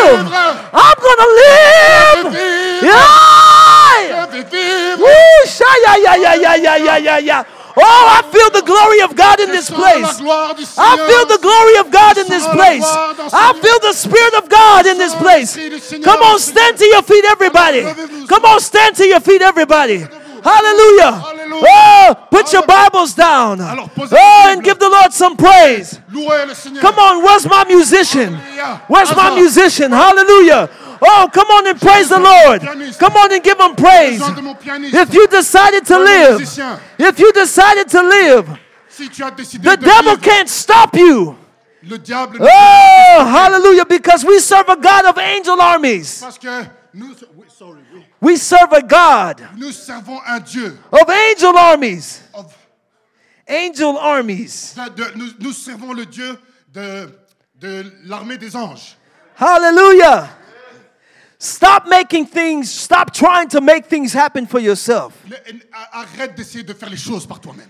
Live. 0.10 0.57
I'm 0.74 0.97
gonna 1.05 1.28
live. 1.41 2.34
vais. 2.34 2.86
Yeah. 2.86 3.30
Je 4.32 4.41
vais. 4.51 4.95
Woo! 4.97 5.45
Shaya, 5.45 5.97
yeah, 6.03 6.18
yeah, 6.18 6.36
yeah, 6.36 6.55
yeah, 6.57 6.78
yeah, 6.78 6.97
yeah, 6.97 7.20
yeah. 7.20 7.43
Oh, 7.78 7.82
I 7.82 8.22
feel 8.32 8.49
the 8.49 8.66
glory 8.66 9.01
of 9.01 9.16
God 9.16 9.39
in 9.39 9.51
this 9.51 9.70
place. 9.70 10.20
I 10.78 10.97
feel 11.07 11.26
the 11.26 11.39
glory 11.41 11.78
of 11.78 11.91
God 11.91 12.18
in 12.18 12.28
this 12.28 12.45
place. 12.47 12.80
gloire 12.80 13.16
dans 13.16 13.30
ce 13.30 13.36
I 13.36 13.53
feel 13.62 13.80
the 13.80 13.93
Spirit 13.93 14.34
of 14.36 14.49
God 14.49 14.86
in 14.86 14.97
this 14.97 15.16
place. 15.16 15.55
l'Esprit 15.55 15.70
du 15.70 15.80
Seigneur 15.80 16.14
Come 16.14 16.24
on, 16.24 16.39
stand 16.39 16.78
to 16.78 16.86
your 16.86 17.03
feet, 17.03 17.26
everybody. 17.26 17.82
Come 18.28 18.45
on, 18.45 18.60
stand 18.60 18.95
to 18.95 19.05
your 19.05 19.22
feet, 19.22 19.41
everybody. 19.41 20.05
Hallelujah. 20.43 21.38
Alléluia. 21.53 22.09
Oh, 22.11 22.15
put 22.29 22.53
your 22.53 22.65
Bibles 22.65 23.13
down. 23.13 23.59
Oh, 23.61 24.45
and 24.47 24.63
give 24.63 24.79
the 24.79 24.89
Lord 24.89 25.11
some 25.13 25.35
praise. 25.35 25.99
Louez 26.11 26.45
le 26.47 26.53
Seigneur. 26.53 26.81
Come 26.81 26.99
on, 26.99 27.23
where's 27.23 27.45
my 27.45 27.63
musician? 27.65 28.37
Where's 28.87 29.15
my 29.15 29.35
musician? 29.35 29.91
Hallelujah. 29.91 30.69
Oh, 31.01 31.29
come 31.31 31.47
on 31.51 31.67
and 31.67 31.79
praise 31.79 32.09
the 32.09 32.19
Lord. 32.19 32.61
Come 32.99 33.15
on 33.15 33.31
and 33.31 33.43
give 33.43 33.59
him 33.59 33.75
praise. 33.75 34.19
Besoin 34.19 34.35
de 34.35 34.41
mon 34.41 34.55
pianiste. 34.55 34.93
If 34.95 35.13
you 35.13 35.27
decided 35.27 35.85
to 35.85 35.97
Besoin 35.97 36.05
de 36.05 36.21
mon 36.21 36.37
live, 36.37 36.81
if 36.99 37.19
you 37.19 37.31
decided 37.31 37.87
to 37.89 38.01
live, 38.01 38.59
Si 38.89 39.09
tu 39.09 39.23
as 39.23 39.31
décidé 39.31 39.63
the 39.63 39.77
devil 39.77 40.17
can't 40.17 40.49
stop 40.49 40.95
you. 40.95 41.35
le 41.83 41.97
diable 41.97 42.37
ne 42.39 42.45
Oh, 42.45 43.25
hallelujah, 43.25 43.85
because 43.85 44.25
we 44.25 44.39
serve 44.39 44.67
a 44.67 44.75
God 44.75 45.05
of 45.05 45.17
angel 45.17 45.59
armies. 45.61 46.21
nous, 46.93 47.15
oui, 47.37 47.45
sorry. 47.47 47.79
We 48.22 48.36
serve 48.38 48.74
a 48.74 48.82
God 48.82 49.47
nous 49.57 49.72
servons 49.72 50.20
un 50.26 50.39
Dieu. 50.41 50.78
of 50.91 51.09
angel 51.09 51.55
armies. 51.57 52.22
of- 52.34 52.53
Angel 53.47 53.97
armies. 53.97 54.76
de- 54.95 55.11
nous, 55.15 55.32
nous 55.39 55.53
servons 55.53 55.93
le 55.93 56.05
Dieu 56.05 56.38
de, 56.74 57.09
de 57.59 57.86
l'armée 58.05 58.38
des 58.38 58.55
anges. 58.55 58.95
Hallelujah. 59.39 60.30
Stop 61.39 61.88
making 61.88 62.28
things, 62.28 62.70
stop 62.70 63.13
trying 63.13 63.47
to 63.47 63.61
make 63.61 63.88
things 63.88 64.13
happen 64.13 64.45
for 64.45 64.59
yourself. 64.59 65.13
Arrête 65.93 66.36
d'essayer 66.36 66.63
de 66.65 66.74
faire 66.74 66.89
les 66.89 66.97
choses 66.97 67.26
par 67.26 67.39
toi-même. 67.39 67.70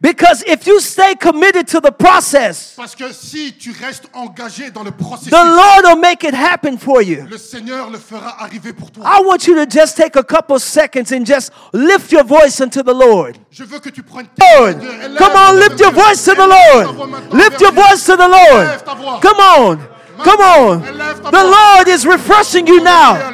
Because 0.00 0.44
if 0.46 0.64
you 0.64 0.78
stay 0.78 1.16
committed 1.16 1.66
to 1.68 1.80
the 1.80 1.90
process, 1.90 2.74
Parce 2.76 2.94
que 2.94 3.12
si 3.12 3.52
tu 3.54 3.72
restes 3.72 4.04
engagé 4.14 4.70
dans 4.70 4.84
le 4.84 4.92
processus, 4.92 5.30
the 5.30 5.44
Lord 5.44 5.84
will 5.86 6.00
make 6.00 6.22
it 6.22 6.34
happen 6.34 6.78
for 6.78 7.02
you. 7.02 7.26
le 7.28 7.36
Seigneur 7.36 7.90
le 7.90 7.98
fera 7.98 8.40
arriver 8.40 8.72
pour 8.72 8.92
toi. 8.92 9.02
I 9.04 9.20
want 9.24 9.48
you 9.48 9.56
to 9.56 9.66
just 9.66 9.96
take 9.96 10.14
a 10.14 10.22
couple 10.22 10.60
seconds 10.60 11.10
and 11.10 11.24
just 11.26 11.50
lift 11.72 12.12
your 12.12 12.22
voice 12.22 12.60
unto 12.60 12.84
the 12.84 12.94
Lord. 12.94 13.38
Je 13.50 13.64
veux 13.64 13.80
que 13.80 13.90
tu 13.90 14.04
prennes 14.04 14.28
Lord, 14.38 14.80
come 15.18 15.32
on, 15.34 15.56
lift 15.56 15.80
your 15.80 15.92
voice 15.92 16.24
to 16.24 16.34
the 16.34 16.46
Lord. 16.46 17.32
Lift 17.32 17.60
your 17.60 17.72
voice 17.72 18.06
to 18.06 18.16
the 18.16 18.28
Lord. 18.28 19.20
Come 19.20 19.40
on, 19.40 19.88
come 20.24 20.40
on. 20.40 20.80
The 20.82 21.44
Lord 21.44 21.88
is 21.88 22.04
refreshing 22.06 22.66
you 22.66 22.82
now. 22.82 23.32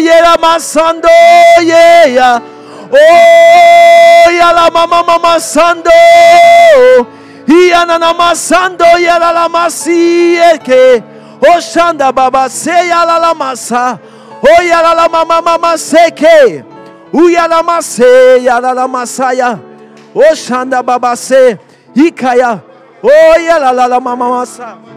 yalama 0.00 0.58
sando, 0.58 1.08
ye 1.62 2.14
ya. 2.14 2.40
Oh, 2.92 4.30
yala 4.30 4.70
mama 4.70 5.02
mama 5.02 5.40
sando. 5.40 5.90
Iyana 7.46 7.98
nama 7.98 8.34
sando, 8.34 8.84
yalala 8.98 9.48
masi, 9.48 10.36
eke. 10.36 11.02
Oh, 11.42 11.60
shanda 11.60 12.12
baba 12.12 12.48
se, 12.48 12.70
yalala 12.70 13.34
masa. 13.34 13.98
Oh, 14.42 14.62
yalala 14.62 15.08
mama 15.10 15.42
mama 15.42 15.76
seke. 15.78 16.64
Uyalama 17.12 17.82
se 17.82 18.40
yalala 18.40 18.88
masaya. 18.88 19.58
O 20.14 20.34
shanda 20.34 20.82
baba 20.82 21.16
se 21.16 21.58
ikaya. 21.94 22.60
O 23.02 23.38
yalala 23.38 24.00
mama 24.00 24.28
masa. 24.30 24.95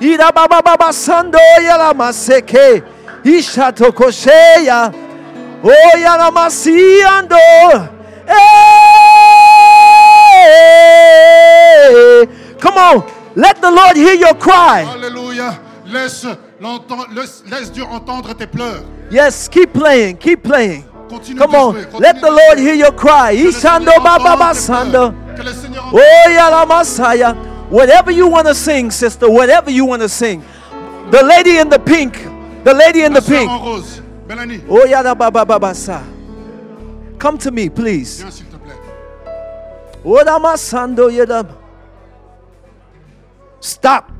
Irabababasando 0.00 1.38
yalamaseke. 1.62 2.82
Ishatokosheya. 3.24 4.92
Oh 5.62 5.98
yalamasiando. 5.98 7.36
Hey! 8.26 8.70
Come 12.58 12.78
on. 12.78 13.20
Let 13.36 13.60
the 13.60 13.70
Lord 13.70 13.96
hear 13.96 14.14
your 14.14 14.34
cry. 14.34 14.82
Hallelujah. 14.82 15.60
Laisse, 15.86 16.26
laisse, 17.14 17.42
laisse 17.50 17.70
Dieu 17.70 17.84
entendre 17.84 18.34
tes 18.34 18.46
pleurs. 18.46 18.82
Yes, 19.10 19.48
keep 19.48 19.72
playing, 19.72 20.16
keep 20.16 20.42
playing. 20.42 20.84
Continue 21.08 21.40
Come 21.40 21.54
on, 21.54 21.74
let 21.98 22.20
the 22.20 22.30
Lord 22.30 22.58
hear 22.58 22.74
your 22.74 22.92
cry. 22.92 23.34
Ishando 23.34 23.96
Baba 24.02 24.36
Basando. 24.36 25.14
Oh, 25.92 26.28
Yala 26.28 26.66
Masaya. 26.66 27.49
Whatever 27.70 28.10
you 28.10 28.26
want 28.26 28.48
to 28.48 28.54
sing, 28.54 28.90
sister, 28.90 29.30
whatever 29.30 29.70
you 29.70 29.84
want 29.84 30.02
to 30.02 30.08
sing. 30.08 30.42
The 31.12 31.22
lady 31.24 31.58
in 31.58 31.68
the 31.68 31.78
pink, 31.78 32.14
the 32.64 32.74
lady 32.74 33.02
in 33.02 33.12
the 33.12 33.22
pink. 33.22 33.48
Oh 33.48 34.84
yala 34.86 35.16
baba 35.16 35.46
baba 35.46 35.74
sa. 35.74 36.02
Come 37.18 37.38
to 37.38 37.50
me, 37.50 37.68
please. 37.68 38.22
viens 38.22 38.30
s'il 38.30 38.46
te 38.46 38.56
plaît. 38.56 38.78
Oda 40.04 40.36
oh, 40.36 40.40
masando 40.40 41.10
yada. 41.10 41.46
Stop. 43.60 44.10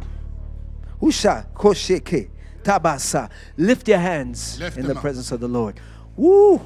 Usha 1.03 1.47
kosheke 1.55 2.29
tabasa. 2.63 3.31
Lift 3.57 3.89
your 3.89 3.99
hands 3.99 4.61
in 4.77 4.87
the 4.87 4.95
presence 4.95 5.33
of 5.33 5.41
the 5.41 5.49
Lord. 5.49 5.81
Woo. 6.17 6.61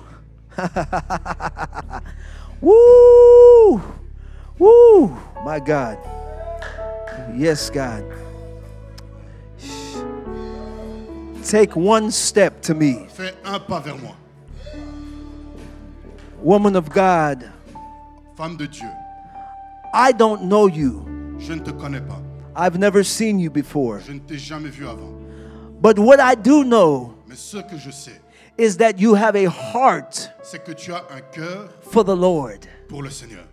Woo. 2.61 3.83
Woo. 4.59 5.17
My 5.45 5.61
God. 5.61 5.99
Yes, 7.37 7.71
God. 7.71 8.05
Take 11.45 11.77
one 11.77 12.11
step 12.11 12.63
to 12.63 12.75
me. 12.75 13.07
Fais 13.11 13.33
un 13.45 13.59
pas 13.61 13.81
vers 13.81 13.99
moi. 13.99 14.15
Woman 16.43 16.77
of 16.77 16.91
God, 16.91 17.51
Femme 18.37 18.57
de 18.57 18.67
Dieu, 18.67 18.89
I 19.95 20.13
don't 20.13 20.43
know 20.49 20.67
you. 20.67 21.05
je 21.39 21.53
ne 21.55 21.61
te 21.61 21.71
connais 21.71 22.01
pas. 22.07 22.21
I've 22.57 22.79
never 22.79 23.03
seen 23.05 23.39
you 23.39 23.51
before. 23.51 24.01
Je 24.01 24.13
ne 24.13 24.19
t'ai 24.21 24.39
jamais 24.39 24.69
vu 24.71 24.87
avant. 24.87 25.13
But 25.81 25.99
what 25.99 26.21
I 26.21 26.35
do 26.35 26.65
know 26.65 27.15
Mais 27.27 27.37
ce 27.37 27.59
que 27.59 27.77
je 27.79 27.91
sais, 27.91 28.21
is 28.59 28.77
that 28.79 28.99
you 28.99 29.15
have 29.15 29.37
a 29.37 29.49
heart 29.49 30.31
c'est 30.43 30.63
que 30.65 30.73
tu 30.73 30.93
as 30.93 31.03
un 31.11 31.21
cœur 31.33 31.69
for 31.83 32.05
the 32.05 32.15
Lord. 32.17 32.67
pour 32.89 33.03
le 33.03 33.11
Seigneur. 33.11 33.45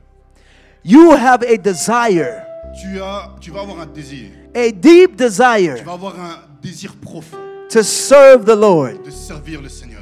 You 0.84 1.12
have 1.12 1.44
a 1.44 1.58
desire, 1.58 2.46
Tu, 2.80 3.02
as, 3.02 3.36
tu 3.42 3.52
vas 3.52 3.62
avoir 3.62 3.80
un 3.82 3.86
désir. 3.86 4.30
a 4.56 4.72
deep 4.72 5.12
Tu 5.12 5.24
desire 5.24 5.84
vas 5.84 5.94
avoir 5.94 6.16
un 6.20 6.36
désir 6.62 6.96
profond 6.96 7.38
to 7.70 7.84
serve 7.84 8.46
the 8.46 8.56
Lord. 8.56 9.02
de 9.04 9.10
servir 9.12 9.62
le 9.62 9.70
Seigneur. 9.70 10.02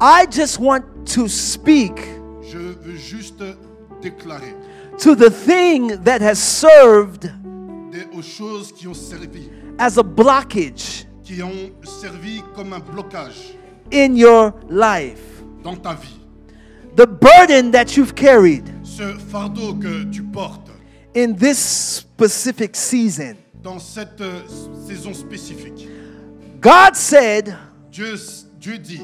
I 0.00 0.26
just 0.30 0.58
want 0.58 0.82
to 1.14 1.28
speak 1.28 1.92
Je 2.42 2.58
veux 2.58 2.96
juste 2.96 3.42
déclarer 4.02 4.54
to 4.98 5.14
the 5.14 5.30
thing 5.30 5.96
that 6.04 6.20
has 6.20 6.36
served 6.36 7.32
des, 7.90 8.04
aux 8.16 8.22
choses 8.22 8.72
qui 8.72 8.86
ont 8.88 8.94
servi, 8.94 9.48
as 9.78 9.96
a 9.98 10.02
blockage 10.02 11.06
qui 11.22 11.42
ont 11.42 11.70
servi 11.84 12.42
comme 12.54 12.72
un 12.72 12.80
blocage 12.80 13.54
in 13.92 14.16
your 14.16 14.52
life. 14.68 15.42
dans 15.62 15.76
ta 15.76 15.94
vie. 15.94 16.18
The 16.96 17.06
burden 17.06 17.70
that 17.70 17.96
you've 17.96 18.14
carried 18.14 18.68
Ce 18.82 19.14
fardeau 19.30 19.74
que 19.74 20.04
tu 20.10 20.22
portes 20.22 20.70
in 21.14 21.34
this 21.36 21.58
specific 21.58 22.74
season. 22.76 23.36
dans 23.62 23.78
cette 23.78 24.20
euh, 24.20 24.40
saison 24.88 25.14
spécifique. 25.14 25.86
God 26.60 26.94
said, 26.96 27.54
Dieu, 27.90 28.14
Dieu 28.58 28.78
dit, 28.78 29.02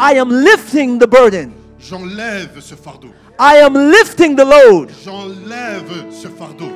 I 0.00 0.18
am 0.18 0.30
lifting 0.30 0.98
the 0.98 1.06
burden. 1.06 1.52
j'enlève 1.78 2.60
ce 2.60 2.74
fardeau. 2.74 3.10
I 3.38 3.56
am 3.62 3.74
lifting 3.90 4.36
the 4.36 4.44
load. 4.44 4.90
J'enlève 5.04 6.10
ce 6.10 6.28
fardeau 6.28 6.70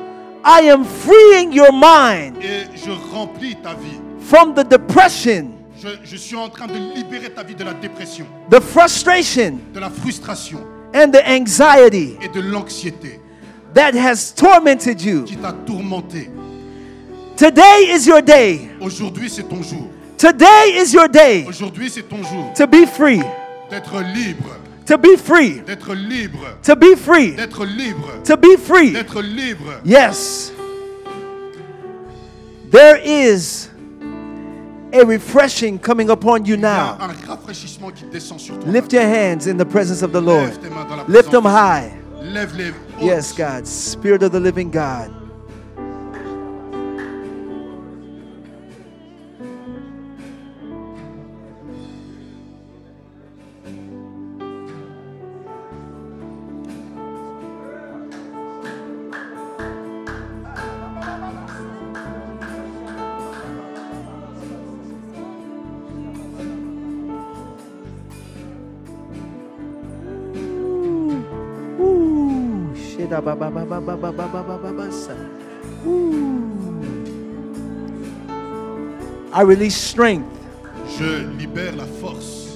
I 0.46 0.68
am 0.70 0.84
freeing 0.84 1.52
your 1.52 1.72
mind 1.72 2.36
et 2.42 2.64
je 2.76 2.90
remplis 3.12 3.56
ta 3.62 3.74
vie. 3.74 3.98
from 4.20 4.54
the 4.54 4.62
depression, 4.68 5.50
Je, 5.78 5.88
je 6.04 6.16
suis 6.16 6.36
en 6.36 6.48
train 6.48 6.66
de 6.66 6.94
libérer 6.94 7.30
ta 7.30 7.42
vie 7.42 7.54
de 7.54 7.64
la 7.64 7.74
dépression, 7.74 8.26
the 8.50 8.60
frustration, 8.60 9.58
de 9.72 9.80
la 9.80 9.90
frustration 9.90 10.60
and 10.94 11.10
the 11.12 11.22
anxiety 11.26 12.16
et 12.22 12.28
de 12.28 12.40
l'anxiété 12.40 13.20
that 13.74 13.94
has 13.94 14.32
tormented 14.32 15.00
you. 15.02 15.24
qui 15.24 15.36
t'a 15.36 15.52
tourmenté. 15.66 16.30
Today 17.36 17.90
is 17.92 18.06
your 18.06 18.22
day. 18.22 18.70
Aujourd'hui, 18.80 19.28
c'est 19.28 19.42
ton 19.48 19.62
jour. 19.62 19.88
Today 20.16 20.76
is 20.80 20.94
your 20.94 21.08
day 21.08 21.44
Aujourd'hui, 21.48 21.90
c'est 21.90 22.08
ton 22.08 22.22
jour 22.22 22.52
to 22.54 22.66
be 22.66 22.86
free. 22.86 23.20
d'être 23.70 24.00
libre, 24.14 24.56
To 24.86 24.96
be 24.96 25.16
free. 25.16 25.60
d'être 25.66 25.92
libre, 25.94 26.38
To 26.62 26.76
be 26.76 26.94
free. 26.96 27.32
d'être 27.32 27.64
libre, 27.64 28.22
To 28.24 28.36
be 28.36 28.56
free. 28.56 28.92
d'être 28.92 29.20
libre. 29.22 29.80
Yes. 29.84 30.52
There 32.70 32.96
is 33.04 33.68
a 34.92 35.04
refreshing 35.04 35.78
coming 35.78 36.10
upon 36.10 36.44
you 36.44 36.54
Il 36.54 36.60
y 36.60 36.64
a 36.64 36.68
now. 36.68 36.96
un 37.00 37.12
rafraîchissement 37.28 37.90
qui 37.90 38.04
descend 38.12 38.38
sur 38.40 38.58
toi. 38.58 38.70
Lift 38.70 38.92
your 38.92 39.02
hands 39.02 39.46
in 39.48 39.56
the 39.56 39.64
presence 39.64 40.02
of 40.02 40.12
the 40.12 40.20
Lord. 40.20 40.50
Lève 40.50 40.58
tes 40.60 40.68
mains 40.70 40.84
dans 40.88 40.96
la 40.96 41.04
Lift 41.08 41.30
them 41.30 41.44
high. 41.44 41.90
Yes, 43.00 43.32
God. 43.32 43.66
Spirit 43.66 44.22
of 44.22 44.32
the 44.32 44.40
living 44.40 44.70
God. 44.70 45.23
I 79.32 79.42
release 79.42 79.76
strength. 79.76 80.26
Je 80.98 81.26
libère 81.38 81.76
la 81.76 81.86
force. 82.00 82.52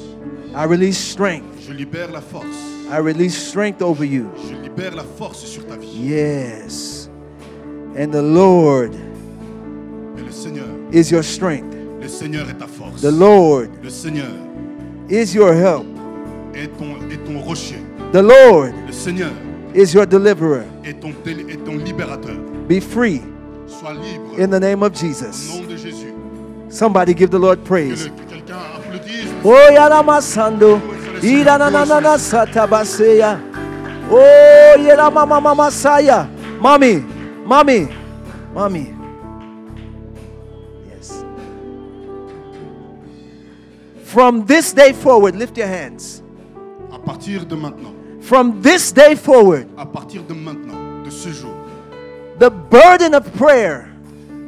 I 0.54 0.64
release 0.64 0.96
strength. 0.98 1.44
Je 1.66 1.72
libère 1.72 2.10
la 2.12 2.20
force. 2.20 2.46
I 2.90 2.98
release 2.98 3.36
strength 3.36 3.82
over 3.82 4.04
you. 4.04 4.30
Je 4.48 4.54
libère 4.54 4.94
la 4.94 5.02
force 5.04 5.44
sur 5.44 5.66
ta 5.66 5.76
vie. 5.76 5.88
Yes. 5.98 7.08
And 7.96 8.12
the 8.12 8.22
Lord 8.22 8.94
Et 10.16 10.22
le 10.22 10.30
Seigneur, 10.30 10.68
is 10.92 11.10
your 11.10 11.22
strength. 11.24 11.74
le 12.00 12.08
Seigneur 12.08 12.48
est 12.48 12.58
ta 12.58 12.66
force. 12.66 13.02
The 13.02 13.10
Lord 13.10 13.68
Le 13.82 13.90
Seigneur 13.90 14.30
is 15.10 15.34
your 15.34 15.52
help. 15.52 15.84
est 16.54 16.68
ton, 16.78 16.96
est 17.10 17.18
ton 17.26 17.40
rocher. 17.40 17.82
The 18.12 18.22
Lord 18.22 18.72
Le 18.86 18.92
Seigneur 18.92 19.32
is 19.78 19.94
your 19.94 20.06
deliverer. 20.06 20.64
est 20.84 21.00
ton, 21.00 21.10
est 21.26 21.64
ton 21.64 21.76
libérateur. 21.78 22.36
Be 22.68 22.80
free 22.80 23.22
Sois 23.66 23.92
libre 23.92 24.38
in 24.38 24.48
the 24.50 24.58
name 24.60 24.82
of 24.82 24.92
au 24.92 24.96
Jesus. 24.96 25.48
nom 25.56 25.66
de 25.66 25.76
Jésus. 25.76 26.12
Somebody 26.70 27.14
give 27.14 27.30
the 27.30 27.38
Lord 27.38 27.62
praise. 27.64 28.08
Oh, 28.08 28.10
le- 28.10 28.24
que 28.24 28.30
quelqu'un. 28.30 29.44
Oh 29.44 29.72
yara 29.72 30.02
masando. 30.02 30.80
Ira 31.22 31.58
na 31.58 31.70
na 31.70 31.84
na 31.84 32.00
na 32.00 32.16
satabaseya. 32.18 33.38
Oh 34.10 34.76
yara 34.80 35.10
mama 35.10 35.40
mama 35.40 35.70
saya. 35.70 36.28
Mommy, 36.60 37.04
mommy, 37.46 37.88
mommy. 38.54 38.92
Yes. 40.90 41.22
From 44.04 44.44
this 44.46 44.72
day 44.72 44.92
forward, 44.92 45.36
lift 45.36 45.56
your 45.56 45.68
hands. 45.68 46.22
À 46.92 46.98
partir 46.98 47.44
de 47.46 47.54
maintenant, 47.54 47.94
From 48.28 48.60
this 48.60 48.92
day 48.92 49.14
forward, 49.16 49.66
à 49.78 49.86
partir 49.86 50.22
de 50.22 50.34
maintenant, 50.34 51.02
de 51.02 51.08
ce 51.10 51.30
jour, 51.30 51.54
the 52.38 52.50
burden 52.50 53.14
of 53.14 53.24
prayer 53.38 53.86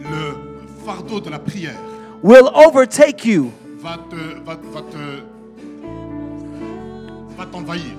le 0.03 0.37
fardeau 0.85 1.19
de 1.19 1.31
la 1.31 1.39
prière 1.39 1.79
will 2.23 2.49
overtake 2.55 3.25
you. 3.25 3.51
va 3.83 3.97
te, 4.11 4.17
va, 4.45 4.57
va 4.71 4.83
te, 4.83 5.23
va 7.39 7.47
t'envahir 7.47 7.97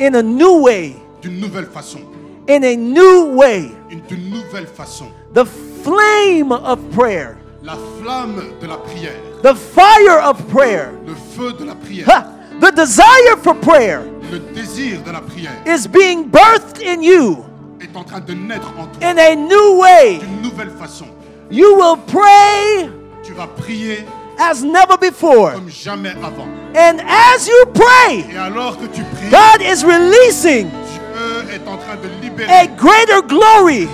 in 0.00 0.14
a 0.14 0.22
new 0.22 0.62
way. 0.62 0.96
d'une 1.20 1.38
nouvelle 1.40 1.66
façon, 1.66 2.00
In 2.48 2.62
a 2.64 2.74
new 2.74 3.34
way. 3.36 3.70
d'une 4.08 4.30
nouvelle 4.30 4.66
façon. 4.66 5.08
The 5.34 5.44
flame 5.84 6.52
of 6.52 6.78
prayer, 6.96 7.36
La 7.62 7.76
flamme 8.00 8.40
de 8.62 8.66
la 8.66 8.78
prière, 8.78 9.20
the 9.42 9.54
fire 9.54 10.22
of 10.24 10.38
prayer, 10.48 10.88
le 11.06 11.14
feu 11.36 11.52
de 11.52 11.64
la 11.66 11.74
prière, 11.74 12.08
ha, 12.08 12.24
the 12.62 12.72
desire 12.74 13.36
for 13.42 13.54
prayer 13.54 14.00
le 14.30 14.38
désir 14.54 15.02
de 15.02 15.10
la 15.10 15.20
prière 15.20 15.52
is 15.66 15.86
being 15.88 16.24
birthed 16.28 16.82
in 16.84 17.02
you 17.02 17.44
est 17.80 17.96
en 17.96 18.04
train 18.04 18.20
de 18.20 18.34
naître 18.34 18.68
en 18.78 18.86
toi 18.86 19.02
in 19.08 19.16
a 19.18 19.34
new 19.34 19.80
way. 19.80 20.18
d'une 20.18 20.42
nouvelle 20.42 20.70
façon. 20.70 21.06
You 21.50 21.76
will 21.76 21.96
pray 22.06 22.90
Tu 23.22 23.32
vas 23.32 23.46
prier 23.46 24.04
as 24.38 24.62
never 24.62 24.96
before. 25.00 25.52
comme 25.54 25.70
jamais 25.70 26.10
avant. 26.22 26.46
And 26.76 26.98
as 27.00 27.46
you 27.46 27.66
pray, 27.72 28.24
Et 28.32 28.36
alors 28.36 28.76
que 28.76 28.86
tu 28.86 29.02
pries, 29.02 29.30
God 29.30 29.62
is 29.62 29.82
releasing 29.84 30.68
Dieu 30.68 31.54
est 31.54 31.66
en 31.68 31.76
train 31.78 31.96
de 31.96 32.08
a 32.50 32.66
greater 32.66 33.22
glory 33.26 33.88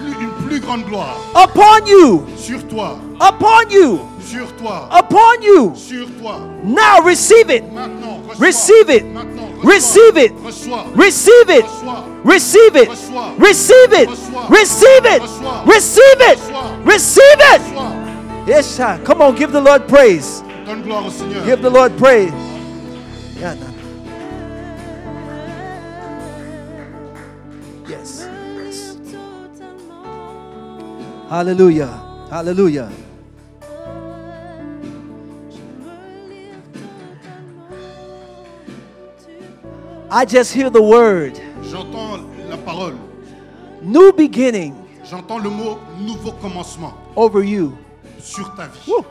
une, 0.00 0.22
une 0.22 0.46
plus 0.46 0.60
grande 0.60 0.84
gloire 0.84 1.16
upon 1.34 1.86
you, 1.86 2.24
sur 2.36 2.66
toi, 2.68 2.98
upon 3.20 3.68
you, 3.70 4.00
sur 4.20 4.54
toi, 4.56 4.88
upon 4.92 5.42
you. 5.42 5.72
sur 5.74 6.06
toi. 6.20 6.40
Now 6.64 7.02
receive 7.04 7.50
it. 7.50 7.64
Maintenant. 7.72 8.20
Receive 8.38 8.88
it. 8.88 9.04
Maintenant. 9.04 9.41
Receive 9.62 10.16
it. 10.16 10.32
Receive 10.32 11.48
it. 11.50 11.64
Receive 12.24 12.76
it. 12.76 12.88
Receive 13.38 13.92
it. 13.92 14.08
Receive 14.48 15.04
it. 15.04 15.20
Receive 15.66 16.20
it. 16.20 16.38
Receive 16.84 17.40
it. 17.40 18.48
Yes. 18.48 18.76
Come 19.04 19.22
on, 19.22 19.36
give 19.36 19.52
the 19.52 19.60
Lord 19.60 19.86
praise. 19.88 20.42
Give 21.44 21.62
the 21.62 21.70
Lord 21.70 21.96
praise. 21.96 22.32
Yes. 27.88 28.26
yes. 28.26 28.28
Hallelujah. 31.28 32.26
Hallelujah. 32.30 32.90
I 40.14 40.24
just 40.26 40.52
hear 40.52 40.68
the 40.70 40.82
word 40.82 41.40
J'entends 41.70 42.20
la 42.50 42.56
parole. 42.58 42.94
new 43.82 44.12
beginning 44.12 44.74
J'entends 45.08 45.38
le 45.42 45.48
mot 45.50 45.78
nouveau 45.98 46.32
commencement 46.32 46.92
over 47.16 47.42
you. 47.42 47.72
sur 48.20 48.54
ta 48.54 48.66
vie. 48.66 48.78
Woo. 48.92 49.04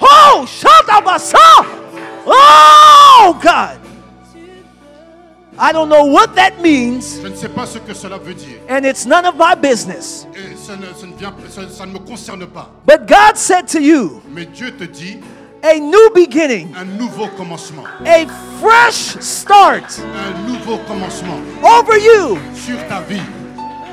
Oh, 0.00 0.44
Shatabasa. 0.46 1.38
Oh, 2.26 3.38
God. 3.40 3.78
I 5.58 5.70
don't 5.72 5.88
know 5.88 6.04
what 6.06 6.34
that 6.34 6.60
means, 6.60 7.20
Je 7.22 7.28
ne 7.28 7.36
sais 7.36 7.48
pas 7.48 7.66
ce 7.66 7.78
que 7.78 7.92
cela 7.94 8.18
veut 8.18 8.34
dire. 8.34 8.58
and 8.68 8.84
it's 8.84 9.04
none 9.06 9.24
of 9.26 9.36
my 9.36 9.54
business. 9.54 10.26
Et 10.34 10.56
ça 10.56 10.74
ne, 10.76 10.86
ça 10.94 11.06
ne 11.06 11.12
vient, 11.14 11.32
ça- 11.48 11.68
ça 11.68 11.86
ne 11.86 11.92
me 11.92 11.98
concerne 11.98 12.46
pas. 12.46 12.70
But 12.86 13.06
God 13.06 13.36
said 13.36 13.68
to 13.68 13.78
you, 13.78 14.22
Mais 14.30 14.46
Dieu 14.46 14.72
te 14.72 14.84
dit 14.84 15.18
a 15.62 15.78
new 15.78 16.10
beginning, 16.14 16.74
un 16.74 16.84
nouveau 16.98 17.28
commencement. 17.36 17.84
a 18.04 18.26
fresh 18.60 19.16
start. 19.20 19.84
Un 20.00 20.46
nouveau 20.48 20.78
commencement. 20.86 21.38
Over 21.62 21.98
you, 21.98 22.38
sur 22.54 22.76
ta 22.88 23.00
vie. 23.02 23.22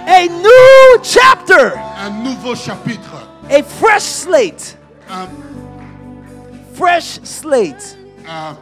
a 0.08 0.28
new 0.28 1.04
chapter, 1.04 1.74
Un 1.98 2.24
nouveau 2.24 2.56
chapitre. 2.56 3.28
a 3.50 3.62
fresh 3.64 4.04
slate, 4.04 4.78
Un, 5.10 5.28
fresh 6.74 7.20
slate, 7.24 7.98
un, 8.28 8.58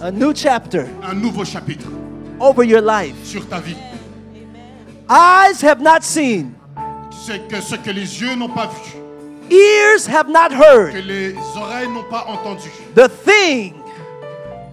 a 0.00 0.10
new 0.10 0.32
chapter. 0.32 0.88
Un 1.02 1.14
nouveau 1.14 1.44
chapitre. 1.44 1.86
Over 2.40 2.64
your 2.64 2.80
life. 2.80 3.14
sur 3.24 3.46
ta 3.48 3.60
vie. 3.60 3.76
Eyes 5.10 5.60
have 5.60 5.80
not 5.82 6.02
seen, 6.02 6.54
C'est 7.26 7.46
que 7.48 7.60
ce 7.60 7.76
que 7.76 7.90
les 7.90 8.20
yeux 8.22 8.34
n'ont 8.34 8.48
pas 8.48 8.66
vu, 8.68 8.94
ears 9.50 10.06
have 10.06 10.28
not 10.28 10.50
que 10.50 10.56
heard, 10.56 10.94
les 11.06 11.34
oreilles 11.56 11.88
n'ont 11.88 12.04
pas 12.10 12.24
entendu, 12.28 12.68
the 12.94 13.08
thing 13.08 13.74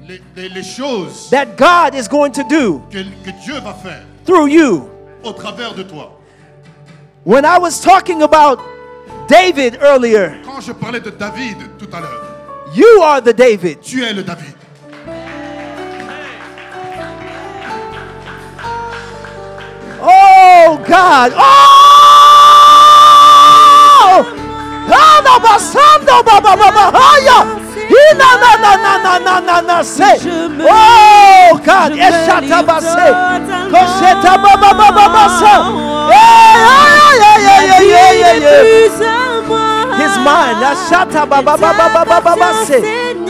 les, 0.08 0.22
les- 0.36 0.50
les 0.50 0.64
choses 0.64 1.30
that 1.30 1.56
God 1.58 1.94
is 1.96 2.08
going 2.08 2.32
to 2.32 2.44
do 2.44 2.82
que, 2.92 3.04
que 3.24 3.32
Dieu 3.46 3.60
va 3.64 3.74
faire 3.74 4.04
through 4.26 4.48
you. 4.48 4.90
au 5.24 5.34
travers 5.34 5.74
de 5.76 5.84
toi. 5.84 6.12
When 7.26 7.46
I 7.46 7.58
was 7.60 7.80
talking 7.82 8.22
about 8.24 8.60
David 9.28 9.78
earlier, 9.82 10.40
Quand 10.46 10.62
je 10.62 10.72
parlais 10.72 11.00
de 11.02 11.12
David 11.12 11.58
tout 11.78 11.90
à 11.94 12.00
l'heure, 12.00 12.26
you 12.74 13.02
are 13.04 13.22
the 13.22 13.34
David. 13.34 13.82
tu 13.82 14.04
es 14.04 14.14
le 14.14 14.24
David. 14.24 14.56
Oh 20.02 20.84
God! 20.88 21.34
Oh! 21.36 21.89
Ana 24.92 25.40
basando 25.40 26.24
baba 26.26 26.56
baba. 26.58 26.86
Ina 27.90 28.30
na 28.42 28.52
na 28.62 28.72
na 28.84 28.94
na 28.98 29.18
na 29.20 29.40
na 29.40 29.62
na 29.62 29.82
say. 29.82 30.18
Oh 30.62 31.60
God! 31.66 31.92
Eshata 31.94 32.62
base. 32.66 33.08
Kosheta 33.72 34.34
baba 34.44 34.70
baba 34.74 35.06
basa. 35.14 35.54
His 39.98 40.16
mind. 40.24 40.64
Ashata 40.64 41.26
baba 41.30 41.58
baba 41.58 41.90
baba 41.94 42.22
baba 42.22 42.66
say. 42.66 42.82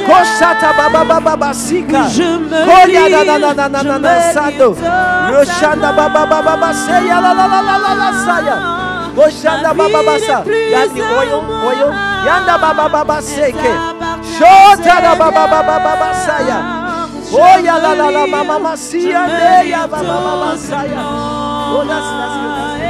Koshata 0.08 0.70
baba 0.78 1.06
baba 1.06 1.38
basika. 1.38 2.04
Koya 2.68 3.10
na 3.10 3.24
na 3.24 3.38
na 3.38 3.54
na 3.54 3.68
na 3.68 3.82
na 3.84 3.98
na 3.98 4.34
sando. 4.34 4.76
Roshanda 5.32 5.96
baba 5.96 6.26
baba 6.26 6.74
saya. 6.74 7.20
Koshanda 9.16 9.74
baba 9.74 10.02
basa. 10.04 10.38
Yandi 10.74 11.02
oil 11.02 11.34
oil. 11.70 11.90
Yanda 12.28 12.56
baba 12.62 12.90
baba 12.90 13.22
seke. 13.22 13.74
Shota 14.36 14.96
da 15.02 15.16
baba 15.16 15.48
baba 15.48 15.76
baba 15.86 16.10
saya. 16.26 16.60
Oh 17.32 17.58
ya 17.64 17.78
la 17.78 17.94
la 17.94 18.10
la 18.10 18.26
mama 18.28 18.58
masia 18.60 19.28
ya 19.64 19.88
baba 19.88 20.16
baba 20.26 20.58
saya. 20.58 21.02
Oh 21.72 21.86
that's 21.88 22.10
that's 22.20 22.80
good. 22.82 22.89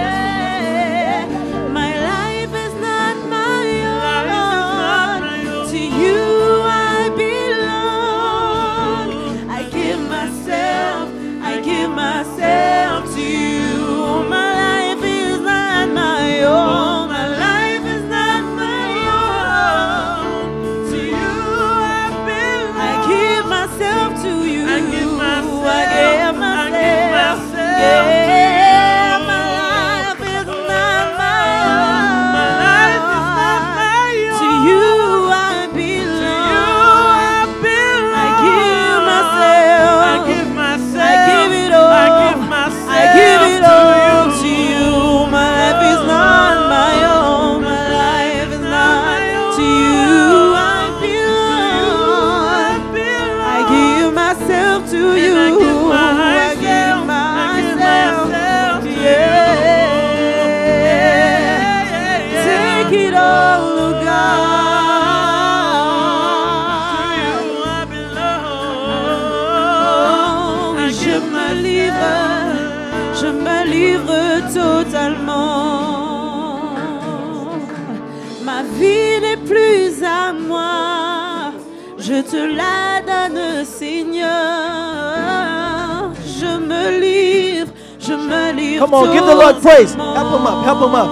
Lord 89.40 89.62
praise. 89.62 89.94
Help 89.96 90.30
him 90.36 90.46
up, 90.46 90.64
help 90.66 90.80
him 90.84 90.96
up. 90.96 91.08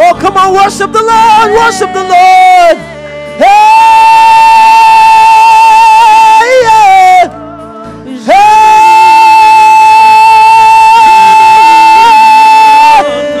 Oh, 0.00 0.14
come 0.20 0.36
on, 0.36 0.54
worship 0.54 0.90
the 0.92 1.02
Lord, 1.02 1.52
worship 1.52 1.92
the 1.92 2.04
Lord. 2.04 2.76
Hey, 3.38 3.44
yeah. 6.64 7.28
Hey, 8.28 8.58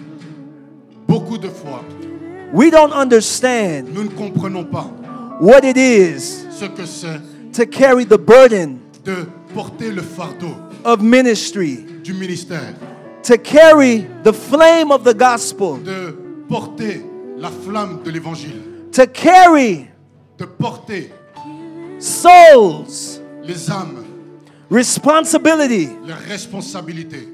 Beaucoup 1.07 1.39
de 1.39 1.49
fois, 1.49 1.83
we 2.53 2.69
don't 2.69 2.93
understand 2.93 3.87
nous 3.91 4.03
ne 4.03 4.09
comprenons 4.09 4.63
pas 4.63 4.85
what 5.39 5.63
it 5.63 5.75
is 5.77 6.45
ce 6.51 6.65
que 6.65 6.85
c'est 6.85 7.19
to 7.51 7.65
carry 7.65 8.05
the 8.05 8.17
burden 8.17 8.79
de 9.03 9.25
porter 9.55 9.91
le 9.91 10.03
fardeau 10.03 10.53
of 10.85 11.01
ministry, 11.01 11.83
du 12.09 12.15
ministère, 12.15 12.73
to 13.21 13.37
carry 13.37 14.07
the 14.23 14.33
flame 14.33 14.91
of 14.91 15.03
the 15.03 15.13
gospel, 15.13 15.77
de 15.77 16.11
porter 16.49 17.03
la 17.37 17.49
flamme 17.51 18.01
de 18.03 18.09
l'évangile, 18.09 18.89
to 18.91 19.05
carry 19.05 19.87
de 20.37 20.45
porter 20.45 21.11
souls, 21.99 23.19
les 23.43 23.69
âmes, 23.69 24.03
responsibility. 24.71 25.89
les 26.03 26.13
responsabilités. 26.27 27.27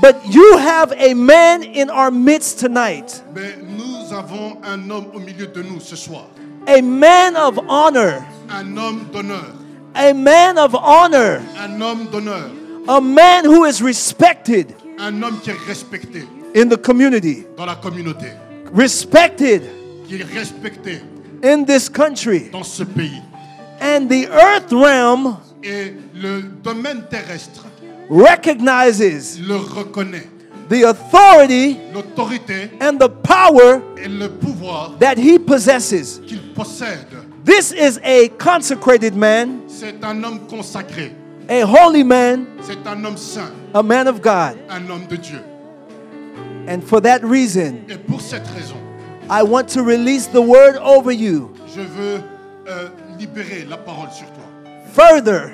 But 0.00 0.16
you 0.32 0.56
have 0.58 0.92
a 0.92 1.12
man 1.12 1.62
in 1.64 1.90
our 1.90 2.10
midst 2.10 2.60
tonight, 2.60 3.22
Mais 3.34 3.58
nous 3.62 4.10
avons 4.16 4.56
un 4.64 4.88
homme 4.88 5.08
au 5.12 5.18
milieu 5.18 5.48
de 5.48 5.60
nous 5.62 5.80
ce 5.80 5.96
soir, 5.96 6.28
a 6.66 6.80
man 6.80 7.36
of 7.36 7.58
honor, 7.68 8.24
un 8.48 8.74
homme 8.78 9.04
d'honneur, 9.12 9.52
a 9.94 10.14
man 10.14 10.56
of 10.56 10.74
honor, 10.74 11.42
un 11.58 11.78
homme 11.82 12.06
d'honneur, 12.10 12.48
a 12.88 13.00
man 13.00 13.44
who 13.44 13.64
is 13.66 13.80
respected 13.82 14.74
un 14.98 15.22
homme 15.22 15.38
qui 15.40 15.50
est 15.50 15.58
respecté 15.66 16.24
in 16.56 16.68
the 16.68 16.76
community, 16.76 17.44
dans 17.56 17.66
la 17.66 17.76
communauté, 17.76 18.26
respected 18.74 19.62
qui 20.08 20.16
est 20.20 20.24
respecté 20.24 21.00
in 21.44 21.64
this 21.64 21.88
country. 21.88 22.48
dans 22.50 22.64
ce 22.64 22.82
pays. 22.84 23.22
And 23.80 24.08
the 24.08 24.26
earth 24.28 24.72
realm 24.72 25.36
Et 25.62 25.92
le 26.14 26.42
domaine 26.62 27.02
terrestre 27.10 27.66
recognizes 28.10 29.38
le 29.40 29.56
reconnaît. 29.56 30.26
the 30.68 30.84
authority 30.84 31.76
L'autorité 31.94 32.70
and 32.80 32.98
the 32.98 33.08
power 33.22 33.80
et 33.96 34.08
le 34.08 34.28
pouvoir 34.28 34.96
that 34.98 35.16
he 35.18 35.38
possesses. 35.38 36.20
qu'il 36.26 36.40
possède. 36.54 37.06
This 37.44 37.72
is 37.72 37.98
a 38.04 38.28
consecrated 38.38 39.14
man, 39.14 39.60
C'est 39.68 40.02
un 40.04 40.22
homme 40.24 40.40
consacré. 40.48 41.12
A 41.48 41.62
holy 41.64 42.04
man, 42.04 42.46
C'est 42.62 42.86
un 42.86 43.04
homme 43.04 43.16
saint, 43.16 43.50
a 43.74 43.82
man 43.82 44.06
of 44.08 44.20
God. 44.20 44.56
un 44.68 44.88
homme 44.90 45.06
de 45.08 45.16
Dieu. 45.16 45.40
And 46.68 46.82
for 46.84 47.00
that 47.02 47.20
reason, 47.24 47.84
Et 47.88 47.96
pour 47.96 48.20
cette 48.20 48.46
raison, 48.48 48.76
I 49.30 49.42
want 49.42 49.68
to 49.74 49.82
release 49.82 50.26
the 50.26 50.40
word 50.42 50.76
over 50.82 51.12
you. 51.12 51.50
je 51.74 51.80
veux 51.80 52.20
euh, 52.68 52.88
libérer 53.18 53.66
la 53.68 53.76
parole 53.78 54.10
sur 54.10 54.26
toi. 54.26 54.44
Further, 54.92 55.52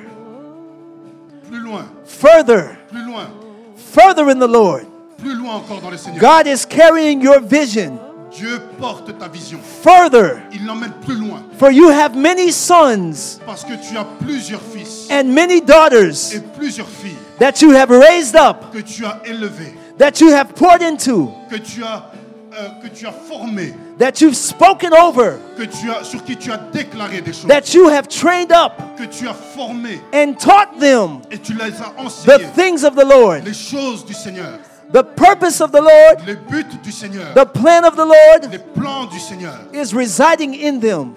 Plus 1.49 1.61
loin, 1.61 1.85
further, 2.05 2.77
plus 2.91 3.05
loin, 3.05 3.29
further 3.77 4.29
in 4.31 4.39
the 4.41 4.49
Lord. 4.51 4.83
plus 5.19 5.35
loin 5.35 5.55
encore 5.57 5.81
dans 5.81 5.91
le 5.91 5.97
Seigneur. 5.97 6.21
God 6.21 6.47
is 6.49 6.65
carrying 6.67 7.21
your 7.23 7.41
vision 7.41 7.99
Dieu 8.35 8.61
porte 8.81 9.17
ta 9.19 9.29
vision. 9.29 9.59
further, 9.83 10.43
Il 10.53 10.67
l'emmène 10.67 10.93
plus 11.05 11.15
loin. 11.17 11.43
for 11.59 11.71
you 11.71 11.89
have 11.89 12.17
many 12.17 12.51
sons 12.51 13.39
Parce 13.47 13.63
que 13.65 13.75
tu 13.75 13.97
as 13.97 14.05
plusieurs 14.25 14.61
fils. 14.61 15.09
and 15.11 15.25
many 15.33 15.61
daughters 15.61 16.35
et 16.35 16.41
plusieurs 16.59 16.89
filles. 16.89 17.17
that 17.39 17.63
you 17.63 17.71
have 17.73 17.91
raised 17.91 18.35
up, 18.37 18.73
que 18.73 18.81
tu 18.83 19.05
as 19.05 19.21
élevés, 19.25 19.75
that 19.99 20.21
you 20.21 20.31
have 20.33 20.53
poured 20.55 20.83
into, 20.83 21.31
que 21.49 21.57
tu 21.59 21.83
as, 21.85 22.11
euh, 22.59 22.69
que 22.83 22.89
tu 22.89 23.07
as 23.07 23.13
formés, 23.13 23.73
that 23.99 24.21
you've 24.21 24.37
spoken 24.37 24.93
over, 24.93 25.39
que 25.57 25.65
tu 25.67 25.91
as, 25.91 26.03
sur 26.05 26.23
qui 26.25 26.37
tu 26.37 26.51
as 26.51 26.59
déclaré 26.73 27.21
des 27.21 27.33
choses, 27.33 27.47
that 27.47 27.73
you 27.75 27.89
have 27.89 28.09
trained 28.09 28.51
up 28.53 28.73
que 28.99 29.05
tu 29.07 29.29
as 29.29 29.35
formés 29.35 30.01
and 30.13 30.35
taught 30.39 30.79
them 30.81 31.21
et 31.31 31.39
tu 31.39 31.53
les 31.55 31.73
as 31.81 32.25
the 32.27 32.41
things 32.57 32.85
of 32.85 32.95
the 32.97 33.05
Lord, 33.05 33.45
Les 33.45 33.55
choses 33.55 34.05
du 34.05 34.13
Seigneur, 34.15 34.59
the 34.93 35.03
purpose 35.03 35.61
of 35.61 35.73
the 35.73 35.81
Lord, 35.81 36.27
les 36.27 36.37
buts 36.37 36.77
du 36.83 36.93
Seigneur, 36.93 37.35
the 37.35 37.45
plan 37.47 37.85
of 37.85 37.97
the 37.97 38.05
Lord 38.05 38.51
les 38.51 38.59
plans 38.59 39.07
du 39.07 39.19
Seigneur 39.19 39.59
is 39.73 39.95
residing 39.95 40.55
in 40.55 40.81
them. 40.81 41.15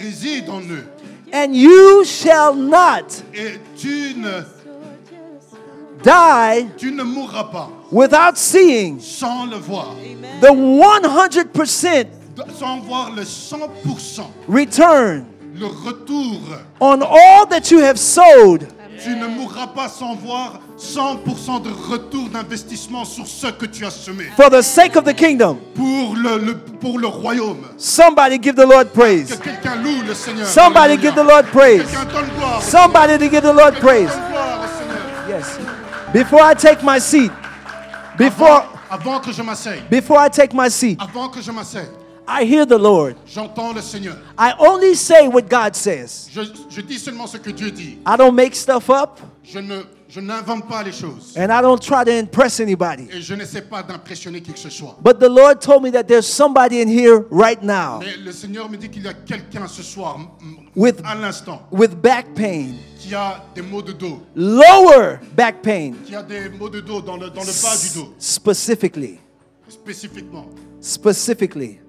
résident 0.00 0.48
en 0.56 0.60
eux. 0.62 0.86
And 1.32 1.54
you 1.54 2.04
shall 2.04 2.54
not 2.54 3.22
Et 3.32 3.60
tu 3.76 4.14
ne, 4.16 4.42
die 6.02 6.68
tu 6.76 6.90
ne 6.92 7.02
mourras 7.04 7.44
pas 7.44 7.68
without 7.92 8.36
seeing 8.36 8.98
sans 9.00 9.46
le 9.46 9.56
voir, 9.56 9.94
the 10.40 10.48
100% 10.48 12.06
sans 12.58 12.80
voir 12.80 13.10
le 13.14 13.22
100%, 13.22 14.22
return 14.48 15.26
le 15.54 15.66
retour. 15.66 16.40
on 16.80 17.02
all 17.02 17.46
that 17.46 17.70
you 17.70 17.78
have 17.78 17.98
sowed 17.98 18.66
Tu 19.02 19.10
ne 19.16 19.26
mourras 19.26 19.66
pas 19.68 19.88
sans 19.88 20.14
voir 20.14 20.60
100% 20.78 21.62
de 21.62 21.70
retour 21.90 22.28
d'investissement 22.28 23.04
sur 23.04 23.26
ce 23.26 23.46
que 23.46 23.66
tu 23.66 23.84
as 23.86 23.90
semé. 23.90 24.24
for 24.36 24.50
the 24.50 24.60
sake 24.62 24.96
of 24.96 25.04
the 25.04 25.14
kingdom. 25.14 25.58
Pour 25.74 26.14
le, 26.16 26.38
le- 26.38 26.56
pour 26.56 26.98
le 26.98 27.06
royaume. 27.06 27.62
Somebody 27.78 28.38
give 28.42 28.54
the 28.56 28.66
Lord 28.66 28.86
Que 28.92 28.98
praise. 28.98 29.38
quelqu'un 29.42 29.76
loue 29.76 30.02
le 30.06 30.14
Seigneur. 30.14 30.46
Somebody 30.46 30.92
Alléluia. 30.94 31.00
give 31.02 31.14
the 31.14 31.24
Lord 31.26 31.46
praise. 31.46 31.82
Gloire. 32.36 32.62
Somebody 32.62 33.18
to 33.18 33.28
give 33.30 33.42
the 33.42 33.52
Lord 33.54 33.74
praise. 33.80 34.10
gloire. 34.10 34.66
Yes. 35.28 35.58
Before 36.12 36.40
I 36.42 36.54
take 36.54 36.82
my 36.82 36.98
seat, 36.98 37.30
before 38.18 38.64
Avant, 38.90 39.12
avant 39.14 39.20
que 39.20 39.32
je 39.32 39.42
m'asseye, 39.42 39.80
before 39.90 40.18
I 40.18 40.28
take 40.28 40.52
my 40.52 40.68
seat, 40.68 40.98
avant 41.00 41.28
que 41.28 41.40
je 41.40 41.50
m'asseye, 41.52 41.88
I 42.30 42.44
hear 42.44 42.64
the 42.64 42.78
Lord. 42.78 43.16
j'entends 43.26 43.72
le 43.74 43.80
Seigneur. 43.82 44.16
I 44.38 44.52
only 44.58 44.94
say 44.94 45.26
what 45.28 45.48
God 45.48 45.74
says. 45.74 46.28
Je, 46.30 46.42
je 46.70 46.80
dis 46.80 46.98
seulement 46.98 47.26
ce 47.26 47.36
que 47.38 47.50
Dieu 47.50 47.70
dit. 47.70 47.98
I 48.06 48.16
don't 48.16 48.34
make 48.34 48.54
stuff 48.54 48.88
up 48.88 49.18
Je 49.42 49.58
ne, 49.58 49.80
je 50.08 50.20
n'invente 50.20 50.68
pas 50.68 50.82
les 50.84 50.92
choses. 50.92 51.34
and 51.36 51.50
I 51.50 51.60
don't 51.60 51.80
try 51.80 52.04
to 52.04 52.12
impress 52.12 52.60
anybody. 52.60 53.08
Et 53.12 53.20
je 53.20 53.34
n'essaie 53.34 53.62
pas 53.62 53.82
d'impressionner 53.82 54.40
qui 54.40 54.52
que 54.52 54.58
ce 54.60 54.70
soit. 54.70 54.96
But 55.02 55.18
the 55.18 55.28
Lord 55.28 55.60
told 55.60 55.82
me 55.82 55.90
that 55.90 56.04
there's 56.04 56.26
somebody 56.26 56.80
in 56.80 56.86
here 56.88 57.24
right 57.30 57.60
now 57.62 57.98
Mais 57.98 58.16
le 58.16 58.30
Seigneur 58.32 58.68
me 58.70 58.76
dit 58.76 58.88
qu'il 58.88 59.02
y 59.02 59.08
a 59.08 59.12
quelqu'un 59.14 59.66
ce 59.66 59.82
soir, 59.82 60.18
With- 60.76 61.00
à 61.04 61.16
l'instant, 61.16 61.62
with 61.72 61.94
back 62.00 62.26
pain, 62.36 62.74
qui 63.00 63.12
a 63.12 63.42
des 63.56 63.62
maux 63.62 63.82
de 63.82 63.90
dos, 63.92 64.20
lower 64.36 65.18
back 65.36 65.62
pain, 65.62 65.94
qui 66.06 66.14
a 66.14 66.22
des 66.22 66.48
maux 66.48 66.68
de 66.68 66.80
dos 66.80 67.00
dans 67.02 67.16
le, 67.16 67.28
dans 67.30 67.42
le 67.42 67.62
bas 67.62 67.76
du 67.82 67.98
dos, 67.98 68.14
specifically, 68.18 69.18
spécifiquement. 69.68 70.46
specifically, 70.80 71.80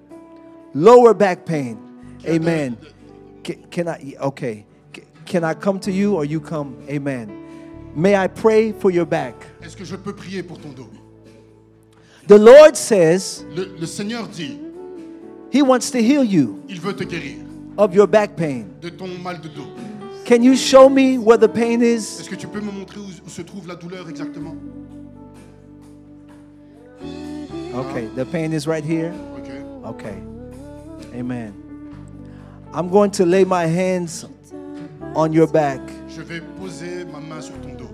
lower 0.74 1.14
back 1.14 1.44
pain. 1.46 1.78
Amen. 2.26 2.76
Can, 3.42 3.62
can 3.70 3.88
I? 3.88 4.14
Okay. 4.20 4.66
Can 5.26 5.44
I 5.44 5.54
come 5.54 5.78
to 5.80 5.90
you 5.92 6.16
or 6.16 6.24
you 6.24 6.40
come? 6.40 6.76
Amen. 6.88 7.38
May 7.94 8.16
I 8.16 8.26
pray 8.26 8.72
for 8.72 8.90
your 8.90 9.06
back? 9.06 9.34
Est-ce 9.62 9.76
que 9.76 9.84
je 9.84 9.96
peux 9.96 10.14
prier 10.14 10.42
pour 10.42 10.58
ton 10.58 10.70
dos 10.70 10.88
The 12.28 12.38
Lord 12.38 12.76
says 12.76 13.44
le, 13.54 13.64
le 13.78 13.86
Seigneur 13.86 14.28
dit, 14.28 14.58
He 15.50 15.60
wants 15.62 15.90
to 15.90 15.98
heal 15.98 16.24
you. 16.24 16.62
il 16.68 16.80
veut 16.80 16.94
te 16.94 17.04
guérir. 17.04 17.36
of 17.76 17.94
your 17.94 18.06
back 18.06 18.36
pain. 18.36 18.66
de 18.80 18.88
ton 18.90 19.08
mal 19.22 19.40
de 19.40 19.48
dos. 19.48 19.68
Can 20.24 20.42
you 20.42 20.54
show 20.56 20.88
me 20.88 21.18
where 21.18 21.36
the 21.38 21.48
pain 21.48 21.82
is? 21.82 22.20
Est-ce 22.20 22.30
que 22.30 22.36
tu 22.36 22.46
peux 22.46 22.60
me 22.60 22.70
montrer 22.70 23.00
où, 23.00 23.04
où 23.26 23.28
se 23.28 23.42
trouve 23.42 23.66
la 23.66 23.74
douleur 23.74 24.08
exactement 24.08 24.54
Okay, 27.74 28.06
the 28.16 28.24
pain 28.24 28.52
is 28.52 28.66
right 28.66 28.84
here. 28.84 29.12
Ok. 29.36 29.96
Okay. 29.96 30.31
Amen. 31.14 31.54
I'm 32.72 32.88
going 32.88 33.10
to 33.12 33.26
lay 33.26 33.44
my 33.44 33.66
hands 33.66 34.24
on 35.14 35.32
your 35.32 35.46
back. 35.46 35.80
Je 36.08 36.22
vais 36.22 36.40
poser 36.58 37.04
ma 37.04 37.20
main 37.20 37.40
sur 37.42 37.54
ton 37.62 37.76
dos. 37.76 37.90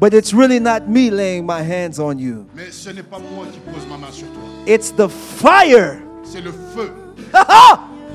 But 0.00 0.14
it's 0.14 0.32
really 0.32 0.58
not 0.58 0.88
me 0.88 1.10
laying 1.10 1.46
my 1.46 1.62
hands 1.62 1.98
on 1.98 2.18
you. 2.18 2.46
Mais 2.54 2.72
ce 2.72 2.90
n'est 2.90 3.02
pas 3.02 3.18
moi 3.18 3.46
qui 3.52 3.60
pose 3.60 3.86
ma 3.86 3.96
main 3.98 4.10
sur 4.10 4.26
toi. 4.28 4.42
It's 4.66 4.90
the 4.90 5.08
fire. 5.08 6.00
C'est 6.24 6.40
le 6.40 6.52
feu. 6.52 6.90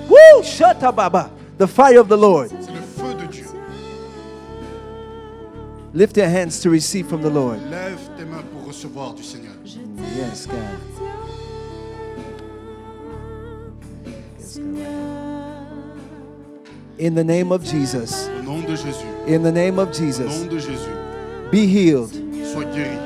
Woo! 0.10 0.44
Shut 0.44 0.80
baba. 0.80 1.30
The 1.58 1.68
fire 1.68 2.00
of 2.00 2.08
the 2.08 2.18
Lord. 2.18 2.50
C'est 2.50 2.72
le 2.72 2.82
feu 2.82 3.14
de 3.14 3.28
Dieu. 3.32 3.46
Lift 5.94 6.18
your 6.18 6.28
hands 6.28 6.60
to 6.62 6.70
receive 6.70 7.08
from 7.08 7.22
the 7.22 7.30
Lord. 7.30 7.60
Lève 7.70 8.00
tes 8.18 8.26
mains 8.26 8.44
pour 8.54 8.68
recevoir 8.68 9.14
du 9.14 9.24
Seigneur. 9.24 9.54
Yes, 10.16 10.48
God. 10.48 11.07
In 16.98 17.16
the 17.16 17.24
name 17.24 17.52
of 17.52 17.64
Jesus. 17.64 18.30
Au 18.30 18.42
nom 18.44 18.62
de 18.62 18.76
Jésus. 18.76 19.06
In 19.28 19.44
the 19.44 19.52
name 19.52 19.78
of 19.80 19.92
Jesus. 19.92 20.42
nom 20.42 20.48
de 20.48 20.60
Jésus. 20.60 21.52
Be 21.52 21.66
healed. 21.68 22.12
Sois 22.46 22.66
guéri. 22.66 22.98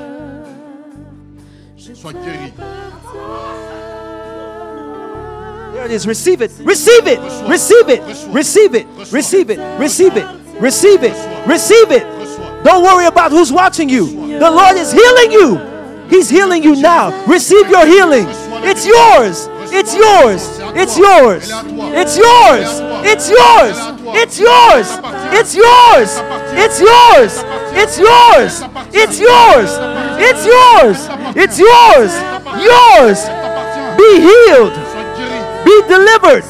Sois 1.78 2.14
guéri. 2.14 2.54
There 5.74 5.86
it 5.86 5.92
is. 5.92 6.06
Receive 6.06 6.42
it. 6.42 6.52
Receive 6.60 7.08
it. 7.08 7.20
Receive 7.48 7.90
it. 7.90 8.02
Receive 8.32 8.76
it. 8.76 8.88
Receive 9.12 9.48
it. 9.48 9.60
Receive 9.80 10.18
it. 10.18 10.28
Receive 10.60 11.04
it. 11.04 11.48
Receive 11.48 11.92
it. 11.92 12.04
Don't 12.64 12.84
worry 12.84 13.08
about 13.08 13.32
who's 13.32 13.52
watching 13.52 13.90
you. 13.90 14.06
The 14.38 14.52
Lord 14.52 14.78
is 14.78 14.92
healing 14.92 15.32
you. 15.32 15.58
He's 16.08 16.30
healing 16.30 16.62
you 16.62 16.76
now. 16.76 17.26
Receive 17.26 17.68
your 17.70 17.88
healing. 17.88 18.28
It's 18.64 18.86
yours. 18.86 19.48
It's 19.74 19.96
yours. 19.96 20.61
It's 20.74 20.98
yours. 20.98 21.52
It's 21.52 22.18
yours. 22.18 22.70
It's 23.04 23.30
yours. 23.30 23.78
It's 24.16 24.40
yours. 24.40 24.88
It's 25.34 25.56
yours. 25.56 26.10
It's 26.54 26.80
yours. 26.80 27.44
It's 27.74 28.00
yours. 28.00 28.62
It's 28.94 29.20
yours. 29.20 29.70
It's 30.20 30.46
yours. 30.46 31.08
It's 31.36 31.60
yours. 31.60 32.12
Yours. 32.62 33.20
Be 33.98 34.22
healed. 34.22 34.76
Be 35.66 35.76
delivered. 35.88 36.44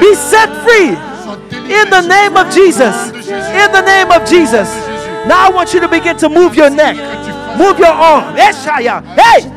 Be 0.00 0.14
set 0.14 0.48
free. 0.64 0.96
In 1.70 1.88
the 1.88 2.02
name 2.02 2.36
of 2.36 2.52
Jesus. 2.52 3.10
In 3.10 3.72
the 3.72 3.82
name 3.82 4.10
of 4.10 4.28
Jesus. 4.28 4.68
Now 5.26 5.46
I 5.46 5.50
want 5.52 5.72
you 5.72 5.80
to 5.80 5.88
begin 5.88 6.16
to 6.18 6.28
move 6.28 6.54
your 6.54 6.70
neck. 6.70 6.96
Move 7.56 7.78
your 7.78 7.88
arm. 7.88 8.36
Hey, 8.36 8.52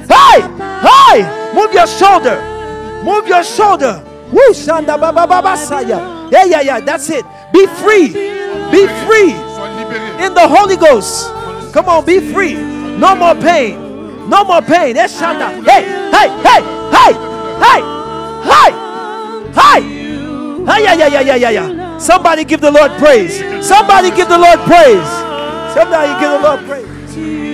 hey, 0.09 0.41
hey. 0.81 1.53
Move 1.53 1.73
your 1.73 1.87
shoulder. 1.87 2.52
Move 3.03 3.27
your 3.27 3.43
shoulder. 3.43 4.03
Shanda. 4.53 6.31
Yeah, 6.31 6.45
yeah, 6.45 6.61
yeah. 6.61 6.79
That's 6.79 7.09
it. 7.09 7.25
Be 7.53 7.67
free. 7.67 8.07
Be 8.71 8.87
free 9.05 9.31
in 10.25 10.33
the 10.33 10.47
Holy 10.47 10.75
Ghost. 10.75 11.29
Come 11.73 11.87
on, 11.89 12.05
be 12.05 12.19
free. 12.31 12.55
No 12.55 13.15
more 13.15 13.35
pain. 13.35 14.29
No 14.29 14.43
more 14.43 14.61
pain. 14.61 14.97
Eh, 14.97 15.05
Eshanda. 15.05 15.63
Hey, 15.65 15.83
hey, 16.09 16.29
hey, 16.41 16.61
hey, 16.95 17.13
hey, 17.61 17.81
hey, 18.49 18.71
hey. 19.53 20.03
Hey, 20.65 20.83
yeah, 20.83 20.93
yeah, 20.93 21.07
yeah, 21.07 21.19
yeah, 21.21 21.35
yeah, 21.35 21.49
yeah. 21.49 21.97
Somebody 21.97 22.43
give 22.45 22.61
the 22.61 22.71
Lord 22.71 22.91
praise. 22.93 23.39
Somebody 23.65 24.11
give 24.11 24.29
the 24.29 24.37
Lord 24.37 24.59
praise. 24.61 25.09
Somebody 25.73 26.19
give 26.19 26.31
the 26.31 26.39
Lord 26.41 26.59
praise. 26.65 27.52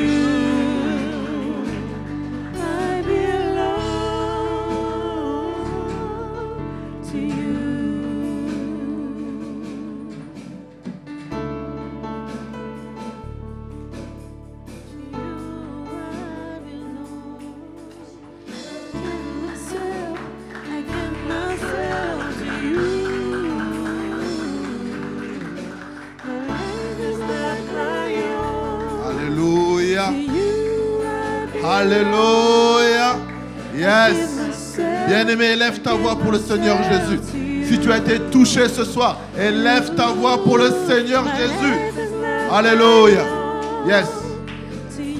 Élève 35.29 35.81
ta 35.81 35.93
voix 35.93 36.15
pour 36.15 36.31
le 36.31 36.39
Seigneur 36.39 36.77
Jésus. 36.83 37.19
Si 37.63 37.79
tu 37.79 37.91
as 37.91 37.97
été 37.97 38.19
touché 38.31 38.67
ce 38.67 38.83
soir, 38.83 39.19
élève 39.37 39.93
ta 39.95 40.07
voix 40.07 40.43
pour 40.43 40.57
le 40.57 40.71
Seigneur 40.87 41.23
Jésus. 41.37 41.75
Alléluia. 42.51 43.23
Yes. 43.87 44.18